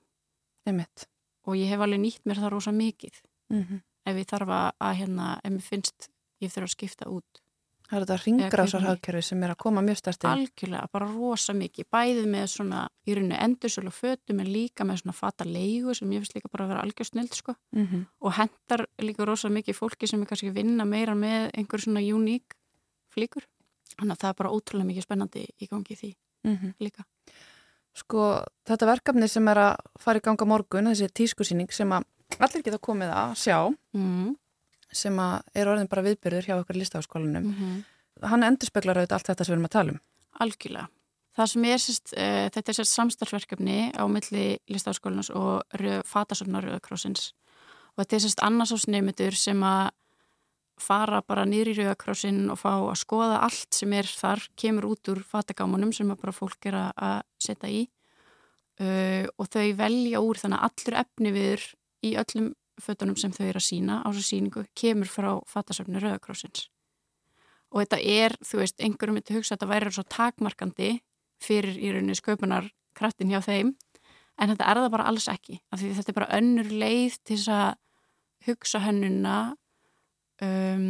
Einmitt. 0.65 1.05
Og 1.47 1.55
ég 1.55 1.67
hef 1.69 1.79
alveg 1.79 1.99
nýtt 2.01 2.25
mér 2.25 2.37
það 2.43 2.49
rosa 2.55 2.71
mikið 2.71 3.21
Mm 3.49 3.61
-hmm. 3.63 3.81
ef 4.05 4.15
ég 4.17 4.25
þarf 4.25 4.49
að, 4.81 4.95
hérna, 4.97 5.39
ef 5.43 5.51
mér 5.51 5.61
finnst 5.61 6.09
ég 6.41 6.49
þurfa 6.51 6.63
að 6.67 6.75
skipta 6.77 7.05
út 7.09 7.41
Það 7.89 7.97
er 8.01 8.05
þetta 8.05 8.23
ringrásarhagkerfi 8.25 9.21
sem 9.21 9.43
er 9.43 9.49
að 9.51 9.57
koma 9.57 9.81
mjög 9.81 9.97
stærst 9.97 10.23
inn. 10.23 10.29
algjörlega, 10.31 10.87
bara 10.91 11.05
rosa 11.05 11.53
mikið 11.53 11.85
bæðið 11.93 12.25
með 12.25 12.45
svona 12.47 12.89
í 13.07 13.13
rauninu 13.13 13.35
endursölu 13.39 13.91
fötum 13.91 14.39
en 14.39 14.47
líka 14.53 14.83
með 14.83 14.97
svona 15.03 15.13
fata 15.13 15.43
leigu 15.45 15.93
sem 15.93 16.09
ég 16.11 16.17
finnst 16.19 16.33
líka 16.35 16.49
bara 16.51 16.63
að 16.65 16.67
vera 16.69 16.81
algjör 16.81 17.05
snild 17.05 17.33
sko 17.35 17.53
Mm 17.71 17.85
-hmm. 17.87 18.05
og 18.21 18.33
hendar 18.33 18.87
líka 18.99 19.25
rosa 19.25 19.49
mikið 19.49 19.75
fólki 19.75 20.07
sem 20.07 20.21
er 20.21 20.25
kannski 20.25 20.49
að 20.49 20.53
vinna 20.55 20.83
meira 20.85 21.13
með 21.13 21.51
einhver 21.53 21.79
svona 21.79 21.99
uník 22.01 22.55
flíkur 23.13 23.43
þannig 23.99 24.11
að 24.11 24.17
það 24.19 24.29
er 24.29 24.33
bara 24.33 24.49
ótrúlega 24.49 24.85
mikið 24.87 25.01
spennandi 25.03 25.47
í 25.61 25.67
gangi 25.67 25.95
því 25.95 26.15
Mhm. 26.43 26.73
líka 26.79 27.03
Sko, 27.95 28.43
þetta 28.67 28.89
verkefni 28.89 29.27
sem 29.31 29.47
er 29.47 29.61
að 29.61 29.85
fara 30.03 30.19
í 30.19 30.23
ganga 30.25 30.47
morgun, 30.49 30.89
þessi 30.91 31.07
tískusýning 31.15 31.71
sem 31.71 31.93
að 31.95 32.03
allir 32.43 32.65
geta 32.65 32.81
komið 32.83 33.13
að 33.15 33.37
sjá, 33.39 33.59
mm 33.95 34.33
sem 34.95 35.17
að 35.19 35.59
er 35.59 35.69
orðin 35.71 35.89
bara 35.91 36.03
viðbyrður 36.05 36.45
hjá 36.47 36.55
okkur 36.57 36.79
listafaskólanum. 36.79 37.47
-hmm. 37.51 38.27
Hann 38.31 38.45
endurspeglar 38.47 39.01
auðvitað 39.01 39.17
allt 39.17 39.27
þetta 39.27 39.45
sem 39.45 39.51
við 39.51 39.57
erum 39.57 39.69
að 39.69 39.75
tala 39.75 39.91
um. 39.91 39.99
Algjörlega. 40.39 40.87
Það 41.35 41.49
sem 41.51 41.65
er 41.65 41.79
sérst, 41.83 42.13
uh, 42.15 42.45
þetta 42.55 42.69
er 42.71 42.77
sérst 42.77 42.95
samstarfsverkefni 42.95 43.79
á 43.91 44.03
milli 44.07 44.45
listafaskólanars 44.71 45.29
og 45.35 45.63
fatasöfnar 46.07 46.63
Rauðakrossins 46.63 47.33
og 47.95 48.03
þetta 48.03 48.15
er 48.15 48.23
sérst 48.23 48.43
annarsásnefndur 48.43 49.35
sem 49.35 49.63
að 49.63 49.91
fara 50.81 51.21
bara 51.23 51.45
niður 51.47 51.71
í 51.71 51.75
rauðakrossin 51.79 52.49
og 52.51 52.59
fá 52.59 52.71
að 52.75 52.97
skoða 52.99 53.39
allt 53.45 53.73
sem 53.73 53.93
er 53.95 54.09
þar, 54.09 54.43
kemur 54.59 54.89
út 54.91 55.11
úr 55.13 55.21
fatagámanum 55.23 55.93
sem 55.95 56.09
bara 56.11 56.35
fólk 56.35 56.67
er 56.67 56.79
að- 56.91 57.23
setja 57.39 57.69
í. 57.69 57.87
Uh, 58.75 59.23
og 59.39 59.47
þau 59.47 59.71
velja 59.79 60.19
úr 60.19 60.35
þannig 60.35 60.59
að 60.59 60.65
allur 60.67 60.99
efni 60.99 61.31
viður 61.31 61.61
í 62.03 62.09
öllum 62.19 62.49
fötunum 62.81 63.15
sem 63.15 63.31
þau 63.31 63.45
eru 63.47 63.61
að 63.61 63.69
sína 63.69 64.01
á 64.03 64.07
þessu 64.11 64.25
síningu 64.27 64.65
kemur 64.75 65.07
frá 65.07 65.29
fatasöfni 65.47 66.01
rauðakrossins. 66.03 66.67
Og 67.71 67.85
þetta 67.85 67.99
er, 68.03 68.35
þú 68.43 68.59
veist, 68.59 68.75
einhverjum 68.83 69.15
myndi 69.15 69.35
hugsa 69.37 69.55
að 69.55 69.59
þetta 69.61 69.71
væri 69.71 69.93
svo 69.95 70.03
takmarkandi 70.03 70.89
fyrir 71.39 71.79
í 71.79 71.93
rauninni 71.93 72.15
sköpunar 72.19 72.67
kraftin 72.95 73.31
hjá 73.31 73.39
þeim 73.43 73.73
en 74.39 74.51
þetta 74.51 74.67
er 74.67 74.81
það 74.83 74.91
bara 74.91 75.07
alls 75.07 75.27
ekki 75.31 75.59
af 75.71 75.79
því 75.79 75.91
þetta 75.97 76.11
er 76.11 76.17
bara 76.19 76.33
önnur 76.37 76.71
leið 76.83 77.17
til 77.23 77.37
þess 77.37 77.51
að 77.55 77.77
hugsa 78.49 78.81
hönnuna 78.83 79.35
um, 80.43 80.87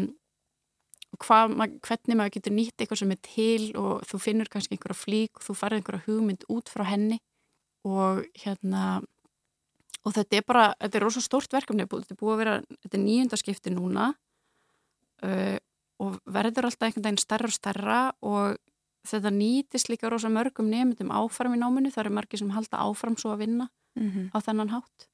hvað, 1.21 1.55
hvernig 1.85 2.17
maður 2.17 2.35
getur 2.37 2.55
nýtt 2.55 2.79
eitthvað 2.79 3.01
sem 3.01 3.13
er 3.15 3.21
til 3.25 3.71
og 3.79 4.05
þú 4.09 4.21
finnur 4.21 4.51
kannski 4.51 4.75
einhverja 4.75 4.99
flík 4.99 5.39
og 5.39 5.45
þú 5.47 5.57
farið 5.59 5.81
einhverja 5.81 6.05
hugmynd 6.07 6.47
út 6.51 6.71
frá 6.71 6.85
henni 6.89 7.19
og 7.85 8.25
hérna 8.41 9.01
og 10.05 10.13
þetta 10.13 10.37
er 10.37 10.45
bara, 10.45 10.65
þetta 10.81 10.99
er 10.99 11.05
rosa 11.05 11.21
stórt 11.23 11.53
verkefni. 11.55 11.87
Þetta 11.89 12.13
er 12.13 12.19
búið 12.19 12.33
að 12.35 12.41
vera, 12.43 12.55
þetta 12.83 12.97
er 12.97 13.03
nýjundaskipti 13.03 13.73
núna 13.73 14.11
uh, 15.25 15.57
og 16.05 16.19
verður 16.29 16.69
alltaf 16.69 16.89
einhvern 16.89 17.07
veginn 17.07 17.23
starra 17.23 17.49
og 17.49 17.55
starra 17.55 17.99
og 18.21 18.59
þetta 19.05 19.31
nýtist 19.33 19.89
líka 19.89 20.09
rosa 20.11 20.29
mörgum 20.33 20.69
nefndum 20.69 21.13
áfram 21.13 21.55
í 21.55 21.61
náminu, 21.61 21.93
það 21.93 22.05
eru 22.05 22.15
margir 22.17 22.41
sem 22.41 22.53
halda 22.53 22.81
áfram 22.85 23.17
svo 23.17 23.33
að 23.33 23.45
vinna 23.45 23.69
Mm 23.95 24.29
á 24.35 24.37
þennan 24.43 24.73
hátt. 24.73 25.07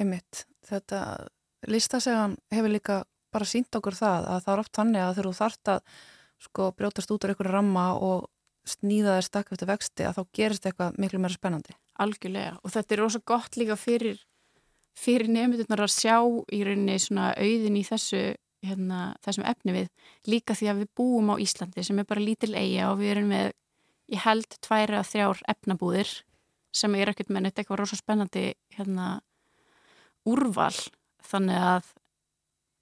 Einmitt, 0.00 0.46
þetta 0.66 1.28
listasegan 1.70 2.36
hefur 2.52 2.72
líka 2.72 3.02
bara 3.32 3.48
sínt 3.48 3.74
okkur 3.74 3.96
það 3.96 4.28
að 4.28 4.44
það 4.44 4.52
er 4.54 4.62
oft 4.62 4.76
þannig 4.78 5.02
að 5.02 5.14
þegar 5.14 5.28
þú 5.28 5.38
þarft 5.38 5.72
að 5.72 5.80
sko 6.42 6.68
brjótast 6.76 7.12
út 7.14 7.24
úr 7.24 7.32
einhverju 7.32 7.54
ramma 7.54 7.86
og 7.94 8.28
snýða 8.68 9.16
þér 9.16 9.26
stakk 9.26 9.54
eftir 9.54 9.70
vexti 9.70 10.06
að 10.06 10.18
þá 10.18 10.22
gerist 10.38 10.66
eitthvað 10.66 10.98
miklu 11.02 11.22
meira 11.22 11.34
spennandi. 11.34 11.74
algjörlega 12.02 12.58
og 12.62 12.72
þetta 12.72 12.94
er 12.94 13.00
rosa 13.02 13.20
gott 13.24 13.56
líka 13.56 13.76
fyrir 13.76 14.22
fyrir 14.98 15.28
nefndurnar 15.32 15.84
að 15.86 15.94
sjá 15.94 16.16
í 16.52 16.62
rauninni 16.66 16.98
svona 17.00 17.32
auðin 17.36 17.78
í 17.80 17.84
þessu 17.86 18.22
hérna, 18.62 19.14
þessum 19.24 19.46
efni 19.48 19.74
við 19.76 19.88
líka 20.30 20.54
því 20.54 20.70
að 20.70 20.82
við 20.82 20.90
búum 20.98 21.32
á 21.32 21.36
Íslandi 21.42 21.84
sem 21.84 21.98
er 21.98 22.08
bara 22.08 22.22
lítil 22.22 22.54
eiga 22.54 22.90
og 22.92 23.00
við 23.00 23.14
erum 23.16 23.32
með 23.32 23.52
ég 24.12 24.24
held 24.26 24.58
tværi 24.62 24.98
að 24.98 25.08
þrjár 25.10 25.42
efnabúðir 25.54 26.12
sem 26.72 26.94
er 26.96 27.12
ekkert 27.12 27.32
með 27.32 27.46
neitt 27.46 27.58
eitthvað 27.58 27.82
rosa 27.82 27.98
spennandi 27.98 28.52
hérna 28.76 29.08
úrval 30.28 30.74
þannig 31.26 31.60
að 31.62 31.92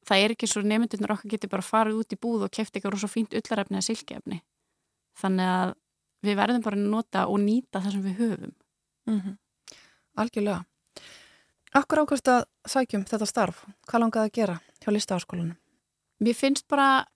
það 0.09 0.25
er 0.25 0.35
ekki 0.35 0.49
svo 0.51 0.63
nefndurnar 0.67 1.15
okkar 1.17 1.35
getur 1.35 1.53
bara 1.53 1.67
farið 1.67 2.01
út 2.01 2.17
í 2.17 2.21
búð 2.21 2.47
og 2.47 2.55
keft 2.55 2.75
eitthvað 2.75 2.97
rosa 2.97 3.11
fínt 3.11 3.37
ullarefni 3.37 3.79
eða 3.79 3.89
silkefni 3.91 4.41
þannig 5.21 5.53
að 5.53 5.77
við 6.27 6.37
verðum 6.41 6.65
bara 6.65 6.79
að 6.79 6.91
nota 6.93 7.27
og 7.29 7.41
nýta 7.43 7.81
það 7.81 7.97
sem 7.97 8.09
við 8.09 8.19
höfum 8.25 8.59
Mm 9.11 9.39
Algjörlega. 10.19 10.65
Akkur 11.73 12.01
ákvæmst 12.03 12.29
að 12.29 12.41
sækjum 12.67 13.05
þetta 13.07 13.27
starf? 13.31 13.61
Hvað 13.87 14.03
langaði 14.03 14.29
að 14.29 14.35
gera 14.35 14.57
hjá 14.83 14.91
listaháskólanum? 14.91 15.57
Mér 16.21 16.37
finnst 16.37 16.67
bara 16.69 17.07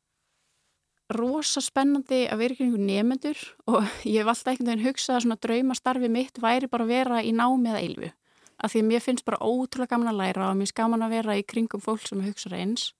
rosa 1.12 1.60
spennandi 1.60 2.22
að 2.30 2.38
vera 2.38 2.56
einhver 2.62 2.84
nefnendur 2.86 3.40
og 3.66 3.82
ég 4.14 4.22
hef 4.22 4.30
alltaf 4.30 4.52
einhvern 4.52 4.70
veginn 4.70 4.86
hugsað 4.86 5.16
að 5.16 5.24
svona 5.26 5.40
draumastarfi 5.46 6.08
mitt 6.08 6.38
væri 6.40 6.70
bara 6.70 6.86
að 6.86 6.94
vera 6.94 7.20
í 7.20 7.34
námi 7.34 7.72
eða 7.72 7.82
eilfu. 7.82 8.12
Af 8.64 8.72
því 8.72 8.80
að 8.80 8.86
mér 8.88 9.02
finnst 9.04 9.26
bara 9.26 9.42
ótrúlega 9.44 9.92
gaman 9.92 10.12
að 10.14 10.20
læra 10.22 10.48
og 10.48 10.56
mér 10.56 10.64
finnst 10.64 10.78
gaman 10.78 11.04
að 11.04 11.16
vera 11.18 11.36
í 11.36 11.42
kringum 11.44 11.82
fólk 11.84 12.06
sem 12.08 12.22
hugsa 12.24 12.52
eins. 12.56 12.92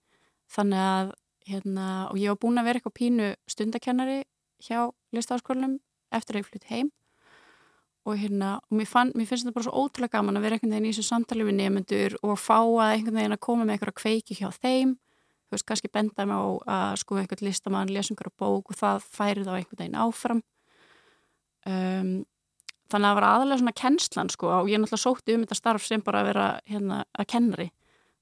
Þannig 0.53 0.81
að, 0.81 1.13
hérna, 1.49 1.87
og 2.11 2.19
ég 2.21 2.33
var 2.33 2.41
búin 2.43 2.61
að 2.61 2.67
vera 2.69 2.81
eitthvað 2.81 2.97
pínu 2.99 3.31
stundakennari 3.49 4.19
hjá 4.61 4.91
listaháskólanum 5.15 5.79
eftir 6.13 6.37
að 6.37 6.43
ég 6.43 6.49
flutt 6.51 6.69
heim. 6.69 6.91
Og 8.05 8.19
hérna, 8.21 8.59
og 8.69 8.77
mér, 8.77 8.85
fann, 8.85 9.11
mér 9.17 9.25
finnst 9.25 9.47
þetta 9.47 9.55
bara 9.55 9.65
svo 9.65 9.81
ótrúlega 9.81 10.19
gaman 10.19 10.37
að 10.37 10.45
vera 10.45 10.57
einhvern 10.59 10.75
veginn 10.75 10.85
í 10.85 10.93
þessu 10.93 11.07
samtali 11.07 11.47
við 11.47 11.57
nefnendur 11.57 12.17
og 12.21 12.37
fá 12.37 12.59
að 12.59 12.91
einhvern 12.91 13.17
veginn 13.17 13.33
að 13.33 13.41
koma 13.47 13.65
með 13.65 13.79
eitthvað 13.79 13.97
kveiki 14.03 14.37
hjá 14.37 14.51
þeim. 14.53 14.93
Þú 15.45 15.55
veist, 15.55 15.65
kannski 15.71 15.89
benda 15.93 16.27
mig 16.29 16.37
á 16.37 16.45
að 16.75 16.99
sko 17.01 17.17
einhvern 17.17 17.47
listamann, 17.47 17.93
lesa 17.93 18.13
einhverja 18.13 18.37
bók 18.37 18.69
og 18.69 18.77
það 18.77 19.09
færi 19.17 19.45
þá 19.47 19.51
einhvern 19.55 19.81
veginn 19.81 19.97
áfram. 20.05 20.43
Um, 21.65 22.13
þannig 22.91 23.07
að 23.07 23.09
það 23.09 23.17
var 23.19 23.27
aðalega 23.29 23.61
svona 23.61 23.75
kennslan 23.81 24.31
sko 24.33 24.51
og 24.51 24.69
ég 24.71 24.81
náttúrulega 24.81 25.03
sótti 25.03 25.35
um 25.35 25.45
þetta 25.45 25.57
starf 25.59 25.85
sem 25.85 26.03
bara 26.05 26.21
að 26.21 26.29
vera 26.31 26.47
hérna 26.69 27.01
að 27.13 27.29
kennari. 27.33 27.69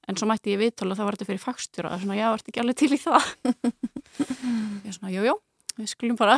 En 0.07 0.19
svo 0.19 0.27
mætti 0.27 0.51
ég 0.51 0.59
viðtala 0.59 0.93
og 0.93 0.99
það 0.99 1.07
var 1.07 1.17
þetta 1.17 1.29
fyrir 1.29 1.43
fagstjóra 1.43 1.93
og 1.95 2.01
svona, 2.03 2.19
já, 2.19 2.27
ertu 2.33 2.51
ekki 2.51 2.63
alveg 2.63 2.79
til 2.81 2.89
í 2.91 2.99
það? 2.99 3.27
Ég 4.83 4.95
svona, 4.97 5.13
jú, 5.13 5.21
jú 5.29 5.35
við 5.77 5.87
skulum 5.89 6.17
bara 6.19 6.35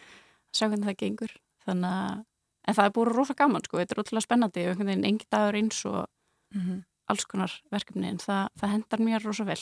sjá 0.54 0.66
hvernig 0.66 0.90
það 0.90 0.98
gengur. 1.00 1.32
Þannig 1.64 1.94
að, 2.02 2.20
en 2.68 2.76
það 2.76 2.90
er 2.90 2.92
búin 2.98 3.10
rosa 3.14 3.36
gaman 3.38 3.64
sko, 3.64 3.80
þetta 3.80 3.96
er 3.96 4.02
ótrúlega 4.02 4.26
spennandi 4.26 4.66
og 4.66 4.74
einhvern 4.74 4.92
veginn 4.92 5.08
engi 5.08 5.28
dagur 5.32 5.58
eins 5.58 5.80
og 5.88 6.04
Mm 6.48 6.84
alls 7.08 7.26
konar 7.28 7.52
verkefni 7.72 8.10
en 8.12 8.20
það, 8.22 8.48
það 8.60 8.74
hendar 8.74 9.04
mér 9.04 9.24
rosa 9.24 9.46
vel. 9.48 9.60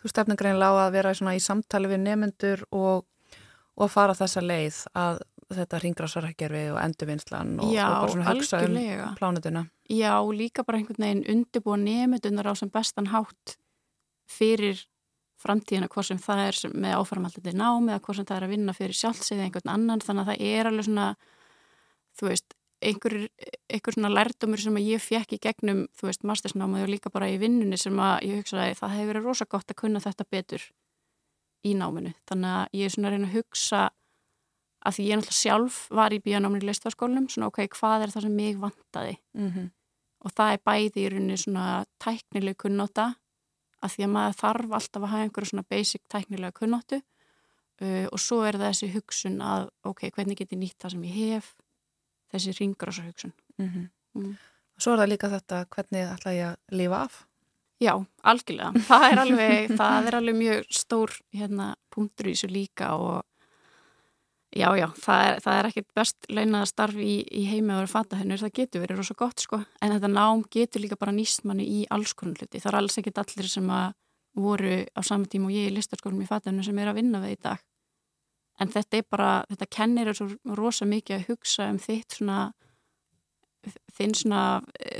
Þú 0.00 0.10
stefnir 0.10 0.38
greinlega 0.40 0.72
á 0.72 0.84
að 0.86 0.96
vera 0.96 1.14
svona 1.16 1.36
í 1.36 1.42
samtali 1.42 1.90
við 1.90 2.02
nefnendur 2.04 2.64
og, 2.74 3.04
og 3.76 3.92
fara 3.92 4.16
þessa 4.16 4.42
leið 4.44 4.80
að 4.98 5.22
þetta 5.58 5.80
ringrásarhækjarfi 5.82 6.64
og 6.74 6.80
endurvinnslan 6.82 7.52
og, 7.60 7.72
Já, 7.74 7.84
og 7.86 7.94
bara 8.00 8.14
svona 8.14 8.30
hugsa 8.32 8.58
algjörlega. 8.60 9.10
um 9.10 9.18
plánutuna. 9.20 9.62
Já, 9.90 10.14
líka 10.32 10.64
bara 10.64 10.78
einhvern 10.78 11.04
veginn 11.04 11.24
undirbúa 11.34 11.76
nefndunar 11.80 12.50
á 12.50 12.54
sem 12.56 12.70
bestan 12.70 13.10
hátt 13.12 13.56
fyrir 14.30 14.84
framtíðina, 15.44 15.88
hvað 15.92 16.08
sem 16.08 16.20
það 16.22 16.42
er 16.48 16.58
með 16.72 16.98
áframhaldandi 16.98 17.52
nám 17.58 17.88
eða 17.90 18.02
hvað 18.04 18.16
sem 18.18 18.28
það 18.28 18.36
er 18.36 18.46
að 18.46 18.52
vinna 18.54 18.74
fyrir 18.76 18.98
sjálfsið 18.98 19.36
eða 19.38 19.48
einhvern 19.48 19.72
annan, 19.74 20.04
þannig 20.04 20.22
að 20.22 20.30
það 20.30 20.44
er 20.48 20.70
alveg 20.70 20.86
svona, 20.88 21.08
þú 22.18 22.28
veist, 22.30 22.54
einhver, 22.84 23.16
einhver 23.72 23.96
svona 23.96 24.12
lærdumur 24.12 24.62
sem 24.62 24.78
ég 24.80 25.02
fekk 25.04 25.36
í 25.36 25.40
gegnum, 25.44 25.82
þú 25.98 26.08
veist, 26.08 26.24
mastersnámið 26.24 26.86
og 26.86 26.94
líka 26.94 27.12
bara 27.12 27.28
í 27.32 27.36
vinnunni 27.42 27.76
sem 27.80 28.00
að 28.00 28.24
ég 28.28 28.40
hugsaði 28.40 28.78
það 28.80 28.96
hefur 28.96 29.12
verið 29.12 29.28
rosa 29.28 29.48
gott 29.50 29.74
að 29.74 29.80
kunna 29.82 30.02
þetta 30.04 30.28
betur 30.32 30.64
í 31.64 31.74
náminu, 31.76 32.14
þannig 32.28 32.56
að 32.56 32.80
ég 32.80 32.88
er 32.88 32.94
svona 32.96 33.10
að 33.10 33.16
reyna 33.16 33.28
að 33.28 33.36
hugsa 33.38 33.82
að 34.84 34.98
því 34.98 35.06
ég 35.08 35.18
náttúrulega 35.18 35.40
sjálf 35.40 35.78
var 35.90 36.12
í 36.12 36.20
bíanáminu 36.24 36.64
í 36.64 36.68
listaskólanum, 36.68 37.28
svona 37.32 37.48
ok, 37.48 37.64
hvað 37.72 38.06
er 38.06 38.12
það 38.14 38.26
sem 38.26 38.36
mig 38.36 38.60
vantaði 38.60 39.16
Mm 39.34 39.50
-hmm. 39.50 39.70
og 40.24 40.30
það 40.32 40.52
er 40.52 40.60
bæði 40.64 41.00
í 41.04 41.08
rauninni 41.10 41.36
svona 41.36 41.84
tæknileg 41.98 42.56
kunnóta 42.56 43.14
að 43.82 43.90
því 43.94 44.04
að 44.04 44.14
maður 44.16 44.38
þarf 44.42 44.72
alltaf 44.72 45.02
að 45.02 45.08
hafa 45.12 45.22
einhverju 45.22 45.50
svona 45.50 45.68
basic 45.70 46.02
tæknilega 46.08 46.52
kunnóttu 46.52 47.02
uh, 47.80 48.06
og 48.12 48.18
svo 48.20 48.42
er 48.44 48.54
það 48.54 48.70
þessi 48.70 48.92
hugsun 48.94 49.40
að 49.40 49.68
ok, 49.84 50.10
hvernig 50.10 50.36
get 50.36 50.52
ég 50.52 50.58
nýtt 50.58 50.78
það 50.78 50.90
sem 50.90 51.04
ég 51.04 51.14
hef 51.14 51.54
þessi 52.32 52.56
ringrása 52.60 53.02
hugsun 53.02 53.32
Mm. 54.14 54.36
Svo 54.78 54.92
er 54.92 54.98
það 54.98 55.08
líka 55.08 55.28
þetta 55.30 55.66
hvernig 55.70 56.08
ætla 56.10 56.32
ég 56.32 56.46
að 56.48 56.76
lifa 56.78 56.98
af. 57.04 57.26
Já, 57.80 58.06
algjörlega, 58.22 58.72
það 58.88 59.04
er 59.12 59.18
alveg 59.18 59.76
það 59.76 60.06
er 60.06 60.14
alveg 60.14 60.36
mjög 60.38 60.64
stór 60.70 61.10
hérna, 61.32 61.74
punktur 61.90 62.26
í 62.26 62.34
þessu 62.34 62.48
líka 62.50 62.94
og 62.94 63.22
já, 64.54 64.68
já, 64.78 64.86
það 65.02 65.26
er, 65.26 65.40
það 65.44 65.58
er 65.58 65.68
ekkit 65.70 65.88
best 65.98 66.28
launaða 66.30 66.70
starf 66.70 67.02
í, 67.02 67.14
í 67.26 67.44
að 67.50 67.66
vera 67.72 67.90
fatahennur, 67.90 68.42
það 68.44 68.56
getur 68.60 68.84
verið 68.84 69.00
rosa 69.00 69.18
gott 69.18 69.44
sko, 69.44 69.60
en 69.82 69.94
þetta 69.96 70.10
nám 70.12 70.44
getur 70.54 70.84
líka 70.84 70.98
bara 71.00 71.14
nýst 71.14 71.44
manni 71.44 71.66
í 71.66 71.84
alls 71.90 72.14
konar 72.14 72.38
hluti, 72.38 72.60
það 72.60 72.72
er 72.72 72.80
alls 72.80 72.98
ekkit 72.98 73.20
allir 73.24 73.50
sem 73.50 73.70
að 73.70 73.94
voru 74.34 74.80
á 74.82 75.00
saman 75.06 75.30
tíma 75.30 75.46
og 75.50 75.54
ég 75.54 75.70
í 75.70 75.74
listarskólum 75.74 76.22
í 76.24 76.26
fatahennur 76.26 76.66
sem 76.66 76.78
er 76.78 76.90
að 76.90 76.98
vinna 76.98 77.22
við 77.22 77.36
í 77.36 77.40
dag 77.42 77.62
en 78.62 78.70
þetta 78.70 78.98
er 78.98 79.06
bara, 79.10 79.30
þetta 79.50 79.70
kennir 79.76 80.10
er 80.10 80.18
svo 80.18 80.28
rosa 80.58 80.86
mikið 80.86 81.16
að 81.16 81.26
hugsa 81.30 81.68
um 81.70 81.80
þitt 81.82 82.18
svona 82.18 82.38
þinn 83.96 84.14
svona, 84.16 84.40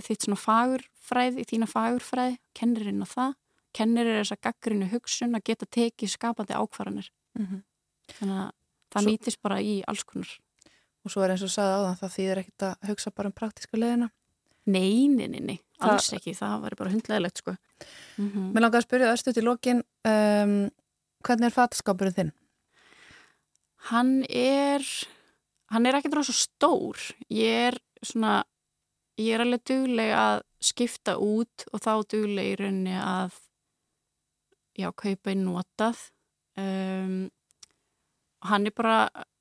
þitt 0.04 0.26
svona 0.26 0.40
fagurfræði, 0.40 1.44
þína 1.50 1.68
fagurfræði, 1.68 2.38
kennirinn 2.56 3.04
á 3.04 3.08
það, 3.08 3.34
kennir 3.76 4.08
er 4.08 4.20
þess 4.22 4.36
að 4.36 4.42
gaggrinu 4.48 4.90
hugsun 4.92 5.36
að 5.36 5.46
geta 5.50 5.68
tekið 5.76 6.12
skapandi 6.14 6.56
ákvarðanir. 6.56 7.10
Mm 7.38 7.46
-hmm. 7.46 7.62
Þannig 8.18 8.38
að 8.40 8.52
það 8.94 9.02
Svo- 9.02 9.10
nýtist 9.10 9.40
bara 9.42 9.58
í 9.60 9.82
alls 9.90 10.04
konar. 10.06 10.30
Og 11.04 11.10
svo 11.12 11.24
er 11.24 11.34
eins 11.34 11.42
og 11.44 11.50
sagði 11.52 11.74
áðan 11.80 11.98
það 12.00 12.14
þýðir 12.16 12.38
ekkit 12.44 12.62
að 12.68 12.88
hugsa 12.88 13.10
bara 13.14 13.28
um 13.28 13.32
praktíska 13.36 13.76
leðina. 13.76 14.10
Nei, 14.66 15.08
nei, 15.12 15.26
nei, 15.28 15.40
nei, 15.40 15.58
Það- 15.80 15.90
alls 15.92 16.12
ekki, 16.16 16.32
það 16.38 16.60
var 16.62 16.74
bara 16.78 16.90
hundleðilegt 16.94 17.36
sko. 17.42 17.56
Mm 18.16 18.30
-hmm. 18.30 18.52
Mér 18.54 18.60
langar 18.64 18.80
að 18.80 18.86
spyrja 18.86 19.12
östut 19.12 19.36
í 19.36 19.42
lokin, 19.44 19.82
um, 20.06 20.70
hvernig 21.22 21.44
er 21.50 21.56
fataskapurinn 21.58 22.14
þinn? 22.16 22.32
Hann 23.90 24.24
er, 24.30 24.80
hann 25.70 25.86
er 25.86 25.98
ekkert 25.98 26.14
rosa 26.14 26.32
stór. 26.32 26.96
Ég 27.28 27.68
er 27.74 27.78
svona, 28.02 28.44
ég 29.20 29.34
er 29.34 29.40
alveg 29.44 29.64
dugleg 29.68 30.12
að 30.16 30.42
skipta 30.64 31.18
út 31.20 31.66
og 31.72 31.80
þá 31.80 31.92
dugleg 32.08 32.54
í 32.54 32.56
rauninni 32.56 32.96
að, 32.96 33.32
já, 34.78 34.90
kaupa 34.92 35.30
inn 35.30 35.44
notað. 35.44 36.10
Um, 36.56 37.30
hann 38.48 38.66
er 38.68 38.74
bara, 38.76 38.98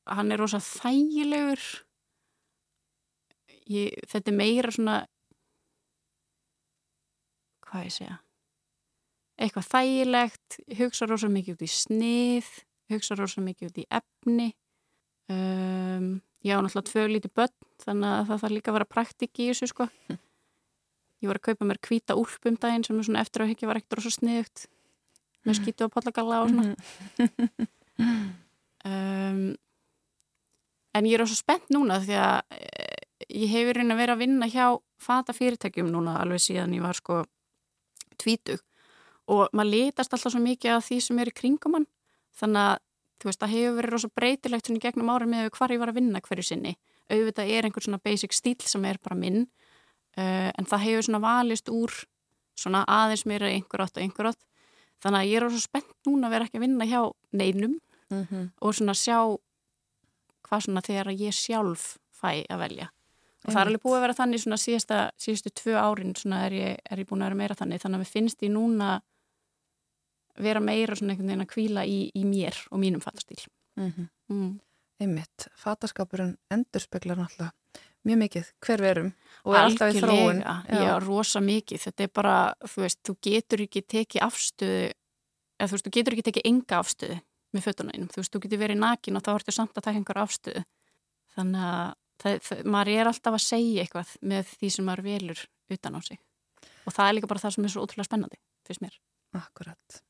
hann 0.09 0.31
er 0.31 0.41
rosa 0.41 0.59
þægilegur. 0.63 1.63
Ég, 3.71 3.95
þetta 4.11 4.31
er 4.31 4.35
meira 4.35 4.71
svona, 4.75 4.97
hvað 7.63 7.87
ég 7.87 7.95
segja, 7.95 8.17
eitthvað 9.39 9.69
þægilegt, 9.69 10.59
hugsa 10.79 11.07
rosa 11.09 11.29
mikið 11.31 11.55
út 11.55 11.63
í 11.63 11.71
snið, 11.71 12.51
hugsa 12.91 13.17
rosa 13.19 13.43
mikið 13.43 13.71
út 13.71 13.79
í 13.79 13.87
efni. 14.01 14.49
Um, 15.31 16.19
ég 16.43 16.59
á 16.59 16.59
náttúrulega 16.59 16.89
tvö 16.91 17.07
lítið 17.07 17.35
börn, 17.39 17.55
þannig 17.85 18.11
að 18.11 18.29
það 18.29 18.43
þarf 18.43 18.55
líka 18.57 18.71
að 18.73 18.77
vera 18.79 18.91
praktik 18.97 19.39
í 19.39 19.49
þessu 19.53 19.71
sko. 19.71 19.87
Ég 21.23 21.31
var 21.31 21.39
að 21.39 21.47
kaupa 21.47 21.69
mér 21.69 21.79
hvíta 21.87 22.19
úlp 22.19 22.49
um 22.51 22.59
daginn 22.59 22.83
sem 22.83 22.99
er 22.99 23.07
svona 23.07 23.23
eftir 23.23 23.45
að 23.45 23.53
higgja 23.53 23.69
var 23.69 23.79
ekkert 23.79 24.01
rosa 24.01 24.11
sniðugt 24.11 24.65
með 25.47 25.59
skítu 25.61 25.87
og 25.87 25.93
pollagalla 25.95 26.43
og 26.43 26.51
svona. 26.51 28.39
Um, 28.87 29.41
en 30.93 31.07
ég 31.09 31.17
er 31.17 31.23
rosa 31.23 31.37
spennt 31.37 31.71
núna 31.73 31.99
því 32.03 32.17
að 32.19 32.57
eh, 32.57 33.01
ég 33.43 33.53
hefur 33.53 33.79
reyna 33.79 33.97
vera 33.97 34.15
að 34.17 34.23
vinna 34.25 34.49
hjá 34.51 34.67
fata 35.01 35.35
fyrirtækjum 35.35 35.89
núna 35.91 36.19
alveg 36.21 36.43
síðan 36.43 36.75
ég 36.77 36.85
var 36.85 36.99
sko 36.99 37.23
tvítug. 38.21 38.61
Og 39.31 39.47
maður 39.55 39.71
litast 39.71 40.13
alltaf 40.13 40.33
svo 40.33 40.41
mikið 40.43 40.77
af 40.77 40.87
því 40.87 40.99
sem 41.01 41.19
er 41.23 41.31
í 41.31 41.35
kringum 41.35 41.77
hann. 41.79 41.87
Þannig 42.35 42.67
að 42.67 42.79
þú 43.21 43.29
veist, 43.29 43.41
það 43.41 43.53
hefur 43.55 43.77
verið 43.79 43.93
rosa 43.93 44.09
breytilegt 44.19 44.67
svona 44.67 44.83
gegnum 44.83 45.11
ára 45.13 45.27
með 45.29 45.51
hvar 45.55 45.71
ég 45.71 45.79
var 45.81 45.91
að 45.93 45.99
vinna 46.01 46.21
hverju 46.23 46.45
sinni. 46.47 46.73
Auðvitað 47.11 47.51
er 47.55 47.67
einhvern 47.67 47.87
svona 47.87 48.03
basic 48.03 48.35
stíl 48.35 48.59
sem 48.67 48.83
er 48.87 48.99
bara 49.03 49.15
minn 49.19 49.45
uh, 50.17 50.49
en 50.51 50.67
það 50.67 50.85
hefur 50.87 51.07
svona 51.07 51.23
valist 51.23 51.71
úr 51.71 51.93
svona 52.57 52.83
aðeins 52.89 53.25
meira 53.29 53.49
einhver 53.49 53.83
átt 53.85 53.97
og 53.97 54.03
einhver 54.03 54.29
átt 54.31 54.43
þannig 55.03 55.19
að 55.19 55.29
ég 55.29 55.39
er 55.39 55.45
rosa 55.47 55.61
spennt 55.63 56.07
núna 56.07 56.29
að 56.29 56.35
vera 56.35 56.47
ekki 56.47 56.59
að 56.59 56.65
vinna 56.67 56.87
hjá 56.89 57.01
neinum 57.33 57.77
Mm 58.09 58.27
-hmm. 58.29 58.49
og 58.61 58.75
svona 58.75 58.93
sjá 58.93 59.37
hvað 60.43 60.61
svona 60.65 60.81
þegar 60.81 61.11
ég 61.11 61.33
sjálf 61.33 61.97
fæ 62.11 62.45
að 62.49 62.59
velja. 62.59 62.89
Og 63.43 63.51
það 63.51 63.61
er 63.61 63.67
alveg 63.67 63.83
búið 63.83 63.97
að 63.97 64.01
vera 64.01 64.13
þannig 64.13 64.39
svona 64.41 64.57
síðasta, 64.57 64.97
síðustu 65.19 65.49
tvö 65.49 65.73
árin 65.75 66.15
svona 66.15 66.45
er 66.45 66.53
ég, 66.53 66.77
er 66.91 66.99
ég 66.99 67.07
búin 67.07 67.21
að 67.21 67.25
vera 67.25 67.35
meira 67.35 67.55
þannig. 67.55 67.81
Þannig 67.81 67.95
að 67.95 68.03
mér 68.03 68.13
finnst 68.13 68.43
ég 68.43 68.51
núna 68.51 69.01
vera 70.39 70.59
meira 70.59 70.95
svona 70.95 71.13
einhvern 71.13 71.27
veginn 71.27 71.45
að 71.45 71.51
kvíla 71.53 71.85
í, 71.85 71.99
í 72.15 72.23
mér 72.25 72.57
og 72.71 72.79
mínum 72.81 73.01
fattastíl 73.03 73.43
mm. 73.77 74.59
Einmitt, 75.01 75.47
fataskapurinn 75.59 76.37
endurspeglar 76.53 77.19
náttúrulega 77.19 77.51
mjög 78.07 78.19
mikið 78.23 78.49
hver 78.63 78.83
verum 78.83 79.11
og 79.43 79.55
alltaf 79.57 79.93
í 79.93 80.01
þróun. 80.01 80.41
Algjörlega, 80.43 80.85
já, 80.85 80.93
rosa 81.03 81.41
mikið. 81.43 81.79
Þetta 81.87 82.03
er 82.05 82.11
bara, 82.19 82.35
þú 82.67 82.83
veist, 82.83 82.99
þú 83.07 83.15
getur 83.27 83.63
ekki 83.63 83.83
tekið 83.93 84.25
afstöðu 84.27 84.81
eða 84.89 85.69
þú 85.69 85.77
veist, 85.77 85.87
þú 85.87 85.93
getur 85.97 86.15
ekki 86.15 86.25
tekið 86.29 86.49
enga 86.51 86.79
afstöðu 86.79 87.17
með 87.53 87.67
fötunum, 87.67 88.07
þú 88.11 88.21
veist, 88.21 88.33
þú 88.33 88.43
getur 88.43 88.63
verið 88.63 88.81
nakin 88.81 89.17
og 89.17 89.23
þá 89.25 89.31
ertu 89.35 89.55
samt 89.55 89.77
að 89.77 89.87
taka 89.87 89.99
einhver 89.99 90.21
afstöðu 90.23 90.63
þannig 91.35 91.65
að 91.69 91.93
það, 92.23 92.37
það, 92.47 92.65
maður 92.65 92.93
er 92.93 93.09
alltaf 93.09 93.33
að 93.33 93.47
segja 93.47 93.85
eitthvað 93.85 94.13
með 94.21 94.53
því 94.59 94.69
sem 94.75 94.85
maður 94.85 95.03
velur 95.03 95.47
utan 95.69 95.97
á 95.97 96.01
sig 96.01 96.19
og 96.83 96.93
það 96.93 97.07
er 97.07 97.17
líka 97.17 97.31
bara 97.31 97.43
það 97.45 97.55
sem 97.55 97.65
er 97.65 97.73
svo 97.73 97.85
ótrúlega 97.85 98.09
spennandi, 98.09 98.39
fyrst 98.67 98.83
mér 98.83 98.99
Akkurat. 99.33 100.01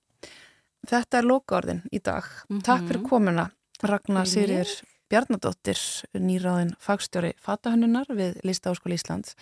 Þetta 0.83 1.19
er 1.19 1.27
lokaorðin 1.27 1.83
í 1.91 1.99
dag. 2.03 2.23
Mm 2.23 2.57
-hmm. 2.57 2.63
Takk 2.63 2.87
fyrir 2.87 3.03
komuna 3.07 3.49
Ragnar 3.83 4.27
Sýrir 4.27 4.67
Bjarnadóttir, 5.09 5.77
nýráðin 6.13 6.75
fagstjóri 6.79 7.33
fatahönnunar 7.37 8.07
við 8.09 8.39
Listaháskóli 8.43 8.95
Íslands. 8.95 9.35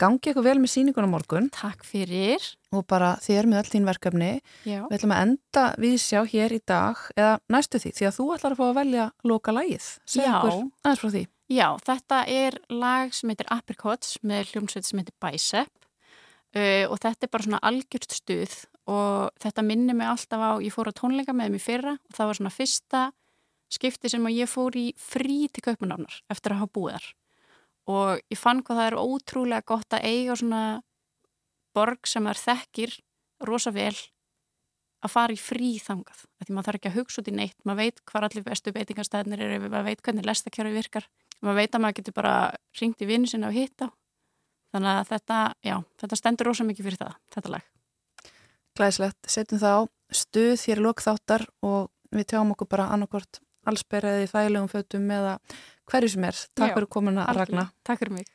Gangi 0.00 0.30
eitthvað 0.30 0.46
vel 0.46 0.60
með 0.62 0.72
síningunum 0.72 1.12
morgun. 1.12 1.50
Takk 1.52 1.84
fyrir. 1.84 2.44
Og 2.72 2.86
bara 2.88 3.16
þér 3.20 3.50
með 3.50 3.60
öll 3.60 3.72
þín 3.74 3.88
verkefni. 3.90 4.30
Já. 4.64 4.78
Við 4.86 4.96
ætlum 4.96 5.12
að 5.16 5.24
enda 5.26 5.64
við 5.82 5.98
sjá 6.00 6.22
hér 6.30 6.54
í 6.56 6.60
dag, 6.70 7.02
eða 7.18 7.34
næstu 7.52 7.82
því, 7.82 7.92
því 7.98 8.08
að 8.08 8.16
þú 8.16 8.26
ætlar 8.36 8.56
að 8.56 8.62
fá 8.62 8.64
að 8.68 8.78
velja 8.80 9.10
loka 9.28 9.54
lagið. 9.56 9.90
Já. 10.16 10.32
Aðeins 10.40 11.04
frá 11.04 11.10
því. 11.10 11.26
Já, 11.50 11.66
þetta 11.82 12.22
er 12.30 12.56
lag 12.70 13.14
sem 13.14 13.32
heitir 13.32 13.48
Apricots 13.50 14.16
með 14.22 14.52
hljómsveit 14.52 14.86
sem 14.86 15.00
heitir 15.02 15.16
Bicep 15.18 15.70
uh, 16.54 16.84
og 16.86 16.98
þetta 17.02 17.26
er 17.26 17.32
bara 17.32 17.46
svona 17.46 17.62
algjört 17.66 18.14
stuð 18.14 18.54
og 18.90 19.32
þetta 19.42 19.64
minnir 19.66 19.98
mig 19.98 20.10
alltaf 20.10 20.42
á, 20.42 20.50
ég 20.62 20.74
fór 20.74 20.90
á 20.90 20.94
tónleika 20.94 21.34
með 21.36 21.56
mér 21.56 21.64
fyrra 21.64 21.96
og 21.98 22.14
það 22.16 22.30
var 22.30 22.38
svona 22.38 22.54
fyrsta 22.54 23.02
skipti 23.70 24.10
sem 24.10 24.30
ég 24.34 24.50
fór 24.50 24.78
í 24.78 24.90
frí 24.98 25.48
til 25.50 25.66
kaupunánar 25.66 26.22
eftir 26.30 26.54
að 26.54 26.62
hafa 26.62 26.74
búið 26.78 26.96
þar 26.96 27.10
og 27.90 28.22
ég 28.30 28.38
fann 28.38 28.62
hvað 28.64 28.80
það 28.80 28.88
er 28.90 28.98
ótrúlega 29.00 29.68
gott 29.72 29.96
að 29.96 30.06
eiga 30.06 30.38
svona 30.38 30.64
borg 31.76 32.08
sem 32.08 32.26
er 32.30 32.40
þekkir 32.40 32.96
rosa 33.46 33.72
vel 33.74 33.94
að 35.00 35.14
fara 35.14 35.32
í 35.32 35.40
frí 35.40 35.76
þangað 35.80 36.24
því 36.44 36.54
maður 36.54 36.66
þarf 36.68 36.80
ekki 36.80 36.90
að 36.90 36.98
hugsa 36.98 37.22
út 37.22 37.30
í 37.30 37.36
neitt 37.36 37.56
maður 37.64 37.80
veit 37.84 38.02
hvað 38.10 38.26
allir 38.28 38.46
bestu 38.46 38.74
beitingarstæðnir 38.76 39.44
eru 39.46 39.60
maður 39.66 39.88
veit 39.88 40.02
hvernig 40.04 40.28
lestakjörfi 40.28 40.76
virkar 40.76 41.08
maður 41.40 41.62
veit 41.62 41.74
að 41.74 41.84
maður 41.84 41.98
getur 42.00 42.16
bara 42.18 42.34
ringt 42.80 43.00
í 43.00 43.08
vinnu 43.08 43.30
sinna 43.30 43.48
og 43.48 43.56
hitta 43.56 43.88
þannig 44.74 44.96
að 44.96 45.10
þetta, 45.10 45.38
já, 45.66 45.76
þetta 46.02 46.18
stendur 46.18 46.50
rosa 46.50 46.66
mikið 46.66 46.88
fyrir 46.88 47.00
það, 47.00 47.14
þetta 47.34 47.54
lag. 47.54 47.68
Glæslegt, 48.78 49.30
setjum 49.30 49.62
það 49.62 49.76
á 49.76 49.82
stuð 50.20 50.66
hér 50.66 50.82
lokþáttar 50.84 51.46
og 51.66 51.90
við 52.14 52.28
tjáum 52.32 52.52
okkur 52.54 52.70
bara 52.70 52.90
annarkort 52.94 53.40
allsberðið 53.68 54.24
í 54.24 54.30
þægilegum 54.30 54.70
fötum 54.72 55.10
eða 55.16 55.36
hverju 55.90 56.12
sem 56.14 56.26
er. 56.30 56.42
Takk 56.56 56.72
Já, 56.72 56.76
fyrir 56.78 56.90
komuna 56.96 57.26
Ragnar. 57.36 57.72
Takk 57.86 58.04
fyrir 58.04 58.20
mig 58.20 58.30